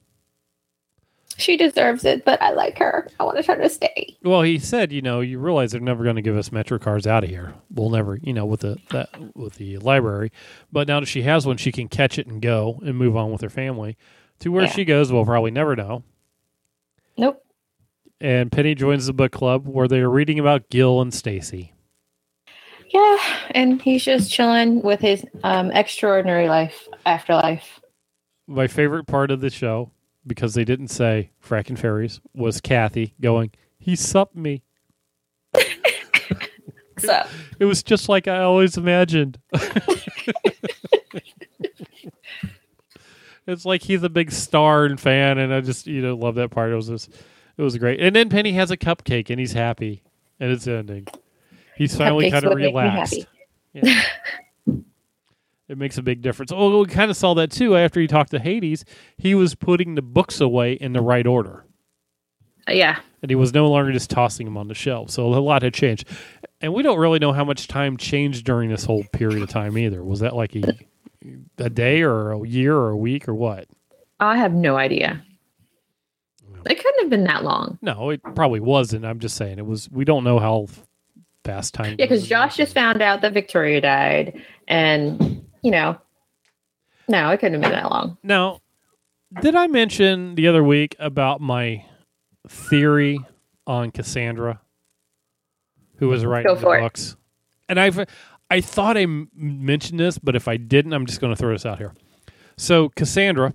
She 1.42 1.58
deserves 1.58 2.06
it, 2.06 2.24
but 2.24 2.42
I 2.42 2.52
like 2.52 2.78
her. 2.78 3.08
I 3.20 3.24
want 3.24 3.44
her 3.46 3.56
to 3.56 3.70
stay. 3.70 4.16
Well, 4.24 4.42
he 4.44 4.60
said, 4.60 4.92
you 4.92 5.02
know, 5.02 5.22
you 5.22 5.40
realize 5.40 5.72
they're 5.72 5.82
never 5.82 6.04
going 6.04 6.16
to 6.16 6.22
give 6.22 6.38
us 6.38 6.52
Metro 6.52 6.78
cards 6.80 7.08
out 7.08 7.24
of 7.24 7.30
here. 7.30 7.54
We'll 7.70 7.90
never, 7.90 8.18
you 8.22 8.34
know, 8.34 8.46
with 8.46 8.62
the 8.62 8.78
that, 8.92 9.10
with 9.36 9.56
the 9.56 9.78
library. 9.80 10.32
But 10.72 10.88
now 10.88 11.00
that 11.00 11.08
she 11.08 11.24
has 11.24 11.46
one, 11.46 11.58
she 11.58 11.72
can 11.72 11.88
catch 11.88 12.18
it 12.20 12.28
and 12.28 12.42
go 12.42 12.80
and 12.86 12.96
move 12.96 13.18
on 13.18 13.32
with 13.32 13.42
her 13.42 13.50
family. 13.50 13.98
To 14.40 14.52
where 14.52 14.64
Yeah. 14.64 14.72
she 14.72 14.86
goes, 14.86 15.12
we'll 15.12 15.26
probably 15.26 15.52
never 15.52 15.76
know. 15.76 16.04
Nope. 17.18 17.44
And 18.20 18.52
Penny 18.52 18.76
joins 18.76 19.08
the 19.08 19.14
book 19.14 19.32
club 19.32 19.68
where 19.68 19.88
they 19.88 20.00
are 20.00 20.10
reading 20.10 20.40
about 20.40 20.70
Gil 20.70 21.02
and 21.02 21.14
Stacy. 21.14 21.74
Yeah, 22.90 23.18
and 23.52 23.82
he's 23.82 24.04
just 24.04 24.32
chilling 24.32 24.82
with 24.82 25.00
his 25.00 25.26
um, 25.44 25.72
extraordinary 25.72 26.50
life, 26.50 26.88
afterlife. 27.06 27.80
My 28.48 28.68
favorite 28.68 29.06
part 29.08 29.32
of 29.32 29.40
the 29.40 29.50
show, 29.50 29.92
because 30.26 30.54
they 30.54 30.64
didn't 30.64 30.90
say 30.90 31.32
frakking 31.44 31.78
fairies, 31.78 32.22
was 32.34 32.62
Kathy 32.62 33.14
going, 33.22 33.52
He 33.80 33.96
supped 33.96 34.36
me. 34.36 34.64
So 36.98 37.24
It 37.60 37.66
was 37.66 37.82
just 37.82 38.10
like 38.10 38.28
I 38.28 38.44
always 38.44 38.78
imagined. 38.78 39.40
it's 43.48 43.66
like 43.66 43.82
he's 43.84 44.04
a 44.04 44.10
big 44.10 44.32
star 44.32 44.86
and 44.86 45.00
fan, 45.00 45.38
and 45.38 45.54
I 45.54 45.62
just 45.62 45.88
you 45.88 46.02
know 46.02 46.16
love 46.16 46.36
that 46.36 46.52
part. 46.52 46.72
It 46.72 46.76
was 46.76 46.88
just, 46.88 47.10
it 47.58 47.62
was 47.62 47.78
great. 47.78 48.00
And 48.00 48.16
then 48.16 48.30
Penny 48.30 48.52
has 48.54 48.72
a 48.72 48.78
cupcake, 48.78 49.30
and 49.30 49.40
he's 49.40 49.54
happy, 49.54 50.04
and 50.40 50.52
it's 50.52 50.68
ending. 50.68 51.08
He's 51.76 51.96
finally 51.96 52.26
Cupcakes 52.26 52.32
kind 52.32 52.46
of 52.46 52.50
would 52.50 52.60
make 52.60 52.74
me 52.74 52.80
relaxed. 52.80 53.28
Yeah. 53.74 54.04
It 55.72 55.78
makes 55.78 55.98
a 55.98 56.02
big 56.04 56.22
difference. 56.22 56.52
Oh, 56.54 56.80
we 56.82 56.86
kind 56.88 57.10
of 57.10 57.18
saw 57.18 57.34
that 57.36 57.50
too 57.52 57.76
after 57.78 58.00
he 58.00 58.08
talked 58.08 58.32
to 58.32 58.40
Hades. 58.40 58.84
He 59.18 59.34
was 59.34 59.56
putting 59.56 59.96
the 59.96 60.02
books 60.02 60.42
away 60.42 60.74
in 60.74 60.94
the 60.94 61.02
right 61.02 61.26
order 61.26 61.66
Uh, 62.68 62.74
yeah, 62.74 63.00
and 63.22 63.32
he 63.32 63.36
was 63.36 63.54
no 63.54 63.68
longer 63.70 63.92
just 63.92 64.10
tossing 64.10 64.46
them 64.46 64.58
on 64.58 64.68
the 64.68 64.76
shelf. 64.76 65.10
So 65.10 65.26
a 65.28 65.40
lot 65.40 65.62
had 65.64 65.74
changed, 65.74 66.08
and 66.60 66.74
we 66.74 66.84
don't 66.84 67.00
really 67.00 67.20
know 67.20 67.34
how 67.34 67.44
much 67.46 67.68
time 67.68 67.98
changed 67.98 68.46
during 68.46 68.70
this 68.70 68.84
whole 68.86 69.04
period 69.14 69.42
of 69.42 69.50
time 69.50 69.78
either. 69.78 70.04
Was 70.04 70.20
that 70.20 70.36
like 70.36 70.56
a, 70.56 70.78
a 71.58 71.70
day 71.70 72.02
or 72.02 72.32
a 72.32 72.48
year 72.48 72.76
or 72.76 72.90
a 72.90 72.98
week 72.98 73.28
or 73.28 73.34
what? 73.34 73.68
I 74.20 74.38
have 74.38 74.54
no 74.54 74.76
idea. 74.76 75.24
It 76.70 76.76
couldn't 76.76 77.00
have 77.02 77.10
been 77.10 77.24
that 77.24 77.44
long. 77.44 77.80
No, 77.82 78.12
it 78.12 78.22
probably 78.36 78.60
wasn't. 78.60 79.06
I'm 79.06 79.20
just 79.20 79.36
saying 79.36 79.58
it 79.58 79.66
was. 79.66 79.90
We 79.90 80.06
don't 80.06 80.24
know 80.24 80.38
how 80.38 80.68
fast 81.44 81.74
time. 81.74 81.96
Yeah, 81.98 82.06
because. 82.06 82.28
Josh 82.28 82.56
just 82.58 82.74
found 82.76 83.02
out 83.02 83.22
that 83.22 83.34
Victoria 83.34 83.82
died, 83.82 84.40
and 84.68 85.44
you 85.62 85.72
know, 85.72 85.98
no, 87.08 87.30
it 87.32 87.38
couldn't 87.40 87.62
have 87.62 87.72
been 87.72 87.80
that 87.80 87.90
long. 87.92 88.18
Now, 88.24 88.62
did 89.42 89.56
I 89.56 89.68
mention 89.68 90.36
the 90.36 90.48
other 90.48 90.64
week 90.64 90.96
about 91.00 91.42
my 91.42 91.86
theory 92.48 93.20
on 93.68 93.92
Cassandra, 93.92 94.62
who 95.98 96.08
was 96.10 96.26
writing 96.26 96.54
the 96.56 96.70
it. 96.70 96.82
books? 96.82 97.16
And 97.70 97.80
I've 97.80 98.06
I 98.50 98.60
thought 98.62 98.98
I 98.98 99.02
m- 99.04 99.30
mentioned 99.34 100.00
this, 100.00 100.18
but 100.18 100.36
if 100.36 100.48
I 100.48 100.58
didn't, 100.58 100.92
I'm 100.94 101.06
just 101.06 101.22
going 101.22 101.34
to 101.34 101.38
throw 101.40 101.54
this 101.54 101.66
out 101.66 101.78
here. 101.78 101.94
So 102.58 102.90
Cassandra, 102.90 103.54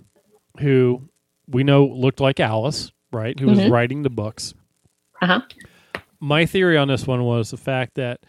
who 0.59 1.09
we 1.47 1.63
know 1.63 1.85
looked 1.85 2.19
like 2.19 2.39
Alice, 2.39 2.91
right? 3.11 3.39
Who 3.39 3.47
was 3.47 3.59
Mhm. 3.59 3.71
writing 3.71 4.01
the 4.03 4.09
books. 4.09 4.53
Uh 5.21 5.27
huh. 5.27 5.41
My 6.19 6.45
theory 6.47 6.77
on 6.77 6.87
this 6.87 7.05
one 7.05 7.23
was 7.23 7.51
the 7.51 7.57
fact 7.57 7.93
that 7.95 8.21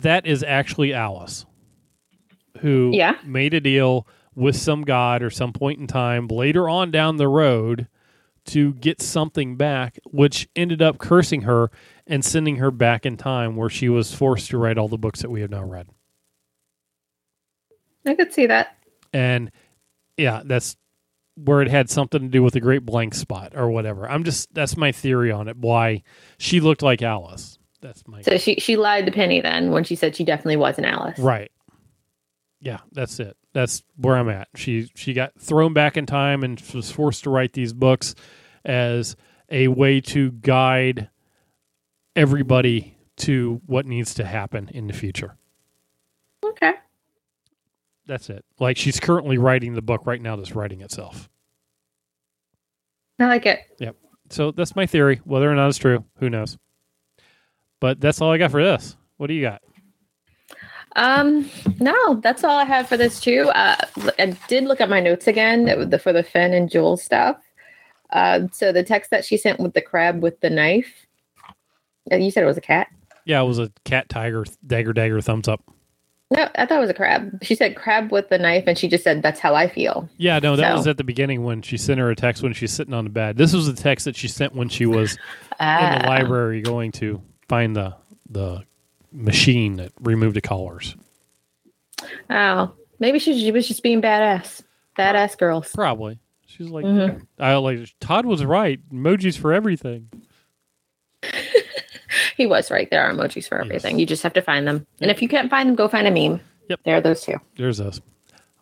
that 0.00 0.26
is 0.26 0.42
actually 0.42 0.92
Alice, 0.92 1.46
who 2.66 2.90
Yeah. 2.92 3.16
made 3.24 3.54
a 3.54 3.60
deal 3.60 4.06
with 4.34 4.56
some 4.56 4.82
god 4.82 5.22
or 5.22 5.30
some 5.30 5.52
point 5.52 5.78
in 5.78 5.86
time 5.86 6.26
later 6.26 6.68
on 6.68 6.90
down 6.90 7.16
the 7.16 7.28
road 7.28 7.86
to 8.46 8.74
get 8.74 9.00
something 9.00 9.56
back, 9.56 9.98
which 10.04 10.48
ended 10.56 10.82
up 10.82 10.98
cursing 10.98 11.42
her 11.42 11.70
and 12.06 12.24
sending 12.24 12.56
her 12.56 12.70
back 12.70 13.06
in 13.06 13.16
time 13.16 13.56
where 13.56 13.68
she 13.70 13.88
was 13.88 14.12
forced 14.14 14.50
to 14.50 14.58
write 14.58 14.78
all 14.78 14.88
the 14.88 14.98
books 14.98 15.22
that 15.22 15.30
we 15.30 15.40
have 15.40 15.50
now 15.50 15.64
read. 15.64 15.88
I 18.04 18.14
could 18.14 18.32
see 18.32 18.46
that. 18.46 18.76
And 19.12 19.50
yeah, 20.16 20.42
that's 20.44 20.76
where 21.36 21.60
it 21.60 21.68
had 21.68 21.90
something 21.90 22.20
to 22.22 22.28
do 22.28 22.42
with 22.42 22.54
the 22.54 22.60
great 22.60 22.84
blank 22.86 23.14
spot 23.14 23.52
or 23.54 23.70
whatever. 23.70 24.08
I'm 24.08 24.24
just 24.24 24.52
that's 24.54 24.76
my 24.76 24.92
theory 24.92 25.30
on 25.30 25.48
it. 25.48 25.56
Why 25.56 26.02
she 26.38 26.60
looked 26.60 26.82
like 26.82 27.02
Alice. 27.02 27.58
That's 27.80 28.06
my 28.06 28.22
So 28.22 28.38
she 28.38 28.56
she 28.56 28.76
lied 28.76 29.06
to 29.06 29.12
Penny 29.12 29.40
then 29.40 29.70
when 29.70 29.84
she 29.84 29.94
said 29.96 30.14
she 30.16 30.24
definitely 30.24 30.56
wasn't 30.56 30.86
Alice. 30.86 31.18
Right. 31.18 31.50
Yeah, 32.60 32.78
that's 32.92 33.20
it. 33.20 33.36
That's 33.52 33.82
where 33.96 34.16
I'm 34.16 34.28
at. 34.28 34.48
She 34.54 34.90
she 34.94 35.12
got 35.12 35.32
thrown 35.38 35.72
back 35.72 35.96
in 35.96 36.06
time 36.06 36.42
and 36.42 36.60
was 36.74 36.90
forced 36.90 37.24
to 37.24 37.30
write 37.30 37.52
these 37.52 37.72
books 37.72 38.14
as 38.64 39.16
a 39.50 39.68
way 39.68 40.00
to 40.00 40.32
guide 40.32 41.10
everybody 42.14 42.96
to 43.16 43.60
what 43.66 43.86
needs 43.86 44.14
to 44.14 44.24
happen 44.24 44.68
in 44.72 44.86
the 44.86 44.92
future. 44.92 45.36
Okay. 46.44 46.74
That's 48.06 48.30
it. 48.30 48.44
Like 48.58 48.76
she's 48.76 49.00
currently 49.00 49.38
writing 49.38 49.74
the 49.74 49.82
book 49.82 50.06
right 50.06 50.20
now 50.20 50.36
that's 50.36 50.54
writing 50.54 50.80
itself. 50.80 51.28
I 53.18 53.26
like 53.26 53.46
it. 53.46 53.60
Yep. 53.78 53.96
So 54.30 54.50
that's 54.50 54.76
my 54.76 54.86
theory. 54.86 55.20
Whether 55.24 55.50
or 55.50 55.54
not 55.54 55.68
it's 55.68 55.78
true, 55.78 56.04
who 56.18 56.30
knows? 56.30 56.58
But 57.80 58.00
that's 58.00 58.20
all 58.20 58.32
I 58.32 58.38
got 58.38 58.50
for 58.50 58.62
this. 58.62 58.96
What 59.16 59.28
do 59.28 59.34
you 59.34 59.42
got? 59.42 59.62
Um, 60.96 61.48
no, 61.78 62.14
that's 62.16 62.42
all 62.42 62.56
I 62.58 62.64
have 62.64 62.88
for 62.88 62.96
this 62.96 63.20
too. 63.20 63.50
Uh, 63.54 63.76
I 64.18 64.36
did 64.48 64.64
look 64.64 64.80
at 64.80 64.88
my 64.88 64.98
notes 65.00 65.26
again 65.26 65.68
uh, 65.92 65.98
for 65.98 66.12
the 66.12 66.22
Fen 66.22 66.52
and 66.52 66.70
Jules 66.70 67.02
stuff. 67.02 67.36
Uh, 68.10 68.48
so 68.52 68.72
the 68.72 68.82
text 68.82 69.10
that 69.10 69.24
she 69.24 69.36
sent 69.36 69.60
with 69.60 69.74
the 69.74 69.82
crab 69.82 70.22
with 70.22 70.40
the 70.40 70.50
knife. 70.50 71.06
uh, 72.10 72.16
You 72.16 72.30
said 72.30 72.42
it 72.42 72.46
was 72.46 72.56
a 72.56 72.60
cat. 72.62 72.88
Yeah, 73.24 73.42
it 73.42 73.46
was 73.46 73.58
a 73.58 73.70
cat, 73.84 74.08
tiger, 74.08 74.44
dagger, 74.66 74.92
dagger, 74.92 75.20
thumbs 75.20 75.48
up. 75.48 75.62
No, 76.30 76.48
I 76.56 76.66
thought 76.66 76.78
it 76.78 76.80
was 76.80 76.90
a 76.90 76.94
crab. 76.94 77.38
She 77.42 77.54
said 77.54 77.76
crab 77.76 78.10
with 78.10 78.30
the 78.30 78.38
knife, 78.38 78.64
and 78.66 78.76
she 78.76 78.88
just 78.88 79.04
said 79.04 79.22
that's 79.22 79.38
how 79.38 79.54
I 79.54 79.68
feel. 79.68 80.08
Yeah, 80.16 80.38
no, 80.40 80.56
that 80.56 80.70
So- 80.72 80.76
was 80.76 80.86
at 80.88 80.96
the 80.96 81.04
beginning 81.04 81.44
when 81.44 81.62
she 81.62 81.76
sent 81.76 82.00
her 82.00 82.10
a 82.10 82.16
text 82.16 82.42
when 82.42 82.52
she's 82.52 82.72
sitting 82.72 82.94
on 82.94 83.04
the 83.04 83.10
bed. 83.10 83.36
This 83.36 83.52
was 83.52 83.66
the 83.66 83.80
text 83.80 84.06
that 84.06 84.16
she 84.16 84.26
sent 84.28 84.54
when 84.54 84.68
she 84.68 84.86
was 84.86 85.12
in 85.60 85.98
the 86.00 86.04
library 86.06 86.62
going 86.62 86.90
to 86.92 87.20
find 87.48 87.76
the 87.76 87.94
the 88.28 88.62
machine 89.12 89.76
that 89.76 89.92
removed 90.00 90.36
the 90.36 90.40
collars. 90.40 90.96
Oh, 92.30 92.72
maybe 92.98 93.18
she, 93.18 93.38
she 93.38 93.50
was 93.52 93.66
just 93.68 93.82
being 93.82 94.02
badass. 94.02 94.62
Badass 94.98 95.36
girls. 95.38 95.70
Probably. 95.74 96.18
She's 96.46 96.68
like, 96.68 96.84
Mhm. 96.84 97.26
I 97.38 97.54
like 97.56 97.88
Todd 98.00 98.24
was 98.26 98.44
right. 98.44 98.80
Emojis 98.92 99.36
for 99.38 99.52
everything. 99.52 100.08
He 102.36 102.44
was 102.46 102.70
right. 102.70 102.88
There 102.90 103.02
are 103.02 103.12
emojis 103.14 103.48
for 103.48 103.56
Yes. 103.58 103.66
everything. 103.66 103.98
You 103.98 104.04
just 104.04 104.22
have 104.22 104.34
to 104.34 104.42
find 104.42 104.66
them. 104.68 104.86
And 105.00 105.10
if 105.10 105.22
you 105.22 105.28
can't 105.28 105.48
find 105.50 105.68
them, 105.68 105.74
go 105.74 105.88
find 105.88 106.06
a 106.06 106.10
meme. 106.10 106.38
Yep. 106.68 106.80
There 106.84 106.96
are 106.96 107.00
those 107.00 107.22
two. 107.22 107.36
There's 107.56 107.80
us. 107.80 108.00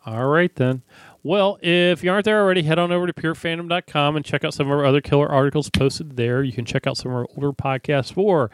All 0.05 0.27
right 0.27 0.53
then. 0.55 0.81
Well, 1.23 1.57
if 1.61 2.01
you 2.03 2.09
aren't 2.11 2.23
there 2.25 2.41
already, 2.41 2.63
head 2.63 2.79
on 2.79 2.91
over 2.93 3.05
to 3.07 3.13
purefandom.com 3.13 4.15
and 4.15 4.23
check 4.23 4.45
out 4.45 4.53
some 4.53 4.67
of 4.67 4.71
our 4.71 4.85
other 4.85 5.01
killer 5.01 5.27
articles 5.27 5.69
posted 5.69 6.15
there. 6.15 6.41
You 6.41 6.53
can 6.53 6.63
check 6.63 6.87
out 6.87 6.95
some 6.97 7.11
of 7.11 7.17
our 7.17 7.27
older 7.35 7.51
podcasts 7.51 8.13
for 8.13 8.49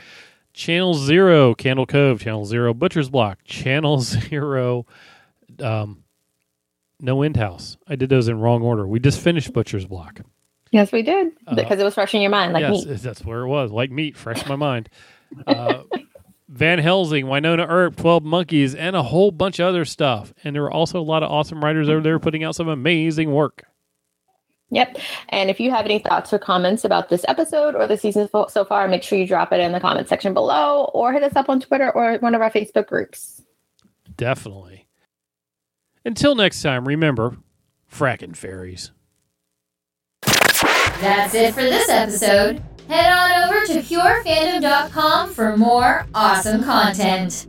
Channel 0.53 0.93
Zero, 0.93 1.55
Candle 1.55 1.85
Cove, 1.85 2.19
Channel 2.19 2.45
Zero, 2.45 2.73
Butcher's 2.73 3.09
Block, 3.09 3.39
Channel 3.43 3.99
Zero, 4.01 4.85
um, 5.59 6.03
No 6.99 7.21
End 7.21 7.37
House. 7.37 7.77
I 7.87 7.95
did 7.95 8.09
those 8.09 8.27
in 8.27 8.39
wrong 8.39 8.61
order. 8.61 8.87
We 8.87 8.99
just 8.99 9.19
finished 9.19 9.53
Butcher's 9.53 9.85
Block. 9.85 10.21
Yes, 10.71 10.91
we 10.91 11.01
did. 11.01 11.33
Uh, 11.45 11.55
because 11.55 11.79
it 11.79 11.83
was 11.83 11.93
fresh 11.93 12.13
in 12.13 12.21
your 12.21 12.31
mind, 12.31 12.53
like 12.53 12.61
yes, 12.61 12.85
me. 12.85 12.93
that's 12.95 13.25
where 13.25 13.41
it 13.41 13.47
was. 13.47 13.71
Like 13.71 13.91
meat, 13.91 14.15
fresh 14.15 14.41
in 14.41 14.47
my 14.47 14.55
mind. 14.55 14.89
Uh, 15.45 15.83
Van 16.51 16.79
Helsing, 16.79 17.25
Wynonna 17.25 17.65
Earp, 17.67 17.95
12 17.95 18.23
Monkeys, 18.23 18.75
and 18.75 18.93
a 18.95 19.03
whole 19.03 19.31
bunch 19.31 19.59
of 19.59 19.67
other 19.67 19.85
stuff. 19.85 20.33
And 20.43 20.53
there 20.53 20.63
were 20.63 20.71
also 20.71 20.99
a 20.99 21.01
lot 21.03 21.23
of 21.23 21.31
awesome 21.31 21.63
writers 21.63 21.87
over 21.87 22.01
there 22.01 22.19
putting 22.19 22.43
out 22.43 22.55
some 22.55 22.67
amazing 22.67 23.31
work. 23.31 23.65
Yep. 24.71 24.97
And 25.29 25.49
if 25.49 25.59
you 25.59 25.69
have 25.69 25.85
any 25.85 25.99
thoughts 25.99 26.31
or 26.31 26.39
comments 26.39 26.85
about 26.85 27.09
this 27.09 27.25
episode 27.27 27.75
or 27.75 27.87
the 27.87 27.97
season 27.97 28.29
so 28.29 28.65
far, 28.65 28.87
make 28.87 29.03
sure 29.03 29.19
you 29.19 29.27
drop 29.27 29.51
it 29.51 29.59
in 29.59 29.73
the 29.73 29.81
comment 29.81 30.07
section 30.07 30.33
below 30.33 30.89
or 30.93 31.11
hit 31.11 31.23
us 31.23 31.35
up 31.35 31.49
on 31.49 31.59
Twitter 31.59 31.91
or 31.91 32.17
one 32.19 32.33
of 32.33 32.41
our 32.41 32.49
Facebook 32.49 32.87
groups. 32.87 33.43
Definitely. 34.15 34.87
Until 36.05 36.35
next 36.35 36.61
time, 36.61 36.87
remember 36.87 37.37
frakking 37.91 38.35
fairies. 38.35 38.91
That's 40.21 41.33
it 41.35 41.53
for 41.53 41.63
this 41.63 41.89
episode. 41.89 42.63
Head 42.87 43.11
on 43.11 43.49
over 43.49 43.65
to 43.67 43.81
purefandom.com 43.81 45.33
for 45.33 45.57
more 45.57 46.05
awesome 46.13 46.63
content. 46.63 47.47